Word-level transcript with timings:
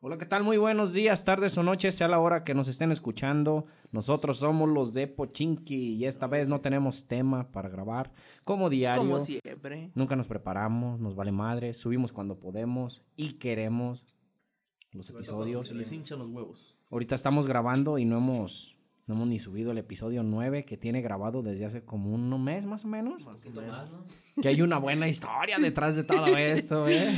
Hola, 0.00 0.16
¿qué 0.16 0.26
tal? 0.26 0.44
Muy 0.44 0.58
buenos 0.58 0.92
días, 0.92 1.24
tardes 1.24 1.58
o 1.58 1.64
noches, 1.64 1.92
sea 1.92 2.06
la 2.06 2.20
hora 2.20 2.44
que 2.44 2.54
nos 2.54 2.68
estén 2.68 2.92
escuchando. 2.92 3.66
Nosotros 3.90 4.38
somos 4.38 4.68
los 4.68 4.94
de 4.94 5.08
Pochinki 5.08 5.94
y 5.94 6.04
esta 6.04 6.28
vez 6.28 6.48
no 6.48 6.60
tenemos 6.60 7.08
tema 7.08 7.50
para 7.50 7.68
grabar. 7.68 8.12
Como 8.44 8.70
diario. 8.70 9.02
Como 9.02 9.18
siempre. 9.18 9.90
Nunca 9.96 10.14
nos 10.14 10.28
preparamos, 10.28 11.00
nos 11.00 11.16
vale 11.16 11.32
madre, 11.32 11.74
subimos 11.74 12.12
cuando 12.12 12.38
podemos 12.38 13.02
y 13.16 13.32
queremos 13.38 14.04
los 14.92 15.10
episodios. 15.10 15.66
Se 15.66 15.74
les 15.74 15.90
hinchan 15.90 16.20
los 16.20 16.28
huevos. 16.28 16.76
Ahorita 16.92 17.16
estamos 17.16 17.48
grabando 17.48 17.98
y 17.98 18.04
no 18.04 18.18
hemos, 18.18 18.77
no 19.08 19.14
hemos 19.14 19.28
ni 19.28 19.38
subido 19.38 19.72
el 19.72 19.78
episodio 19.78 20.22
9 20.22 20.66
que 20.66 20.76
tiene 20.76 21.00
grabado 21.00 21.42
desde 21.42 21.64
hace 21.64 21.82
como 21.82 22.12
un 22.12 22.44
mes 22.44 22.66
más 22.66 22.84
o 22.84 22.88
menos. 22.88 23.24
Más 23.24 23.42
o 23.46 23.50
menos. 23.50 23.90
Que 24.40 24.48
hay 24.48 24.60
una 24.60 24.76
buena 24.76 25.08
historia 25.08 25.58
detrás 25.58 25.96
de 25.96 26.04
todo 26.04 26.26
esto, 26.36 26.86
¿eh? 26.86 27.10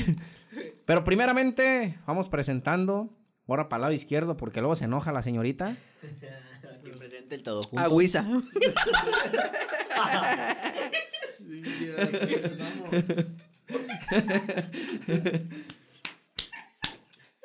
Pero 0.87 1.03
primeramente 1.03 1.99
vamos 2.07 2.29
presentando. 2.29 3.11
Ahora 3.49 3.69
para 3.69 3.79
el 3.79 3.83
lado 3.83 3.95
izquierdo 3.95 4.37
porque 4.37 4.61
luego 4.61 4.77
se 4.77 4.85
enoja 4.85 5.11
la 5.11 5.23
señorita. 5.23 5.77
Aquí 6.79 6.93
presente 6.97 7.35
el 7.35 7.43
todo 7.43 7.65
junto. 7.65 7.85
Agüiza. 7.85 8.21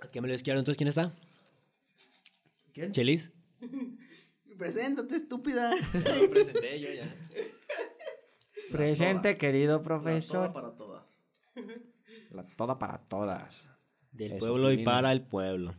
Aquí 0.04 0.22
mi 0.22 0.28
lado 0.28 0.36
izquierdo, 0.36 0.60
entonces, 0.60 0.78
¿quién 0.78 0.90
está? 0.90 1.12
¿Quién? 2.76 2.92
¿Chelis? 2.92 3.32
Preséntate, 4.58 5.16
estúpida. 5.16 5.72
Ya 5.94 6.16
lo 6.18 6.30
presenté 6.30 6.80
yo 6.80 6.88
ya. 6.94 7.16
Presente, 8.72 9.38
querido 9.38 9.78
La 9.78 9.82
profesor. 9.84 10.52
toda 10.52 10.54
para 10.54 10.76
todas. 10.76 11.24
La 12.32 12.44
toda 12.44 12.80
para 12.80 12.98
todas. 13.08 13.70
Del 14.12 14.34
Eso, 14.34 14.48
pueblo 14.48 14.72
y 14.72 14.84
para 14.84 15.12
el 15.12 15.22
pueblo. 15.22 15.76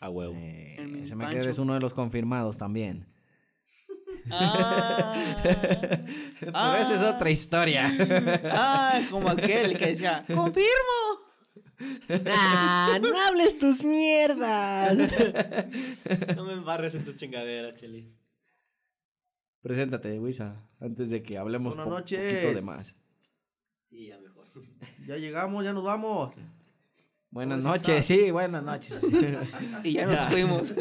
A 0.00 0.08
huevo. 0.08 0.34
Eh, 0.36 0.76
me 0.80 1.24
Pancho. 1.24 1.40
queda 1.40 1.50
es 1.50 1.58
uno 1.58 1.74
de 1.74 1.80
los 1.80 1.92
confirmados 1.94 2.56
también. 2.56 3.06
Ah, 4.30 5.14
Pero 6.40 6.74
esa 6.76 6.94
es 6.94 7.02
otra 7.02 7.30
historia. 7.30 7.86
ah, 8.44 9.00
como 9.10 9.28
aquel 9.28 9.76
que 9.76 9.86
decía, 9.88 10.24
confirmo. 10.34 11.29
¡Ah! 12.26 12.98
¡No 13.00 13.18
hables 13.20 13.58
tus 13.58 13.82
mierdas! 13.84 14.96
no 16.36 16.44
me 16.44 16.52
embarres 16.54 16.94
en 16.94 17.04
tus 17.04 17.16
chingaderas, 17.16 17.74
Chelis. 17.76 18.06
Preséntate, 19.62 20.18
Wisa, 20.18 20.66
antes 20.80 21.10
de 21.10 21.22
que 21.22 21.36
hablemos 21.38 21.76
po- 21.76 21.84
noches. 21.86 22.32
poquito 22.32 22.54
de 22.54 22.62
más. 22.62 22.96
Sí, 23.90 24.06
ya 24.08 24.18
mejor. 24.18 24.46
Ya 25.06 25.16
llegamos, 25.16 25.64
ya 25.64 25.72
nos 25.72 25.84
vamos. 25.84 26.32
Buenas 27.30 27.62
¿Cómo 27.62 27.74
noches, 27.74 28.04
sí, 28.04 28.30
buenas 28.30 28.62
noches. 28.62 29.00
Y 29.84 29.92
ya 29.94 30.06
nos 30.06 30.18
fuimos. 30.32 30.74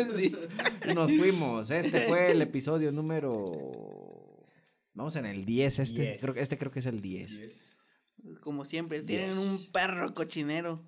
Nos 0.96 1.12
fuimos. 1.12 1.70
Este 1.72 2.08
fue 2.08 2.32
el 2.32 2.42
episodio 2.42 2.92
número. 2.92 4.46
Vamos 4.94 5.16
en 5.16 5.26
el 5.28 5.46
10. 5.46 5.80
Este, 5.80 6.02
Diez. 6.02 6.22
Creo, 6.22 6.34
que- 6.34 6.42
este 6.42 6.58
creo 6.58 6.72
que 6.72 6.80
es 6.80 6.86
el 6.86 7.02
10. 7.02 7.78
Como 8.42 8.66
siempre, 8.66 9.02
tienen 9.02 9.28
Yes. 9.32 9.38
un 9.38 9.72
perro 9.72 10.14
cochinero 10.14 10.84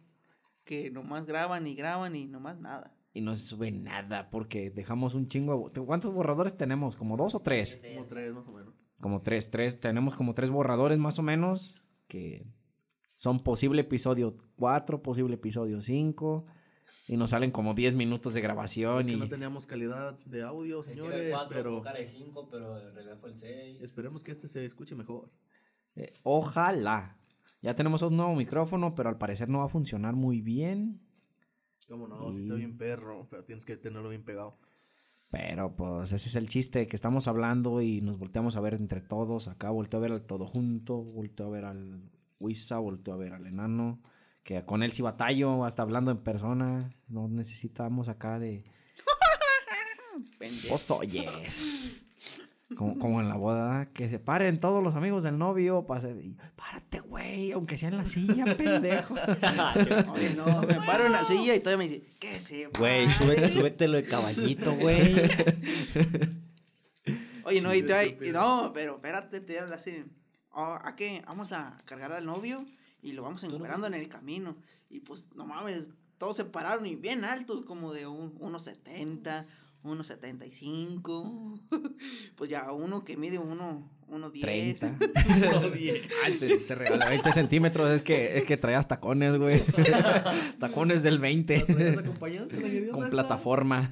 que 0.64 0.92
nomás 0.92 1.26
graban 1.26 1.68
y 1.68 1.76
graban 1.76 2.16
y 2.16 2.28
nomás 2.28 2.60
nada. 2.60 2.96
Y 3.14 3.22
no 3.22 3.36
se 3.36 3.44
sube 3.44 3.72
nada 3.72 4.30
porque 4.30 4.70
dejamos 4.72 5.16
un 5.16 5.28
chingo. 5.28 5.70
de- 5.70 5.82
¿Cuántos 5.82 6.14
borradores 6.14 6.56
tenemos? 6.56 6.96
¿Como 6.96 7.18
dos 7.18 7.36
o 7.36 7.40
tres? 7.42 7.80
Como 7.96 8.06
tres, 8.06 8.34
más 8.34 8.48
o 8.48 8.52
menos. 8.52 8.74
Como 9.00 9.22
tres, 9.22 9.50
tres. 9.52 9.80
Tenemos 9.80 10.16
como 10.16 10.34
tres 10.34 10.50
borradores 10.52 10.98
más 10.98 11.20
o 11.20 11.24
menos. 11.24 11.82
Que 12.08 12.46
son 13.16 13.44
posible 13.44 13.82
episodio 13.82 14.36
4, 14.56 15.02
posible 15.02 15.36
episodio 15.36 15.82
5. 15.82 16.46
Y 17.08 17.16
nos 17.18 17.30
salen 17.30 17.52
como 17.52 17.74
10 17.74 17.96
minutos 17.96 18.34
de 18.34 18.42
grabación. 18.42 19.00
Es 19.00 19.08
que 19.08 19.14
y 19.14 19.16
no 19.18 19.30
teníamos 19.30 19.66
calidad 19.66 20.20
de 20.26 20.44
audio, 20.44 20.84
señores, 20.84 21.34
pero 21.50 21.82
cara 21.82 22.00
de 22.00 22.06
5, 22.06 22.50
pero 22.50 22.78
en 22.80 22.94
realidad 22.94 23.18
fue 23.20 23.30
el 23.30 23.36
6. 23.38 23.82
esperemos 23.82 24.24
que 24.24 24.32
este 24.32 24.48
se 24.50 24.66
escuche 24.66 24.94
mejor. 24.96 25.32
eh, 25.96 26.14
ojalá. 26.24 27.18
Ya 27.62 27.76
tenemos 27.76 28.02
un 28.02 28.18
nuevo 28.18 28.36
micrófono, 28.36 28.96
pero 28.96 29.10
al 29.10 29.18
parecer 29.18 29.48
no 29.50 29.60
va 29.60 29.66
a 29.66 29.70
funcionar 29.70 30.16
muy 30.16 30.42
bien. 30.42 31.00
Cómo 31.88 32.08
no, 32.08 32.34
si 32.34 32.44
está 32.44 32.56
bien 32.56 32.78
perro, 32.78 33.28
pero 33.30 33.44
tienes 33.44 33.66
que 33.66 33.78
tenerlo 33.78 34.10
bien 34.10 34.24
pegado. 34.24 34.58
Pero 35.30 35.76
pues 35.76 36.12
ese 36.12 36.30
es 36.30 36.36
el 36.36 36.50
chiste, 36.50 36.88
que 36.88 36.96
estamos 36.96 37.28
hablando 37.28 37.82
y 37.82 38.02
nos 38.02 38.18
volteamos 38.18 38.56
a 38.56 38.62
ver 38.62 38.74
entre 38.74 39.02
todos. 39.02 39.48
Acá 39.48 39.70
volteo 39.70 40.00
a 40.00 40.02
ver 40.02 40.12
al 40.12 40.26
todo 40.26 40.48
junto, 40.48 41.04
volteo 41.04 41.48
a 41.48 41.50
ver 41.50 41.66
al 41.66 42.10
Wisa, 42.40 42.80
volteo 42.80 43.14
a 43.14 43.18
ver 43.18 43.34
al 43.34 43.46
enano. 43.46 44.02
Que 44.44 44.66
con 44.66 44.84
él 44.84 44.92
sí 44.92 45.02
batallo, 45.02 45.64
hasta 45.66 45.84
hablando 45.84 46.12
en 46.12 46.18
persona. 46.18 46.96
No 47.08 47.28
necesitamos 47.28 48.10
acá 48.10 48.40
de... 48.40 48.64
Vos 50.70 50.92
oyes. 50.92 52.02
Como, 52.76 52.98
como 53.00 53.20
en 53.20 53.28
la 53.28 53.36
boda, 53.36 53.90
que 53.94 54.08
se 54.08 54.18
paren 54.18 54.60
todos 54.60 54.82
los 54.84 54.96
amigos 54.96 55.24
del 55.24 55.38
novio 55.38 55.86
para 55.86 56.00
hacer... 56.00 56.16
y, 56.18 56.38
Párate, 56.56 57.02
güey, 57.02 57.52
aunque 57.52 57.78
sea 57.78 57.90
en 57.90 57.98
la 57.98 58.06
silla, 58.06 58.46
pendejo. 58.58 59.14
Oye, 60.14 60.36
no, 60.36 60.62
me 60.62 60.76
paro 60.76 61.06
en 61.06 61.12
la 61.12 61.24
silla 61.24 61.54
y 61.54 61.60
todavía 61.60 61.86
me 61.86 61.90
dice, 61.90 62.06
¿qué 62.20 62.40
se 62.40 62.68
Güey, 62.68 63.10
súbete, 63.10 63.50
súbetelo 63.50 63.98
de 63.98 64.04
caballito, 64.06 64.74
güey. 64.76 65.16
Oye, 67.44 67.62
no, 67.62 67.72
Sí, 67.72 67.78
y 67.80 67.84
te 67.84 68.04
estúpido. 68.04 68.40
no, 68.40 68.72
pero 68.74 68.96
espérate, 68.96 69.42
te 69.42 69.54
voy 69.54 69.60
a 69.60 69.64
hablar 69.64 69.80
así. 69.80 70.06
Oh, 70.52 70.78
¿A 70.82 70.96
qué? 70.96 71.24
Vamos 71.28 71.52
a 71.52 71.82
cargar 71.86 72.12
al 72.12 72.26
novio 72.26 72.66
y 73.02 73.14
lo 73.14 73.24
vamos 73.24 73.44
encuerando 73.44 73.88
en 73.88 73.96
el 73.96 74.08
camino. 74.08 74.56
Y 74.90 75.00
pues, 75.00 75.30
no 75.36 75.46
mames, 75.46 75.90
todos 76.18 76.38
se 76.38 76.46
pararon 76.46 76.86
y 76.86 76.96
bien 76.96 77.26
altos, 77.26 77.66
como 77.66 77.94
de 77.94 78.06
un, 78.06 78.38
unos 79.84 80.08
70, 80.08 80.46
unos 80.46 80.52
75. 80.52 81.60
pues 82.36 82.50
ya 82.50 82.72
uno 82.72 83.04
que 83.04 83.18
mide 83.18 83.40
uno, 83.40 83.90
uno 84.08 84.30
10. 84.30 84.80
30. 84.80 84.98
Ay, 86.26 86.38
te, 86.40 86.58
te 86.58 86.76
regalé 86.76 87.06
20 87.08 87.34
centímetros, 87.34 87.90
es 87.92 88.04
que, 88.04 88.38
es 88.38 88.44
que 88.44 88.58
traías 88.58 88.88
tacones, 88.88 89.38
güey. 89.38 89.64
tacones 90.60 91.04
del 91.04 91.20
20. 91.20 91.60
¿Traes 91.62 91.98
acompañante, 91.98 92.60
la 92.60 92.68
idiota 92.68 92.92
Con 92.92 93.10
plataforma. 93.10 93.90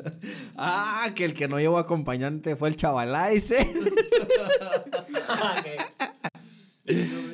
ah, 0.56 1.10
que 1.14 1.24
el 1.24 1.34
que 1.34 1.48
no 1.48 1.58
llevó 1.58 1.78
acompañante 1.78 2.56
fue 2.56 2.68
el 2.68 2.76
chavalá 2.76 3.30
ese. 3.30 3.58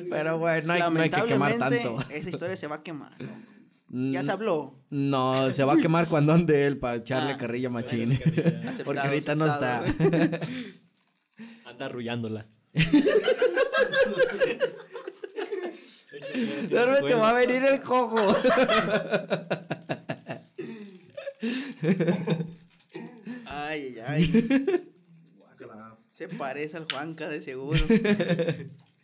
Pero 0.09 0.37
bueno, 0.37 0.67
no 0.67 0.73
hay, 0.73 0.91
no 0.91 1.01
hay 1.01 1.09
que 1.09 1.23
quemar 1.23 1.57
tanto. 1.57 1.97
esa 2.11 2.29
historia 2.29 2.55
se 2.55 2.67
va 2.67 2.75
a 2.75 2.83
quemar. 2.83 3.15
¿no? 3.19 3.54
Ya 3.87 4.23
se 4.23 4.31
habló. 4.31 4.79
No, 4.89 5.51
se 5.53 5.63
va 5.63 5.73
a 5.73 5.77
quemar 5.77 6.07
cuando 6.07 6.33
ande 6.33 6.65
él 6.65 6.77
para 6.79 6.95
echarle 6.95 7.33
Ah. 7.33 7.37
carrilla 7.37 7.69
machín. 7.69 8.17
Porque 8.25 8.67
Aceptado, 8.67 9.01
ahorita 9.01 9.35
no 9.35 9.45
está. 9.47 9.83
Anda 11.65 11.85
arrullándola. 11.85 12.47
Duerme, 16.69 17.07
te 17.07 17.13
va 17.15 17.29
a 17.29 17.33
venir 17.33 17.63
el 17.63 17.79
cojo. 17.81 18.35
Ay, 23.45 23.95
ay. 24.07 24.31
Se 26.09 26.27
parece 26.29 26.77
al 26.77 26.85
Juanca 26.89 27.27
de 27.27 27.41
seguro. 27.41 27.79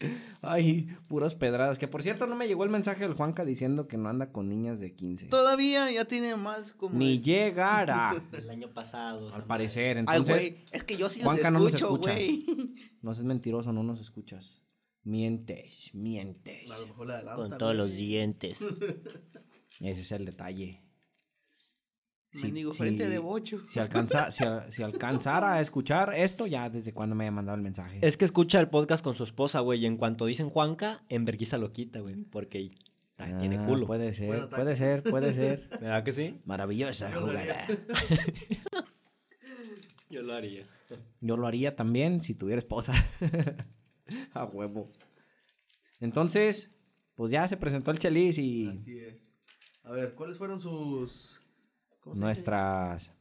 Ay, 0.42 0.90
puras 1.08 1.36
pedradas. 1.36 1.78
Que 1.78 1.88
por 1.88 2.02
cierto, 2.04 2.28
no 2.28 2.36
me 2.36 2.48
llegó 2.48 2.64
el 2.64 2.70
mensaje 2.70 3.04
del 3.04 3.14
Juanca 3.14 3.46
diciendo 3.46 3.88
que 3.88 3.98
no 3.98 4.10
anda 4.10 4.32
con 4.32 4.50
niñas 4.50 4.80
de 4.80 4.94
15. 4.96 5.28
Todavía 5.28 5.90
ya 5.92 6.06
tiene 6.06 6.36
más 6.36 6.72
como. 6.74 6.98
Ni 6.98 7.18
de- 7.18 7.24
llegará. 7.24 8.22
El 8.32 8.50
año 8.50 8.74
pasado. 8.74 9.34
Al 9.34 9.46
parecer. 9.46 9.98
Ay, 9.98 10.02
Entonces, 10.08 10.36
güey, 10.36 10.66
es 10.72 10.84
que 10.84 10.98
yo 10.98 11.10
sí 11.10 11.20
los 11.20 11.26
Juanca, 11.26 11.52
no 11.52 11.60
nos 11.60 11.74
escucho, 11.74 12.10
escuchas. 12.10 12.16
güey. 12.16 12.76
no 13.02 13.14
seas 13.14 13.26
mentiroso, 13.26 13.72
no 13.74 13.84
nos 13.84 14.00
escuchas. 14.02 14.62
Mientes, 15.04 15.90
mientes. 15.94 16.70
A 16.72 16.80
lo 16.80 16.88
mejor 16.88 17.08
le 17.08 17.14
madre. 17.14 17.28
adelanta. 17.30 17.50
Con 17.50 17.58
todos 17.58 17.76
güey. 17.76 17.78
los 17.88 17.92
dientes. 17.98 18.62
Ese 19.80 20.02
es 20.02 20.12
el 20.12 20.26
detalle. 20.26 20.81
Mendigo 22.44 22.72
frente 22.74 23.10
de 23.10 23.18
bocho. 23.20 23.62
Si, 23.68 23.80
alcanza, 23.80 24.32
si, 24.32 24.44
al- 24.44 24.72
si 24.72 24.84
alcanzara 24.84 25.54
a 25.54 25.62
escuchar 25.62 26.14
esto, 26.16 26.48
ya 26.48 26.70
desde 26.70 26.94
cuando 26.94 27.16
me 27.16 27.26
haya 27.26 27.32
mandado 27.32 27.56
el 27.58 27.62
mensaje. 27.62 28.00
Es 28.02 28.16
que 28.18 28.26
escucha 28.26 28.60
el 28.60 28.70
podcast 28.70 29.04
con 29.04 29.16
su 29.16 29.24
esposa, 29.24 29.60
güey. 29.60 29.82
Y 29.82 29.86
en 29.86 29.98
cuanto 29.98 30.26
dicen 30.26 30.50
Juanca, 30.50 31.04
en 31.10 31.26
vergüenza 31.26 31.58
lo 31.58 31.74
quita, 31.74 32.00
güey. 32.00 32.16
Porque 32.24 32.70
ah, 33.18 33.38
tiene 33.40 33.58
culo. 33.66 33.86
Puede 33.86 34.14
ser, 34.14 34.50
puede 34.50 34.76
ser, 34.76 35.04
puede 35.04 35.34
ser. 35.34 35.60
¿Verdad 35.82 36.04
que 36.04 36.14
sí? 36.14 36.40
Maravillosa 36.46 37.12
jugada. 37.12 37.68
Yo 40.10 40.22
lo 40.22 40.34
haría. 40.34 40.66
Yo 41.22 41.38
lo 41.38 41.48
haría 41.48 41.76
también 41.76 42.22
si 42.22 42.34
tuviera 42.34 42.60
esposa. 42.60 42.94
a 44.34 44.46
huevo. 44.46 44.92
Entonces, 46.00 46.70
pues 47.16 47.32
ya 47.32 47.48
se 47.48 47.56
presentó 47.58 47.92
el 47.92 48.00
Chelis 48.00 48.38
y 48.38 48.68
Así 48.68 49.00
es. 49.00 49.36
A 49.84 49.92
ver, 49.92 50.14
¿cuáles 50.16 50.38
fueron 50.38 50.60
sus. 50.62 51.41
Nuestras. 52.06 53.14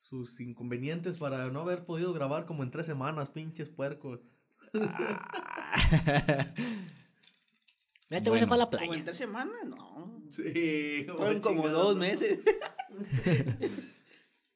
Sus 0.00 0.38
inconvenientes 0.40 1.18
para 1.18 1.48
no 1.50 1.60
haber 1.60 1.84
podido 1.86 2.12
grabar 2.12 2.44
como 2.46 2.62
en 2.62 2.70
tres 2.70 2.86
semanas, 2.86 3.30
pinches 3.30 3.68
puercos. 3.68 4.20
Este 8.10 8.28
güey 8.28 8.40
se 8.40 8.46
fue 8.46 8.56
a 8.56 8.58
la 8.58 8.66
Como 8.66 8.82
en 8.82 8.88
playa. 8.88 9.04
tres 9.04 9.16
semanas, 9.16 9.64
no. 9.66 10.22
Sí. 10.30 11.06
Fueron 11.16 11.40
como 11.40 11.66
dos 11.68 11.94
¿no? 11.94 12.00
meses. 12.00 12.40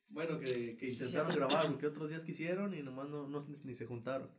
Bueno, 0.08 0.38
que, 0.38 0.76
que 0.78 0.88
intentaron 0.88 1.36
grabar, 1.36 1.66
porque 1.68 1.86
otros 1.88 2.08
días 2.08 2.24
quisieron 2.24 2.72
y 2.72 2.82
nomás 2.82 3.06
no, 3.10 3.26
no- 3.28 3.46
ni 3.64 3.74
se 3.74 3.84
juntaron. 3.84 4.30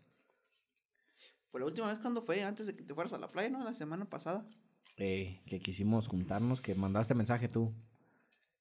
Por 1.52 1.62
la 1.62 1.68
última 1.68 1.88
vez 1.90 2.00
cuando 2.00 2.24
fue, 2.24 2.44
antes 2.44 2.66
de 2.66 2.76
que 2.76 2.82
te 2.84 2.96
fueras 2.96 3.14
a 3.14 3.20
la 3.20 3.28
playa, 3.28 3.50
¿no? 3.50 3.64
La 3.64 3.76
semana 3.76 4.10
pasada. 4.10 4.50
Eh, 4.96 5.44
que 5.46 5.60
quisimos 5.60 6.08
juntarnos, 6.08 6.62
que 6.62 6.74
mandaste 6.74 7.14
mensaje 7.14 7.48
tú. 7.48 7.76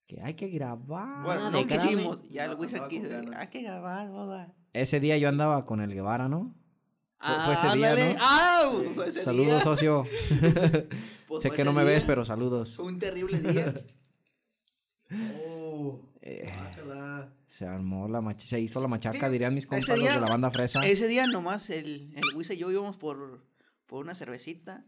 Que 0.06 0.20
hay 0.22 0.34
que 0.34 0.48
grabar. 0.48 1.24
Bueno, 1.24 1.46
Ah, 1.46 1.50
no 1.50 1.66
quisimos. 1.66 2.28
Ya 2.28 2.44
el 2.44 2.50
No, 2.52 2.56
andaba 2.62 2.78
con 2.78 2.88
quiso. 2.88 3.08
Hay 3.36 3.48
que 3.48 3.62
grabar, 3.62 4.08
boda. 4.10 4.54
Ese 4.72 5.00
día 5.00 5.18
yo 5.18 5.28
andaba 5.28 5.66
con 5.66 5.80
el 5.80 5.92
Guevara, 5.92 6.28
¿no? 6.28 6.54
Fue- 7.18 7.34
fue 7.44 7.54
ese 7.54 7.76
día. 7.76 7.94
¿no? 8.14 8.16
¡Ah! 8.20 8.70
Fue 8.94 9.08
ese 9.08 9.22
Saludos, 9.22 9.46
día. 9.46 9.60
socio. 9.60 10.04
Pues 11.28 11.42
sé 11.42 11.50
que 11.50 11.64
no 11.64 11.72
me 11.72 11.82
ves, 11.82 12.04
pero 12.04 12.24
saludos. 12.24 12.76
Fue 12.76 12.84
un 12.84 12.98
terrible 13.00 13.40
día. 13.40 13.74
Oh, 15.12 16.00
Eh, 16.20 16.52
guácala. 16.52 17.32
se 17.46 17.64
armó 17.66 18.08
la 18.08 18.20
machaca, 18.20 18.46
se 18.48 18.60
hizo 18.60 18.80
la 18.80 18.88
machaca, 18.88 19.28
dirían 19.28 19.54
mis 19.54 19.66
compas 19.66 19.94
día- 19.98 20.14
de 20.14 20.20
la 20.20 20.26
banda 20.26 20.50
fresa. 20.50 20.84
Ese 20.86 21.06
día 21.06 21.26
nomás 21.28 21.70
el, 21.70 22.12
el 22.16 22.22
Wiz 22.36 22.50
y 22.50 22.56
yo 22.56 22.70
íbamos 22.72 22.96
por, 22.96 23.44
por 23.86 24.04
una 24.04 24.14
cervecita. 24.16 24.84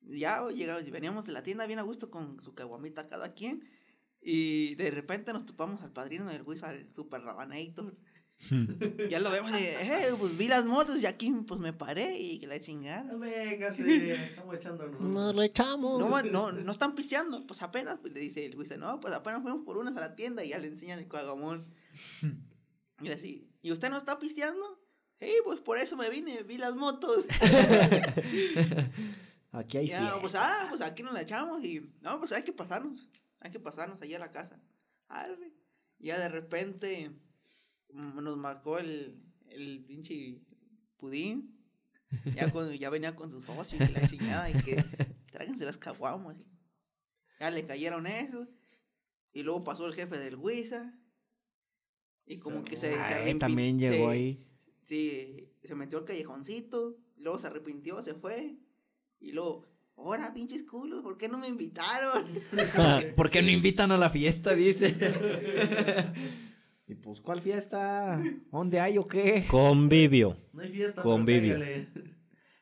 Ya 0.00 0.42
llegamos, 0.48 0.90
veníamos 0.90 1.26
de 1.26 1.32
la 1.32 1.42
tienda 1.42 1.66
bien 1.66 1.78
a 1.78 1.82
gusto 1.82 2.10
con 2.10 2.40
su 2.40 2.54
caguamita 2.54 3.06
cada 3.08 3.34
quien. 3.34 3.68
Y 4.28 4.74
de 4.74 4.90
repente 4.90 5.32
nos 5.32 5.46
topamos 5.46 5.80
al 5.82 5.92
padrino 5.92 6.26
del 6.26 6.42
Wiz, 6.42 6.64
al 6.64 6.90
Super 6.92 7.22
Rabanator. 7.22 7.96
ya 9.08 9.20
lo 9.20 9.30
vemos 9.30 9.52
y, 9.52 9.64
eh, 9.64 10.08
pues 10.18 10.36
vi 10.36 10.48
las 10.48 10.64
motos 10.64 11.00
y 11.00 11.06
aquí 11.06 11.30
pues 11.46 11.60
me 11.60 11.72
paré 11.72 12.18
y 12.18 12.40
que 12.40 12.48
la 12.48 12.58
chingada. 12.60 13.16
Venga, 13.16 13.70
sí, 13.70 13.84
estamos 14.10 14.56
echándonos. 14.56 15.00
Nos 15.00 15.32
lo 15.34 15.42
echamos. 15.44 16.00
No, 16.00 16.22
no, 16.24 16.50
no 16.52 16.72
están 16.72 16.94
pisteando, 16.96 17.46
pues 17.46 17.62
apenas, 17.62 17.98
pues 18.00 18.12
le 18.12 18.18
dice 18.20 18.44
el 18.44 18.56
Wiz, 18.56 18.76
no, 18.76 18.98
pues 18.98 19.14
apenas 19.14 19.42
fuimos 19.42 19.64
por 19.64 19.78
unas 19.78 19.96
a 19.96 20.00
la 20.00 20.16
tienda 20.16 20.44
y 20.44 20.48
ya 20.48 20.58
le 20.58 20.66
enseñan 20.66 20.98
el 20.98 21.06
cagamón. 21.08 21.72
Y 23.00 23.08
así, 23.10 23.48
¿y 23.62 23.70
usted 23.70 23.90
no 23.90 23.96
está 23.96 24.18
pisteando? 24.18 24.82
Sí, 25.20 25.30
pues 25.44 25.60
por 25.60 25.78
eso 25.78 25.96
me 25.96 26.10
vine, 26.10 26.42
vi 26.42 26.58
las 26.58 26.74
motos. 26.74 27.26
Aquí 29.52 29.78
hay 29.78 29.86
Ya, 29.88 30.00
fiesta. 30.00 30.20
pues, 30.20 30.34
ah, 30.34 30.66
pues 30.68 30.82
aquí 30.82 31.02
nos 31.02 31.14
la 31.14 31.22
echamos 31.22 31.64
y, 31.64 31.80
no, 32.02 32.18
pues 32.18 32.32
hay 32.32 32.42
que 32.42 32.52
pasarnos, 32.52 33.08
hay 33.46 33.52
que 33.52 33.60
pasarnos 33.60 34.00
allá 34.02 34.16
a 34.16 34.20
la 34.20 34.30
casa. 34.30 34.60
Arre. 35.08 35.52
Ya 35.98 36.18
de 36.18 36.28
repente 36.28 37.10
mm, 37.92 38.22
nos 38.22 38.36
marcó 38.36 38.78
el, 38.78 39.22
el 39.48 39.84
pinche 39.84 40.40
pudín. 40.96 41.54
Ya, 42.34 42.50
con, 42.52 42.72
ya 42.72 42.90
venía 42.90 43.14
con 43.16 43.30
su 43.30 43.40
socio 43.40 43.78
y 43.82 43.92
la 43.92 44.06
chingada 44.08 44.50
y 44.50 44.54
que 44.62 44.76
tráiganse 45.32 45.64
las 45.64 45.78
caguamas. 45.78 46.36
Ya 47.40 47.50
le 47.50 47.66
cayeron 47.66 48.06
eso. 48.06 48.48
Y 49.32 49.42
luego 49.42 49.64
pasó 49.64 49.86
el 49.86 49.94
jefe 49.94 50.16
del 50.18 50.36
Huiza. 50.36 50.98
Y 52.24 52.38
como 52.38 52.64
que 52.64 52.76
se, 52.76 52.92
se 52.92 52.98
Ay, 53.00 53.34
arrepi- 53.34 53.38
también 53.38 53.78
llegó 53.78 54.06
se- 54.06 54.12
ahí. 54.12 54.42
Sí, 54.82 55.52
se 55.62 55.74
metió 55.74 55.98
al 55.98 56.04
callejoncito, 56.04 56.96
luego 57.16 57.38
se 57.38 57.48
arrepintió, 57.48 58.02
se 58.02 58.14
fue. 58.14 58.56
Y 59.20 59.32
luego, 59.32 59.66
ahora 59.96 60.32
pinches 60.32 60.62
culos, 60.62 61.02
¿por 61.02 61.16
qué 61.16 61.28
no 61.28 61.38
me 61.38 61.48
invitaron? 61.48 62.26
¿Por 63.16 63.30
qué 63.30 63.42
no 63.42 63.50
invitan 63.50 63.92
a 63.92 63.96
la 63.96 64.10
fiesta? 64.10 64.54
Dice. 64.54 64.94
y 66.86 66.94
pues, 66.94 67.20
¿cuál 67.20 67.40
fiesta? 67.40 68.22
¿Dónde 68.50 68.80
hay 68.80 68.98
o 68.98 69.06
qué? 69.06 69.46
Convivio. 69.48 70.36
No 70.52 70.62
hay 70.62 70.70
fiesta. 70.70 71.02
Convivio. 71.02 71.58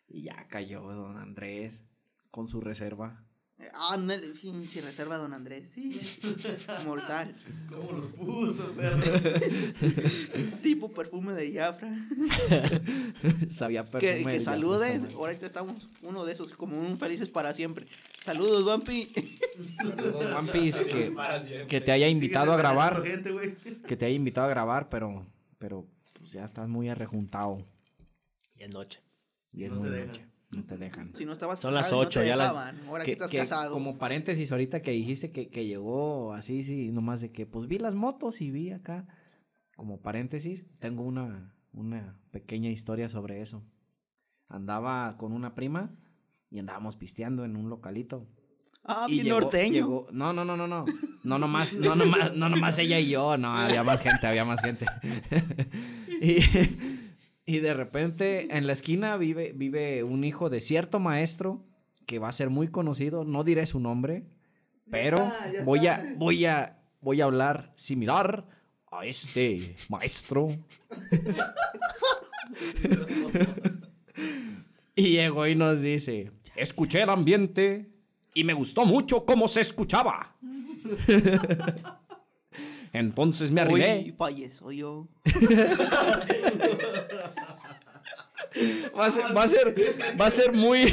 Y 0.08 0.22
ya 0.22 0.46
cayó 0.48 0.82
don 0.82 1.16
Andrés 1.16 1.84
con 2.30 2.48
su 2.48 2.60
reserva. 2.60 3.23
Ah, 3.72 3.96
no, 3.96 4.12
el 4.12 4.32
pinche 4.32 4.80
reserva 4.80 5.16
don 5.16 5.32
Andrés, 5.32 5.70
sí. 5.74 6.00
Mortal. 6.86 7.34
¿Cómo 7.68 7.92
los 7.92 8.12
puso, 8.12 8.72
perro? 8.72 8.98
Tipo 10.62 10.92
perfume 10.92 11.34
de 11.34 11.52
Jafra. 11.52 11.88
Sabía 13.48 13.84
Que, 13.84 13.90
perfume 13.90 14.32
que 14.32 14.38
de 14.38 14.44
salude, 14.44 14.86
Jafra, 14.86 15.00
madre. 15.02 15.14
ahorita 15.14 15.46
estamos 15.46 15.88
uno 16.02 16.24
de 16.24 16.32
esos, 16.32 16.50
como 16.52 16.78
un 16.80 16.98
felices 16.98 17.28
para 17.28 17.54
siempre. 17.54 17.86
Saludos, 18.20 18.64
Bumpy. 18.64 19.12
One 20.36 20.52
Piece, 20.52 20.84
que, 21.68 21.80
te 21.80 21.92
haya 21.92 22.08
invitado 22.08 22.52
a 22.52 22.56
grabar. 22.56 23.02
Gente. 23.04 23.56
Que 23.86 23.96
te 23.96 24.06
haya 24.06 24.14
invitado 24.16 24.46
a 24.48 24.50
grabar, 24.50 24.88
pero, 24.88 25.26
pero 25.58 25.86
pues 26.12 26.32
ya 26.32 26.44
estás 26.44 26.68
muy 26.68 26.88
arrejuntado. 26.88 27.64
Y 28.56 28.64
es 28.64 28.70
noche. 28.70 29.00
Y 29.52 29.64
es 29.64 29.70
No 29.70 29.80
muy 29.80 29.90
noche. 29.90 30.33
No 30.50 30.64
te 30.64 30.76
dejan. 30.76 31.12
Si 31.14 31.24
no 31.24 31.32
estabas 31.32 31.58
Son 31.60 31.74
las 31.74 31.84
casado 31.84 32.02
y 32.02 32.04
no 32.04 32.10
te 32.10 32.18
ocho, 32.20 32.26
ya 32.26 32.36
las- 32.36 32.52
Ahora 32.86 33.04
que, 33.04 33.06
que, 33.06 33.12
estás 33.12 33.30
que 33.30 33.38
casado. 33.38 33.72
como 33.72 33.98
paréntesis 33.98 34.52
ahorita 34.52 34.82
que 34.82 34.92
dijiste 34.92 35.32
que, 35.32 35.48
que 35.48 35.66
llegó 35.66 36.32
así, 36.32 36.62
sí, 36.62 36.92
nomás 36.92 37.20
de 37.20 37.32
que 37.32 37.44
pues 37.46 37.66
vi 37.66 37.78
las 37.78 37.94
motos 37.94 38.40
y 38.40 38.50
vi 38.50 38.70
acá. 38.70 39.06
Como 39.76 40.00
paréntesis, 40.00 40.64
tengo 40.78 41.02
una, 41.02 41.56
una 41.72 42.16
pequeña 42.30 42.70
historia 42.70 43.08
sobre 43.08 43.40
eso. 43.40 43.64
Andaba 44.48 45.16
con 45.16 45.32
una 45.32 45.54
prima 45.56 45.90
y 46.50 46.60
andábamos 46.60 46.96
pisteando 46.96 47.44
en 47.44 47.56
un 47.56 47.68
localito. 47.68 48.28
Ah, 48.84 49.06
y 49.08 49.22
llegó- 49.22 49.40
norteño. 49.40 49.72
llegó- 49.72 50.06
no, 50.12 50.32
no, 50.32 50.44
no, 50.44 50.56
no, 50.56 50.68
no. 50.68 50.84
No 51.24 51.38
nomás, 51.38 51.74
no 51.74 51.96
nomás, 51.96 52.36
no 52.36 52.48
nomás 52.48 52.78
ella 52.78 53.00
y 53.00 53.08
yo, 53.08 53.36
no, 53.38 53.56
había 53.56 53.82
más 53.82 54.02
gente, 54.02 54.26
había 54.26 54.44
más 54.44 54.60
gente. 54.60 54.86
y, 56.20 56.36
y 57.46 57.58
de 57.58 57.74
repente 57.74 58.56
en 58.56 58.66
la 58.66 58.72
esquina 58.72 59.16
vive, 59.16 59.52
vive 59.54 60.02
un 60.02 60.24
hijo 60.24 60.50
de 60.50 60.60
cierto 60.60 60.98
maestro 60.98 61.64
que 62.06 62.18
va 62.18 62.28
a 62.28 62.32
ser 62.32 62.50
muy 62.50 62.68
conocido, 62.68 63.24
no 63.24 63.44
diré 63.44 63.66
su 63.66 63.80
nombre, 63.80 64.24
pero 64.90 65.18
está, 65.18 65.50
ya 65.50 65.64
voy 65.64 65.86
a, 65.86 66.14
voy 66.16 66.44
a, 66.44 66.78
voy 67.00 67.20
a 67.20 67.24
hablar 67.24 67.72
similar 67.74 68.46
a 68.90 69.06
este 69.06 69.74
maestro. 69.88 70.48
Y 74.96 75.08
llegó 75.08 75.46
y 75.46 75.56
nos 75.56 75.82
dice, 75.82 76.30
escuché 76.54 77.02
el 77.02 77.10
ambiente 77.10 77.90
y 78.32 78.44
me 78.44 78.52
gustó 78.52 78.84
mucho 78.84 79.24
cómo 79.24 79.48
se 79.48 79.60
escuchaba. 79.60 80.36
Entonces 82.94 83.50
me 83.50 83.60
Hoy 83.62 83.82
arrimé. 83.82 84.14
falleció 84.16 84.70
yo. 84.70 85.08
Va 88.96 89.06
a 89.06 89.10
ser, 89.10 89.36
va 89.36 89.42
a 89.42 89.48
ser, 89.48 89.74
va 90.20 90.26
a 90.26 90.30
ser 90.30 90.52
muy, 90.52 90.84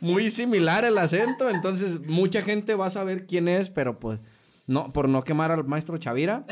muy 0.00 0.28
similar 0.28 0.84
el 0.84 0.98
acento, 0.98 1.48
entonces 1.48 1.98
mucha 2.06 2.42
gente 2.42 2.74
va 2.74 2.86
a 2.86 2.90
saber 2.90 3.26
quién 3.26 3.48
es, 3.48 3.70
pero 3.70 3.98
pues 3.98 4.20
no, 4.66 4.92
por 4.92 5.08
no 5.08 5.24
quemar 5.24 5.50
al 5.50 5.64
maestro 5.64 5.96
Chavira, 5.96 6.44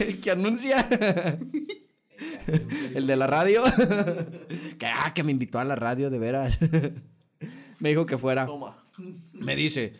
el 0.00 0.20
que 0.20 0.32
anuncia, 0.32 0.88
el 2.96 3.06
de 3.06 3.14
la 3.16 3.28
radio, 3.28 3.62
que, 4.78 4.86
ah, 4.86 5.12
que 5.14 5.22
me 5.22 5.30
invitó 5.30 5.60
a 5.60 5.64
la 5.64 5.76
radio 5.76 6.10
de 6.10 6.18
veras, 6.18 6.58
me 7.78 7.90
dijo 7.90 8.04
que 8.04 8.18
fuera, 8.18 8.46
Toma. 8.46 8.84
me 9.32 9.54
dice, 9.54 9.92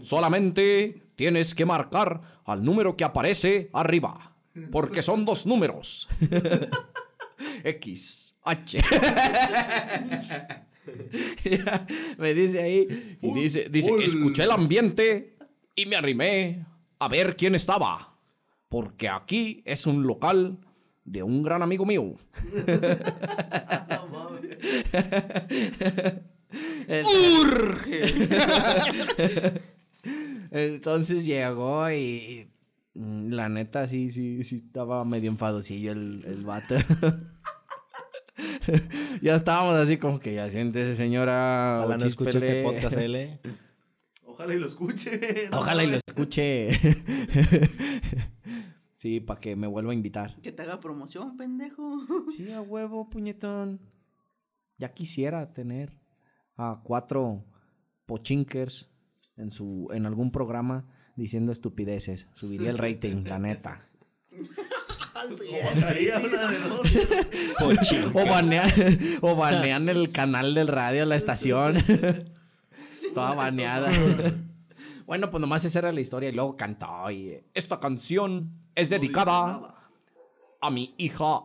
solamente 0.00 1.01
tienes 1.16 1.54
que 1.54 1.64
marcar 1.64 2.20
al 2.44 2.64
número 2.64 2.96
que 2.96 3.04
aparece 3.04 3.70
arriba, 3.72 4.34
porque 4.70 5.02
son 5.02 5.24
dos 5.24 5.46
números. 5.46 6.08
X, 7.64 8.36
H. 8.42 8.78
Me 12.18 12.34
dice 12.34 12.62
ahí, 12.62 13.16
y 13.20 13.32
dice, 13.32 13.68
dice, 13.70 13.92
escuché 14.04 14.44
el 14.44 14.50
ambiente 14.50 15.36
y 15.74 15.86
me 15.86 15.96
arrimé 15.96 16.66
a 16.98 17.08
ver 17.08 17.36
quién 17.36 17.54
estaba, 17.54 18.18
porque 18.68 19.08
aquí 19.08 19.62
es 19.64 19.86
un 19.86 20.06
local 20.06 20.58
de 21.04 21.22
un 21.22 21.42
gran 21.42 21.62
amigo 21.62 21.84
mío. 21.84 22.14
¡Urge! 27.40 28.02
Entonces 30.52 31.24
llegó 31.24 31.90
y 31.90 32.50
mm, 32.94 33.30
la 33.30 33.48
neta 33.48 33.86
sí, 33.86 34.10
sí, 34.10 34.44
sí 34.44 34.56
estaba 34.56 35.04
medio 35.04 35.30
enfadosillo 35.30 35.92
el, 35.92 36.24
el 36.26 36.44
vato. 36.44 36.76
ya 39.22 39.36
estábamos 39.36 39.74
así 39.76 39.96
como 39.96 40.20
que 40.20 40.34
ya 40.34 40.50
siéntese 40.50 40.94
señora. 40.94 41.80
Ojalá 41.80 41.96
no 41.96 42.06
escuche 42.06 42.38
este 42.38 42.62
podcast 42.62 42.96
L. 42.98 43.40
Ojalá 44.26 44.54
y 44.54 44.58
lo 44.58 44.66
escuche. 44.66 45.46
no 45.50 45.58
Ojalá 45.58 45.84
y 45.84 45.86
lo 45.86 45.96
escuche. 45.96 46.68
sí, 48.94 49.20
para 49.20 49.40
que 49.40 49.56
me 49.56 49.66
vuelva 49.66 49.92
a 49.92 49.94
invitar. 49.94 50.38
Que 50.42 50.52
te 50.52 50.62
haga 50.62 50.80
promoción, 50.80 51.36
pendejo. 51.36 51.98
Sí, 52.36 52.52
a 52.52 52.60
huevo, 52.60 53.08
puñetón. 53.08 53.80
Ya 54.76 54.92
quisiera 54.92 55.52
tener 55.52 55.98
a 56.56 56.82
cuatro 56.84 57.44
pochinkers 58.04 58.91
en 59.42 59.52
su 59.52 59.88
en 59.92 60.06
algún 60.06 60.30
programa 60.30 60.86
diciendo 61.16 61.52
estupideces. 61.52 62.28
Subiría 62.34 62.70
el 62.70 62.78
rating, 62.78 63.24
la 63.24 63.38
neta. 63.38 63.82
O 64.32 65.74
bajaría 65.74 66.16
una 66.18 66.48
de 66.48 66.58
dos. 66.58 66.90
O 68.14 68.26
banean, 68.26 68.70
o 69.20 69.36
banean 69.36 69.88
el 69.88 70.10
canal 70.10 70.54
del 70.54 70.68
radio, 70.68 71.04
la 71.04 71.16
estación. 71.16 71.76
Toda 73.14 73.34
baneada. 73.34 73.90
bueno, 75.06 75.30
pues 75.30 75.40
nomás 75.40 75.64
esa 75.64 75.80
era 75.80 75.92
la 75.92 76.00
historia. 76.00 76.30
Y 76.30 76.32
luego 76.32 76.56
cantó. 76.56 77.10
Y 77.10 77.38
esta 77.54 77.78
canción 77.78 78.52
es 78.74 78.90
dedicada 78.90 79.90
a 80.60 80.70
mi 80.70 80.94
hija 80.96 81.42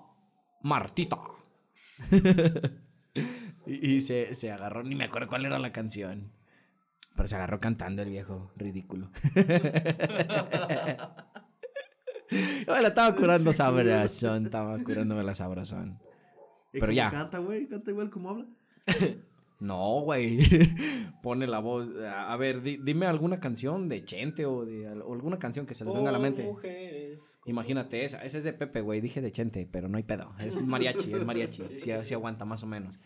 Martita. 0.64 1.20
y 3.66 3.96
y 3.96 4.02
se, 4.02 4.34
se 4.34 4.52
agarró, 4.52 4.84
ni 4.84 4.96
me 4.96 5.04
acuerdo 5.04 5.28
cuál 5.28 5.46
era 5.46 5.60
la 5.60 5.72
canción. 5.72 6.32
Pero 7.18 7.28
se 7.28 7.36
agarró 7.36 7.60
cantando 7.60 8.02
el 8.04 8.10
viejo, 8.12 8.52
ridículo. 8.56 9.10
Yo 12.66 12.74
me 12.74 12.82
la 12.82 12.88
estaba 12.90 13.16
curando 13.16 13.54
sabrosón, 13.54 14.46
estaba 14.46 14.78
curándome 14.84 15.24
la 15.24 15.34
sabrosón. 15.34 16.00
¿Y 16.74 16.80
Pero 16.80 16.92
ya. 16.92 17.10
canta, 17.10 17.38
güey? 17.40 17.68
¿Canta 17.68 17.92
igual 17.92 18.10
como 18.10 18.30
habla? 18.30 18.46
No, 19.60 20.02
güey. 20.02 20.38
Pone 21.24 21.48
la 21.48 21.58
voz. 21.58 21.88
A 22.08 22.38
ver, 22.38 22.62
di- 22.62 22.78
dime 22.78 23.08
alguna 23.08 23.40
canción 23.40 23.90
de 23.90 24.06
Chente 24.06 24.46
o 24.46 24.64
de 24.66 24.88
o 25.02 25.14
alguna 25.16 25.40
canción 25.40 25.66
que 25.66 25.74
se 25.74 25.84
les 25.84 25.96
venga 25.96 26.10
a 26.10 26.12
la 26.12 26.20
Por 26.20 26.28
mente. 26.28 26.44
mujeres. 26.44 27.40
Imagínate 27.48 28.06
esa. 28.06 28.24
Esa 28.24 28.38
es 28.38 28.44
de 28.44 28.54
Pepe, 28.54 28.82
güey. 28.82 29.02
Dije 29.02 29.20
de 29.20 29.32
Chente, 29.32 29.68
pero 29.72 29.90
no 29.90 29.98
hay 29.98 30.04
pedo. 30.04 30.32
Es 30.40 30.56
mariachi, 30.62 31.12
es 31.12 31.26
mariachi. 31.26 31.64
Sí, 31.76 31.92
sí 32.04 32.14
aguanta 32.14 32.46
más 32.46 32.62
o 32.62 32.68
menos. 32.68 33.00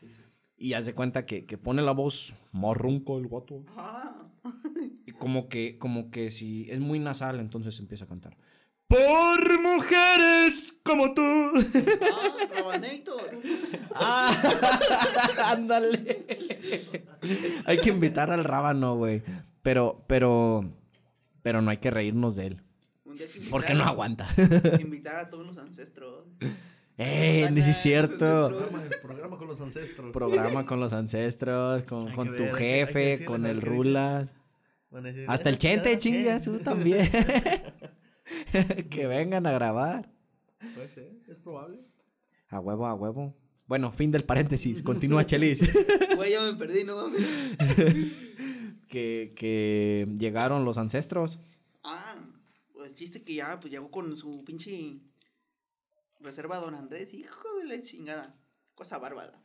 Y 0.62 0.76
haz 0.76 0.86
de 0.86 0.94
cuenta 0.94 1.26
que, 1.26 1.48
que 1.48 1.58
pone 1.58 1.82
la 1.82 1.92
voz 1.92 2.36
marrunco 2.52 3.18
el 3.18 3.26
guato. 3.26 3.64
Ah, 3.76 4.16
Y 5.08 5.12
como 5.14 5.50
que, 5.50 5.80
como 5.80 6.12
que 6.12 6.30
si 6.30 6.70
es 6.70 6.80
muy 6.80 7.00
nasal, 7.00 7.40
entonces 7.40 7.80
empieza 7.80 8.06
a 8.06 8.08
cantar. 8.08 8.38
Por 8.88 9.60
mujeres 9.60 10.76
como 10.84 11.16
tú. 11.16 11.24
ah. 13.96 14.30
Ah, 15.40 15.46
ándale. 15.52 16.26
hay 17.66 17.78
que 17.80 17.90
invitar 17.90 18.30
al 18.30 18.44
rábano, 18.44 18.98
güey. 18.98 19.24
Pero, 19.64 20.04
pero, 20.08 20.64
pero 21.42 21.64
no 21.64 21.72
hay 21.72 21.78
que 21.78 21.90
reírnos 21.90 22.36
de 22.36 22.46
él. 22.46 22.62
Porque 23.50 23.74
no 23.74 23.84
aguanta. 23.84 24.28
Invitar 24.80 25.16
a 25.18 25.30
todos 25.30 25.44
los 25.46 25.58
ancestros. 25.58 26.26
¡Eh! 27.04 27.50
ni 27.52 27.62
sí 27.62 27.72
es 27.72 27.78
cierto. 27.78 28.48
Programa, 28.50 28.84
el 28.84 29.00
programa 29.02 29.38
con 29.38 29.48
los 29.48 29.62
ancestros. 29.62 30.12
Programa 30.12 30.66
con 30.66 30.80
los 30.80 30.94
ancestros, 30.94 31.84
con, 31.86 32.12
con 32.14 32.36
tu 32.36 32.44
ver, 32.44 32.54
jefe, 32.56 33.00
decirle, 33.00 33.26
con 33.26 33.46
el. 33.46 33.62
Rulas. 33.62 34.36
Hasta 35.28 35.50
el 35.50 35.56
"Eh, 35.56 35.58
Chente, 35.58 35.98
chingas, 35.98 36.44
quien". 36.44 36.58
tú 36.58 36.64
también. 36.64 37.10
que 38.90 39.08
vengan 39.08 39.46
a 39.48 39.52
grabar. 39.52 40.12
Puede 40.76 40.90
ser, 40.90 41.12
es 41.28 41.38
probable. 41.38 41.80
A 42.50 42.60
huevo, 42.60 42.86
a 42.86 42.94
huevo. 42.94 43.34
Bueno, 43.68 43.92
fin 43.92 44.12
del 44.12 44.24
paréntesis. 44.26 44.84
Continúa, 44.84 45.24
Chelis. 45.26 45.62
Güey, 46.16 46.32
ya 46.34 46.42
me 46.44 46.54
perdí, 46.54 46.84
¿no? 46.84 47.08
mames. 47.08 47.22
que, 48.90 49.34
que 49.36 50.08
llegaron 50.20 50.66
los 50.66 50.78
ancestros. 50.78 51.40
Ah, 51.84 52.16
pues 52.74 52.90
el 52.90 52.94
chiste 52.94 53.24
que 53.24 53.36
ya 53.36 53.60
pues 53.60 53.72
llegó 53.72 53.90
con 53.90 54.16
su 54.16 54.44
pinche 54.44 55.00
reserva 56.22 56.58
Don 56.58 56.76
Andrés, 56.76 57.14
hijo 57.14 57.54
de 57.56 57.66
la 57.66 57.82
chingada. 57.82 58.36
Cosa 58.76 58.98
bárbara. 58.98 59.42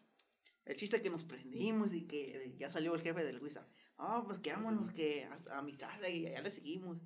El 0.64 0.76
chiste 0.76 1.00
que 1.00 1.10
nos 1.10 1.24
prendimos 1.24 1.92
y 1.92 2.06
que 2.06 2.54
ya 2.58 2.70
salió 2.70 2.94
el 2.94 3.00
jefe 3.00 3.24
del 3.24 3.40
Wizard. 3.40 3.66
Ah, 3.98 4.22
pues 4.26 4.38
quedámonos 4.40 4.90
que 4.90 5.24
a, 5.24 5.58
a 5.58 5.62
mi 5.62 5.76
casa 5.76 6.08
y 6.08 6.26
allá 6.26 6.42
le 6.42 6.50
seguimos. 6.50 6.98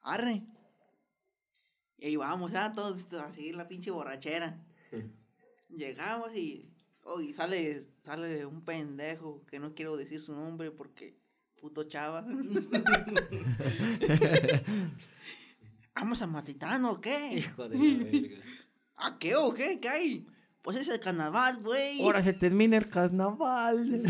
Arre. 0.00 0.42
Y 1.98 2.06
ahí 2.06 2.16
vamos, 2.16 2.52
ya 2.52 2.72
todos 2.72 2.98
esto, 2.98 3.20
a 3.20 3.30
seguir 3.30 3.54
la 3.54 3.68
pinche 3.68 3.90
borrachera. 3.90 4.64
Llegamos 5.68 6.36
y, 6.36 6.74
oh, 7.04 7.20
y 7.20 7.32
sale, 7.32 7.86
sale 8.04 8.44
un 8.44 8.64
pendejo 8.64 9.44
que 9.46 9.60
no 9.60 9.74
quiero 9.74 9.96
decir 9.96 10.20
su 10.20 10.34
nombre 10.34 10.70
porque 10.70 11.16
puto 11.60 11.84
chava. 11.84 12.26
¿Vamos 15.94 16.22
a 16.22 16.26
Matitano 16.26 16.92
o 16.92 17.00
qué? 17.00 17.34
Hijo 17.34 17.68
de 17.68 17.76
la 17.76 18.04
verga. 18.04 18.42
¿A 18.96 19.18
qué 19.18 19.34
o 19.36 19.52
qué? 19.52 19.80
¿Qué 19.80 19.88
hay? 19.88 20.26
Pues 20.62 20.76
es 20.76 20.88
el 20.88 21.00
carnaval, 21.00 21.60
güey. 21.62 22.02
Ahora 22.02 22.22
se 22.22 22.32
termina 22.32 22.76
el 22.76 22.88
carnaval. 22.88 24.02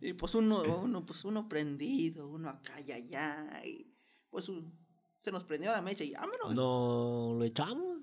Y 0.00 0.12
pues 0.12 0.34
uno, 0.34 0.62
uno, 0.82 1.06
pues 1.06 1.24
uno 1.24 1.48
prendido, 1.48 2.28
uno 2.28 2.50
acá 2.50 2.78
y 2.80 2.92
allá. 2.92 3.64
Y 3.64 3.90
pues 4.30 4.48
un- 4.48 4.78
se 5.18 5.32
nos 5.32 5.44
prendió 5.44 5.72
la 5.72 5.80
mecha 5.80 6.04
y 6.04 6.12
vámonos. 6.12 6.54
No 6.54 7.34
lo 7.38 7.44
echamos. 7.44 8.00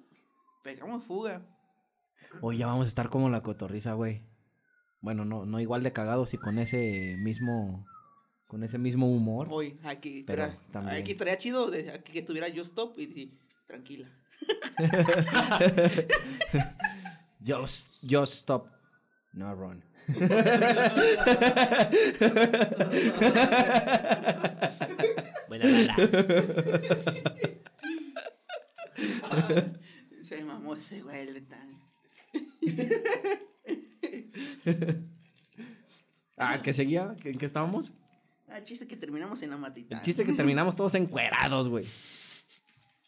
Pegamos 0.64 1.04
fuga. 1.04 1.46
Hoy 2.42 2.58
ya 2.58 2.68
vamos 2.68 2.86
a 2.86 2.88
estar 2.88 3.10
como 3.10 3.30
la 3.30 3.44
cotorriza, 3.44 3.94
güey. 3.94 4.24
Bueno, 5.00 5.26
no, 5.26 5.46
no 5.46 5.60
igual 5.60 5.84
de 5.84 5.94
cagados 5.94 6.34
y 6.34 6.38
con 6.38 6.58
ese 6.60 7.16
mismo. 7.20 7.86
Con 8.48 8.64
ese 8.64 8.78
mismo 8.80 9.10
humor. 9.10 9.48
Hoy, 9.50 9.80
aquí, 9.84 10.24
Pero 10.24 10.54
también. 10.72 11.02
aquí 11.02 11.12
estaría 11.12 11.38
chido 11.38 11.70
de, 11.72 11.90
aquí 11.92 12.12
que 12.12 12.20
estuviera 12.20 12.50
yo 12.50 12.64
stop 12.64 13.00
y 13.00 13.06
decir, 13.06 13.40
tranquila. 13.66 14.10
Just, 17.44 17.88
just 18.04 18.34
stop. 18.34 18.68
No 19.34 19.52
run. 19.56 19.84
Buena 25.48 25.66
bala. 25.66 25.96
Se 30.22 30.46
mamó 30.46 30.76
ese 30.76 31.02
güey, 31.02 31.28
el 31.28 31.44
tan. 31.48 31.82
Ah, 36.38 36.62
¿qué 36.64 36.72
seguía? 36.74 37.16
¿En 37.24 37.38
qué 37.38 37.46
estábamos? 37.46 37.94
Ah, 38.50 38.64
chiste 38.64 38.88
que 38.88 38.98
terminamos 38.98 39.44
en 39.44 39.52
la 39.52 39.58
matita. 39.58 39.98
El 39.98 40.02
chiste 40.02 40.26
que 40.26 40.34
terminamos 40.34 40.76
todos 40.76 40.96
encuerados, 40.96 41.70
güey. 41.70 41.86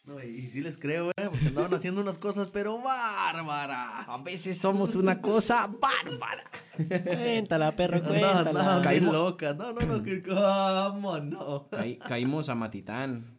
No, 0.06 0.22
y, 0.22 0.26
y 0.26 0.50
sí 0.50 0.60
les 0.60 0.76
creo, 0.76 1.10
eh, 1.10 1.28
porque 1.30 1.46
andaban 1.48 1.72
haciendo 1.74 2.00
unas 2.02 2.18
cosas, 2.18 2.48
pero 2.52 2.78
bárbaras. 2.82 4.06
A 4.08 4.22
veces 4.22 4.58
somos 4.58 4.94
una 4.96 5.20
cosa 5.22 5.66
bárbara. 5.66 6.44
Cuéntala, 6.76 7.72
perro, 7.72 8.02
cuéntala. 8.02 8.80
bien 8.80 8.82
Caímos- 8.82 9.12
locas. 9.14 9.56
No, 9.56 9.72
no, 9.72 9.80
no, 9.80 10.02
que 10.02 10.22
cómo 10.22 11.18
no. 11.20 11.68
Caí- 11.70 11.98
caímos 11.98 12.48
a 12.50 12.54
Matitán. 12.54 13.38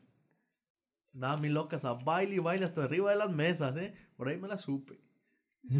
Andaban 1.13 1.41
bien 1.41 1.53
locas 1.53 1.85
a 1.85 1.93
baile 1.93 2.35
y 2.35 2.39
baile 2.39 2.65
hasta 2.65 2.83
arriba 2.83 3.11
de 3.11 3.17
las 3.17 3.31
mesas, 3.31 3.77
eh. 3.77 3.93
Por 4.17 4.27
ahí 4.27 4.37
me 4.37 4.47
la 4.47 4.57
supe. 4.57 4.99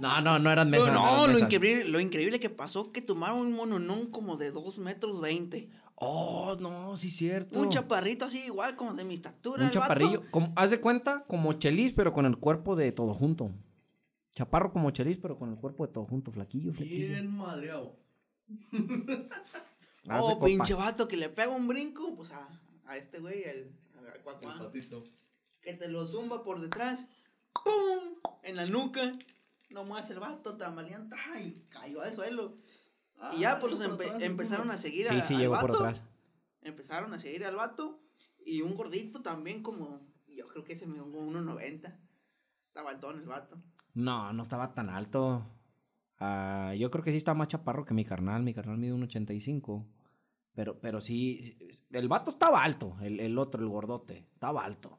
No, 0.00 0.20
no, 0.20 0.38
no 0.38 0.50
eran 0.50 0.70
No, 0.70 0.76
mesas. 0.78 0.92
no, 0.92 1.00
eran 1.08 1.20
lo 1.20 1.26
mesas. 1.28 1.42
increíble, 1.52 1.84
lo 1.88 2.00
increíble 2.00 2.40
que 2.40 2.50
pasó 2.50 2.92
que 2.92 3.00
tomaron 3.00 3.38
un 3.38 3.52
mononón 3.52 4.10
como 4.10 4.36
de 4.36 4.50
2 4.50 4.78
metros 4.78 5.20
20. 5.20 5.70
Oh, 5.98 6.56
no, 6.60 6.96
sí, 6.96 7.10
cierto. 7.10 7.58
Un 7.60 7.70
chaparrito 7.70 8.26
así, 8.26 8.44
igual 8.44 8.76
como 8.76 8.92
de 8.94 9.04
mi 9.04 9.14
estatura. 9.14 9.62
Un 9.62 9.62
el 9.62 9.68
vato. 9.68 9.80
chaparrillo. 9.80 10.30
como- 10.30 10.52
haz 10.54 10.70
de 10.70 10.80
cuenta 10.80 11.24
como 11.26 11.54
Chelis, 11.54 11.92
pero 11.92 12.12
con 12.12 12.26
el 12.26 12.36
cuerpo 12.38 12.76
de 12.76 12.92
todo 12.92 13.14
junto. 13.14 13.50
Chaparro 14.34 14.70
como 14.72 14.90
Chelis, 14.90 15.16
pero 15.16 15.38
con 15.38 15.48
el 15.50 15.56
cuerpo 15.56 15.86
de 15.86 15.92
todo 15.94 16.04
junto. 16.04 16.30
Flaquillo, 16.30 16.72
flaquillo. 16.74 17.08
Bien 17.08 17.34
madreado. 17.34 17.96
Oh, 20.08 20.34
copas. 20.34 20.46
pinche 20.48 20.74
vato 20.74 21.08
que 21.08 21.16
le 21.16 21.28
pega 21.28 21.48
un 21.50 21.66
brinco, 21.66 22.14
pues 22.14 22.30
a, 22.30 22.48
a 22.84 22.96
este 22.96 23.18
güey, 23.18 23.42
el, 23.42 23.72
al 24.14 24.22
cuacuá, 24.22 24.56
patito. 24.56 25.02
que 25.60 25.72
te 25.74 25.88
lo 25.88 26.06
zumba 26.06 26.44
por 26.44 26.60
detrás, 26.60 27.06
¡pum! 27.52 28.14
En 28.44 28.54
la 28.54 28.66
nuca. 28.66 29.18
Nomás 29.68 30.08
el 30.10 30.20
vato 30.20 30.56
tambaleando, 30.56 31.16
¡ay! 31.34 31.64
Cayó 31.70 32.00
al 32.02 32.14
suelo. 32.14 32.56
Y 33.36 33.40
ya, 33.40 33.58
pues 33.58 33.72
los 33.78 33.80
empe- 33.88 34.22
empezaron 34.22 34.70
a 34.70 34.76
seguir 34.78 35.06
Sí, 35.06 35.16
a- 35.16 35.22
sí, 35.22 35.34
al 35.34 35.40
llegó 35.40 35.58
por 35.60 35.70
vato. 35.72 35.84
atrás. 35.84 36.02
Empezaron 36.62 37.12
a 37.14 37.18
seguir 37.18 37.44
al 37.44 37.56
vato. 37.56 38.00
Y 38.44 38.62
un 38.62 38.74
gordito 38.74 39.22
también, 39.22 39.62
como. 39.62 40.00
Yo 40.28 40.46
creo 40.48 40.64
que 40.64 40.74
ese 40.74 40.86
me 40.86 40.94
dio 40.94 41.06
1.90. 41.06 41.98
Estaba 42.68 42.90
alto 42.90 43.10
el 43.10 43.22
vato. 43.26 43.56
No, 43.94 44.32
no 44.32 44.42
estaba 44.42 44.74
tan 44.74 44.90
alto. 44.90 45.46
Ah, 46.18 46.74
yo 46.78 46.90
creo 46.90 47.02
que 47.04 47.10
sí 47.10 47.16
estaba 47.16 47.36
más 47.38 47.48
chaparro 47.48 47.84
que 47.84 47.94
mi 47.94 48.04
carnal. 48.04 48.42
Mi 48.42 48.52
carnal 48.54 48.78
mide 48.78 48.92
un 48.92 49.02
85. 49.02 49.86
Pero, 50.54 50.78
pero 50.80 51.00
sí, 51.00 51.56
el 51.90 52.08
vato 52.08 52.30
estaba 52.30 52.62
alto. 52.64 52.96
El, 53.00 53.20
el 53.20 53.38
otro, 53.38 53.62
el 53.62 53.68
gordote, 53.68 54.26
estaba 54.34 54.64
alto. 54.64 54.98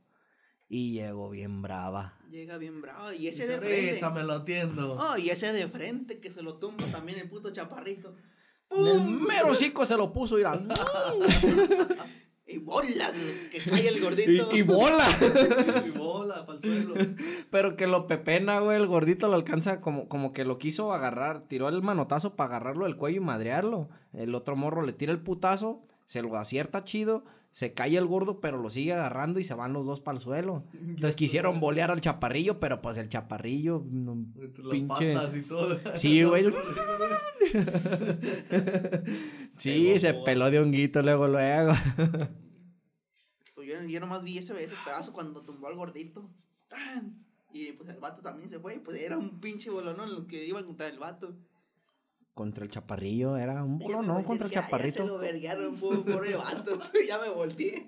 Y 0.69 0.93
llegó 0.93 1.29
bien 1.29 1.61
brava. 1.61 2.13
Llega 2.29 2.57
bien 2.57 2.81
bravo. 2.81 3.13
Y 3.13 3.27
ese 3.27 3.47
de 3.47 3.57
frente. 3.57 3.89
Ahorita 3.89 4.09
me 4.11 4.23
lo 4.23 4.33
atiendo. 4.33 4.93
Oh, 4.95 5.17
y 5.17 5.29
ese 5.29 5.53
de 5.53 5.67
frente 5.67 6.19
que 6.19 6.31
se 6.31 6.41
lo 6.41 6.55
tumba 6.55 6.85
también 6.87 7.19
el 7.19 7.29
puto 7.29 7.51
chaparrito. 7.51 8.15
El 8.69 8.77
¡Pum! 8.77 9.25
mero 9.27 9.51
hocico 9.51 9.85
se 9.85 9.95
lo 9.95 10.11
puso, 10.11 10.35
mira. 10.35 10.53
Y 12.49 12.59
bolas, 12.59 13.11
que 13.51 13.59
cae 13.59 13.89
el 13.89 13.99
gordito. 14.01 14.49
y, 14.53 14.59
y 14.59 14.61
bola. 14.61 15.05
Y 15.85 15.89
bola 15.91 16.45
para 16.45 16.57
el 16.59 16.63
suelo. 16.63 16.93
Pero 17.49 17.75
que 17.75 17.87
lo 17.87 18.07
pepena, 18.07 18.61
güey. 18.61 18.77
El 18.77 18.87
gordito 18.87 19.27
lo 19.27 19.35
alcanza 19.35 19.81
como, 19.81 20.07
como 20.07 20.31
que 20.31 20.45
lo 20.45 20.57
quiso 20.57 20.93
agarrar. 20.93 21.41
Tiró 21.49 21.67
el 21.67 21.81
manotazo 21.81 22.37
para 22.37 22.55
agarrarlo 22.55 22.85
del 22.85 22.95
cuello 22.95 23.17
y 23.17 23.25
madrearlo. 23.25 23.89
El 24.13 24.33
otro 24.33 24.55
morro 24.55 24.81
le 24.81 24.93
tira 24.93 25.11
el 25.11 25.19
putazo. 25.19 25.81
Se 26.05 26.21
lo 26.21 26.37
acierta 26.37 26.85
chido. 26.85 27.25
Se 27.57 27.73
cae 27.73 27.97
el 27.97 28.05
gordo, 28.05 28.39
pero 28.39 28.61
lo 28.61 28.69
sigue 28.69 28.93
agarrando 28.93 29.39
y 29.39 29.43
se 29.43 29.55
van 29.55 29.73
los 29.73 29.87
dos 29.87 29.99
para 29.99 30.15
el 30.15 30.23
suelo. 30.23 30.65
Entonces 30.73 31.15
quisieron 31.15 31.59
bolear 31.59 31.89
al 31.89 32.01
chaparrillo, 32.01 32.59
pero 32.59 32.83
pues 32.83 32.97
el 32.97 33.09
chaparrillo, 33.09 33.83
no, 33.89 34.11
Entre 34.39 34.63
las 34.63 34.71
pinche. 34.71 35.15
patas 35.15 35.35
y 35.35 35.41
todo. 35.41 35.79
Sí, 35.95 36.21
güey. 36.23 36.45
sí, 39.57 39.87
Pegó 39.87 39.99
se 39.99 40.13
peló 40.23 40.51
de 40.51 40.59
honguito 40.59 41.01
luego, 41.01 41.27
luego. 41.27 41.73
Pues 43.55 43.67
yo, 43.67 43.83
yo 43.87 43.99
nomás 44.01 44.23
vi 44.23 44.37
ese, 44.37 44.53
ese 44.63 44.75
pedazo 44.85 45.11
cuando 45.11 45.41
tumbó 45.41 45.65
al 45.65 45.77
gordito. 45.77 46.29
¡Tan! 46.67 47.25
Y 47.51 47.71
pues 47.71 47.89
el 47.89 47.99
vato 47.99 48.21
también 48.21 48.51
se 48.51 48.59
fue. 48.59 48.79
Pues 48.79 49.01
era 49.01 49.17
un 49.17 49.39
pinche 49.39 49.71
bolonón 49.71 50.13
lo 50.13 50.27
que 50.27 50.45
iban 50.45 50.63
contra 50.63 50.89
el 50.89 50.99
vato. 50.99 51.35
Contra 52.37 52.63
el 52.63 52.69
chaparrillo, 52.69 53.35
era 53.35 53.63
un 53.63 53.79
me 53.79 53.87
¿no? 53.87 54.23
Contra 54.23 54.45
el 54.45 54.51
"Ah, 54.51 54.53
Ya 54.53 54.61
se 54.61 54.69
lo 54.69 54.77
chaparrito. 54.77 55.17
verguearon, 55.17 55.75
por, 55.77 56.05
por 56.05 56.27
el 56.27 56.37
vato. 56.37 56.79
ya 57.07 57.17
me 57.17 57.29
volteé. 57.29 57.87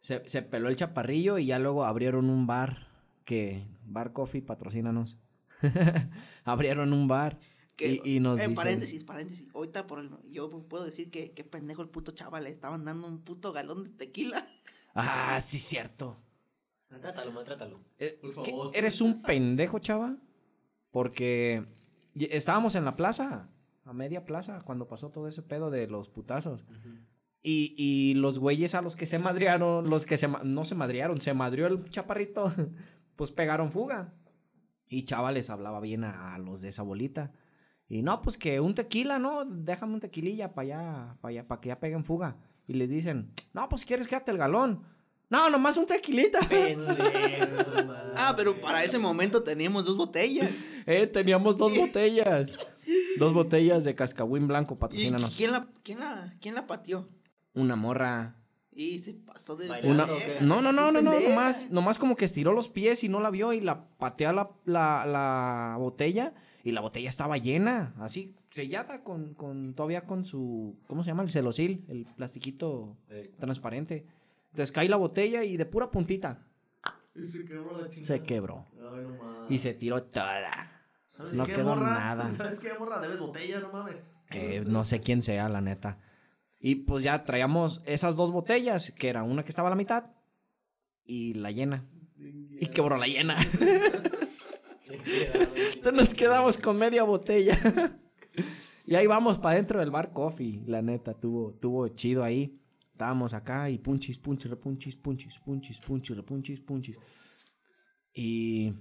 Se, 0.00 0.28
se 0.28 0.42
peló 0.42 0.68
el 0.68 0.76
chaparrillo 0.76 1.36
y 1.36 1.46
ya 1.46 1.58
luego 1.58 1.84
abrieron 1.84 2.30
un 2.30 2.46
bar. 2.46 2.86
Que, 3.24 3.66
Bar 3.84 4.12
Coffee, 4.12 4.42
patrocínanos. 4.42 5.18
abrieron 6.44 6.92
un 6.92 7.08
bar. 7.08 7.40
Que, 7.74 8.00
y, 8.04 8.16
y 8.16 8.20
nos 8.20 8.38
eh, 8.38 8.44
dicen- 8.44 8.54
paréntesis, 8.54 9.02
paréntesis. 9.02 9.48
Ahorita 9.56 9.88
por 9.88 9.98
el, 9.98 10.10
yo 10.30 10.48
puedo 10.68 10.84
decir 10.84 11.10
que, 11.10 11.32
que 11.32 11.42
pendejo 11.42 11.82
el 11.82 11.88
puto 11.88 12.12
chaval. 12.12 12.44
Le 12.44 12.50
estaban 12.50 12.84
dando 12.84 13.08
un 13.08 13.24
puto 13.24 13.52
galón 13.52 13.82
de 13.82 13.90
tequila. 13.90 14.46
Ah, 14.94 15.40
sí, 15.42 15.58
cierto. 15.58 16.16
Maltrátalo, 16.90 17.32
maltrátalo. 17.32 17.80
Eh, 17.98 18.20
Por 18.22 18.34
favor. 18.34 18.70
¿Eres 18.72 19.00
un 19.00 19.20
pendejo, 19.20 19.80
chava? 19.80 20.16
Porque 20.92 21.66
y- 22.18 22.24
estábamos 22.34 22.74
en 22.74 22.84
la 22.84 22.96
plaza, 22.96 23.48
a 23.84 23.92
media 23.92 24.24
plaza, 24.24 24.62
cuando 24.64 24.88
pasó 24.88 25.10
todo 25.10 25.28
ese 25.28 25.42
pedo 25.42 25.70
de 25.70 25.86
los 25.86 26.08
putazos. 26.08 26.66
Y, 27.42 27.74
y 27.78 28.14
los 28.14 28.38
güeyes 28.40 28.74
a 28.74 28.82
los 28.82 28.96
que 28.96 29.06
se 29.06 29.18
madrearon, 29.20 29.88
los 29.88 30.04
que 30.06 30.16
se 30.16 30.26
no 30.26 30.64
se 30.64 30.74
madrearon, 30.74 31.20
se 31.20 31.32
madrió 31.34 31.68
el 31.68 31.88
chaparrito, 31.90 32.52
pues 33.16 33.30
pegaron 33.30 33.70
fuga. 33.70 34.14
Y 34.88 35.04
chava 35.04 35.30
les 35.32 35.50
hablaba 35.50 35.80
bien 35.80 36.02
a, 36.04 36.34
a 36.34 36.38
los 36.38 36.60
de 36.62 36.68
esa 36.70 36.82
bolita. 36.82 37.32
Y 37.88 38.02
no, 38.02 38.20
pues 38.22 38.36
que 38.36 38.58
un 38.58 38.74
tequila, 38.74 39.18
¿no? 39.20 39.44
Déjame 39.44 39.94
un 39.94 40.00
tequililla 40.00 40.54
para 40.54 40.64
allá, 40.66 41.16
para 41.20 41.30
allá, 41.30 41.46
para 41.46 41.60
que 41.60 41.68
ya 41.68 41.78
peguen 41.78 42.04
fuga. 42.04 42.36
Y 42.66 42.72
les 42.74 42.90
dicen, 42.90 43.30
no, 43.52 43.68
pues 43.68 43.82
si 43.82 43.86
quieres 43.86 44.08
quédate 44.08 44.32
el 44.32 44.38
galón. 44.38 44.82
No, 45.28 45.50
nomás 45.50 45.76
un 45.76 45.86
tequilita. 45.86 46.40
Pendejo. 46.40 47.92
Ah, 48.16 48.34
pero 48.36 48.60
para 48.60 48.84
ese 48.84 48.98
momento 48.98 49.42
teníamos 49.42 49.84
dos 49.84 49.96
botellas. 49.96 50.50
Eh, 50.88 51.08
teníamos 51.08 51.56
dos 51.56 51.76
botellas. 51.76 52.48
Dos 53.18 53.34
botellas 53.34 53.82
de 53.82 53.96
cascahuín 53.96 54.46
blanco, 54.46 54.74
¿Y 54.74 54.78
patrocínanos. 54.78 55.34
quién 55.34 55.50
la, 55.50 55.68
quién 55.82 55.98
la, 55.98 56.36
quién 56.40 56.54
la 56.54 56.68
pateó? 56.68 57.08
Una 57.54 57.74
morra. 57.74 58.36
Y 58.72 59.00
se 59.00 59.14
pasó 59.14 59.56
de 59.56 59.66
Bailando, 59.68 60.04
Una... 60.04 60.40
No, 60.42 60.62
no, 60.62 60.70
no, 60.70 60.92
no, 60.92 61.02
no. 61.02 61.18
Nomás, 61.18 61.70
nomás 61.70 61.98
como 61.98 62.14
que 62.14 62.26
estiró 62.26 62.52
los 62.52 62.68
pies 62.68 63.02
y 63.02 63.08
no 63.08 63.18
la 63.20 63.30
vio 63.30 63.52
y 63.52 63.60
la 63.60 63.88
patea 63.98 64.32
la, 64.32 64.50
la, 64.64 65.04
la 65.06 65.76
botella. 65.78 66.34
Y 66.62 66.70
la 66.70 66.80
botella 66.82 67.08
estaba 67.08 67.36
llena, 67.38 67.94
así, 67.98 68.34
sellada 68.50 69.02
con, 69.02 69.34
con, 69.34 69.74
todavía 69.74 70.02
con 70.04 70.22
su, 70.24 70.76
¿cómo 70.86 71.02
se 71.02 71.08
llama? 71.10 71.22
El 71.24 71.30
celosil, 71.30 71.84
el 71.88 72.04
plastiquito 72.16 72.96
Eh, 73.10 73.32
transparente. 73.40 74.04
Entonces 74.56 74.72
cae 74.72 74.88
la 74.88 74.96
botella 74.96 75.44
y 75.44 75.58
de 75.58 75.66
pura 75.66 75.90
puntita 75.90 76.48
Y 77.14 77.26
se 77.26 77.44
quebró 77.44 77.78
la 77.78 77.90
chingada. 77.90 78.06
se 78.06 78.22
quebró. 78.22 78.64
Ay, 78.72 79.04
no 79.06 79.22
mames. 79.22 79.50
Y 79.50 79.58
se 79.58 79.74
tiró 79.74 80.02
toda. 80.02 80.82
¿Sabes 81.10 81.34
no 81.34 81.44
qué, 81.44 81.52
quedó 81.52 81.76
morra? 81.76 81.92
nada. 81.92 82.34
¿Sabes 82.34 82.60
qué, 82.60 82.72
morra? 82.72 82.98
Debes 83.02 83.18
botella, 83.18 83.60
no 83.60 83.70
mames. 83.70 83.96
Eh, 84.30 84.62
no 84.66 84.84
sé 84.84 85.02
quién 85.02 85.20
sea, 85.20 85.50
la 85.50 85.60
neta. 85.60 85.98
Y 86.58 86.76
pues 86.76 87.02
ya 87.02 87.22
traíamos 87.24 87.82
esas 87.84 88.16
dos 88.16 88.32
botellas, 88.32 88.92
que 88.92 89.10
era 89.10 89.24
una 89.24 89.44
que 89.44 89.50
estaba 89.50 89.68
a 89.68 89.72
la 89.72 89.76
mitad 89.76 90.06
y 91.04 91.34
la 91.34 91.50
llena. 91.50 91.84
Y 92.16 92.68
quebró 92.68 92.96
la 92.96 93.08
llena. 93.08 93.36
Entonces 94.86 95.92
nos 95.92 96.14
quedamos 96.14 96.56
con 96.56 96.78
media 96.78 97.02
botella. 97.02 97.58
y 98.86 98.94
ahí 98.94 99.06
vamos 99.06 99.38
para 99.38 99.56
dentro 99.56 99.80
del 99.80 99.90
bar 99.90 100.14
Coffee, 100.14 100.62
la 100.66 100.80
neta, 100.80 101.12
tuvo, 101.12 101.52
tuvo 101.52 101.88
chido 101.88 102.24
ahí. 102.24 102.58
Estábamos 102.96 103.34
acá 103.34 103.68
y 103.68 103.76
punchis, 103.76 104.16
punchis, 104.16 104.50
repunchis, 104.50 104.96
punchis, 104.96 105.38
punchis, 105.40 105.78
punchis, 105.80 106.16
repunchis, 106.16 106.60
punchis. 106.60 106.96
Y 108.14 108.72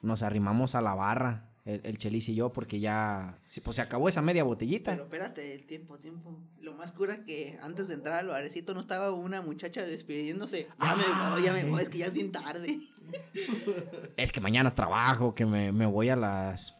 nos 0.00 0.22
arrimamos 0.22 0.74
a 0.74 0.80
la 0.80 0.94
barra, 0.94 1.54
el, 1.66 1.82
el 1.84 1.98
Chelis 1.98 2.30
y 2.30 2.34
yo, 2.34 2.50
porque 2.50 2.80
ya, 2.80 3.38
pues 3.62 3.76
se 3.76 3.82
acabó 3.82 4.08
esa 4.08 4.22
media 4.22 4.42
botellita. 4.42 4.92
Pero 4.92 5.04
espérate, 5.04 5.54
el 5.54 5.66
tiempo, 5.66 5.98
tiempo. 5.98 6.48
Lo 6.62 6.72
más 6.76 6.92
cura 6.92 7.24
que 7.24 7.58
antes 7.60 7.88
de 7.88 7.94
entrar 7.94 8.20
al 8.20 8.28
barecito 8.28 8.72
no 8.72 8.80
estaba 8.80 9.10
una 9.12 9.42
muchacha 9.42 9.82
despidiéndose. 9.82 10.68
Ya 10.80 10.94
me 10.96 11.30
voy, 11.34 11.42
ya 11.44 11.52
me 11.52 11.70
voy, 11.70 11.82
es 11.82 11.90
que 11.90 11.98
ya 11.98 12.06
es 12.06 12.14
bien 12.14 12.32
tarde. 12.32 12.78
Es 14.16 14.32
que 14.32 14.40
mañana 14.40 14.72
trabajo, 14.74 15.34
que 15.34 15.44
me, 15.44 15.72
me 15.72 15.84
voy 15.84 16.08
a 16.08 16.16
las 16.16 16.74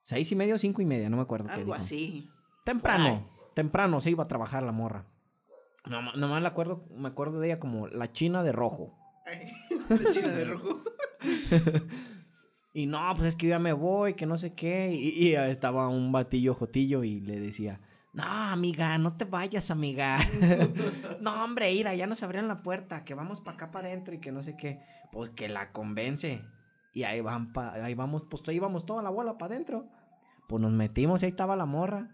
seis 0.00 0.32
y 0.32 0.34
media 0.34 0.56
o 0.56 0.58
cinco 0.58 0.82
y 0.82 0.86
media, 0.86 1.08
no 1.08 1.16
me 1.16 1.22
acuerdo 1.22 1.46
qué 1.46 1.52
Algo 1.52 1.72
dijo. 1.72 1.74
así. 1.84 2.28
Temprano, 2.64 3.30
temprano 3.54 4.00
se 4.00 4.10
iba 4.10 4.24
a 4.24 4.28
trabajar 4.28 4.64
la 4.64 4.72
morra. 4.72 5.06
Nomás, 5.86 6.16
nomás 6.16 6.42
la 6.42 6.48
acuerdo, 6.50 6.84
me 6.94 7.08
acuerdo 7.08 7.40
de 7.40 7.48
ella 7.48 7.60
como 7.60 7.88
la 7.88 8.12
china 8.12 8.42
de 8.42 8.52
rojo. 8.52 8.96
La 9.88 10.12
china 10.12 10.28
de 10.28 10.44
rojo. 10.44 10.82
Y 12.72 12.86
no, 12.86 13.00
pues 13.16 13.28
es 13.28 13.36
que 13.36 13.46
yo 13.46 13.50
ya 13.50 13.58
me 13.58 13.72
voy, 13.72 14.14
que 14.14 14.26
no 14.26 14.36
sé 14.36 14.54
qué. 14.54 14.92
Y, 14.92 15.08
y 15.08 15.34
estaba 15.34 15.88
un 15.88 16.12
batillo 16.12 16.54
jotillo 16.54 17.02
y 17.02 17.20
le 17.20 17.40
decía, 17.40 17.80
no, 18.12 18.24
amiga, 18.24 18.96
no 18.98 19.16
te 19.16 19.24
vayas, 19.24 19.70
amiga. 19.70 20.18
no, 21.20 21.44
hombre, 21.44 21.72
ira, 21.72 21.94
ya 21.94 22.06
nos 22.06 22.22
abrieron 22.22 22.48
la 22.48 22.62
puerta, 22.62 23.04
que 23.04 23.14
vamos 23.14 23.40
para 23.40 23.56
acá 23.56 23.70
para 23.70 23.88
adentro 23.88 24.14
y 24.14 24.18
que 24.18 24.30
no 24.30 24.42
sé 24.42 24.56
qué. 24.56 24.82
Pues 25.10 25.30
que 25.30 25.48
la 25.48 25.72
convence. 25.72 26.44
Y 26.92 27.02
ahí 27.04 27.20
van 27.20 27.52
pa, 27.52 27.72
ahí 27.72 27.94
vamos, 27.94 28.24
pues 28.24 28.42
ahí 28.48 28.56
íbamos 28.56 28.86
toda 28.86 29.02
la 29.02 29.10
bola 29.10 29.36
para 29.36 29.54
adentro. 29.54 29.88
Pues 30.48 30.60
nos 30.60 30.72
metimos 30.72 31.22
y 31.22 31.26
ahí 31.26 31.30
estaba 31.30 31.56
la 31.56 31.66
morra. 31.66 32.08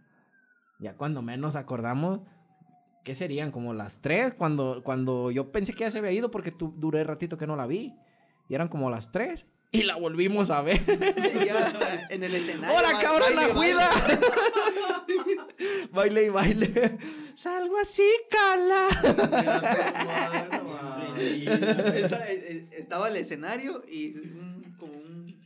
Ya 0.79 0.97
cuando 0.97 1.23
menos 1.23 1.57
acordamos, 1.57 2.21
¿qué 3.07 3.15
serían? 3.15 3.53
Como 3.53 3.73
las 3.73 4.01
tres, 4.03 4.35
cuando, 4.35 4.83
cuando 4.85 5.31
yo 5.31 5.53
pensé 5.53 5.73
que 5.73 5.85
ya 5.85 5.91
se 5.93 5.99
había 5.99 6.11
ido 6.11 6.33
porque 6.33 6.51
tu- 6.51 6.75
duré 6.77 7.05
ratito 7.05 7.39
que 7.39 7.47
no 7.47 7.55
la 7.55 7.69
vi. 7.69 7.95
Y 8.49 8.55
eran 8.57 8.67
como 8.67 8.91
las 8.91 9.13
tres. 9.13 9.47
Y 9.71 9.85
la 9.85 9.95
volvimos 9.97 10.51
a 10.51 10.61
ver. 10.63 10.81
Ya 11.47 11.73
en 12.11 12.25
el 12.25 12.35
escenario. 12.35 12.77
¡Hola, 12.77 12.99
cabrón, 13.01 13.37
la 13.37 13.49
cuida! 13.51 13.89
baile 15.93 16.25
y 16.25 16.29
baile. 16.31 16.99
Salgo 17.37 17.79
así, 17.79 18.03
cala. 18.29 18.89
eh, 21.17 21.47
eh, 21.49 22.69
Estaba 22.73 23.09
el 23.09 23.17
escenario 23.17 23.83
y 23.89 24.13
como 24.79 24.93
un. 24.95 25.41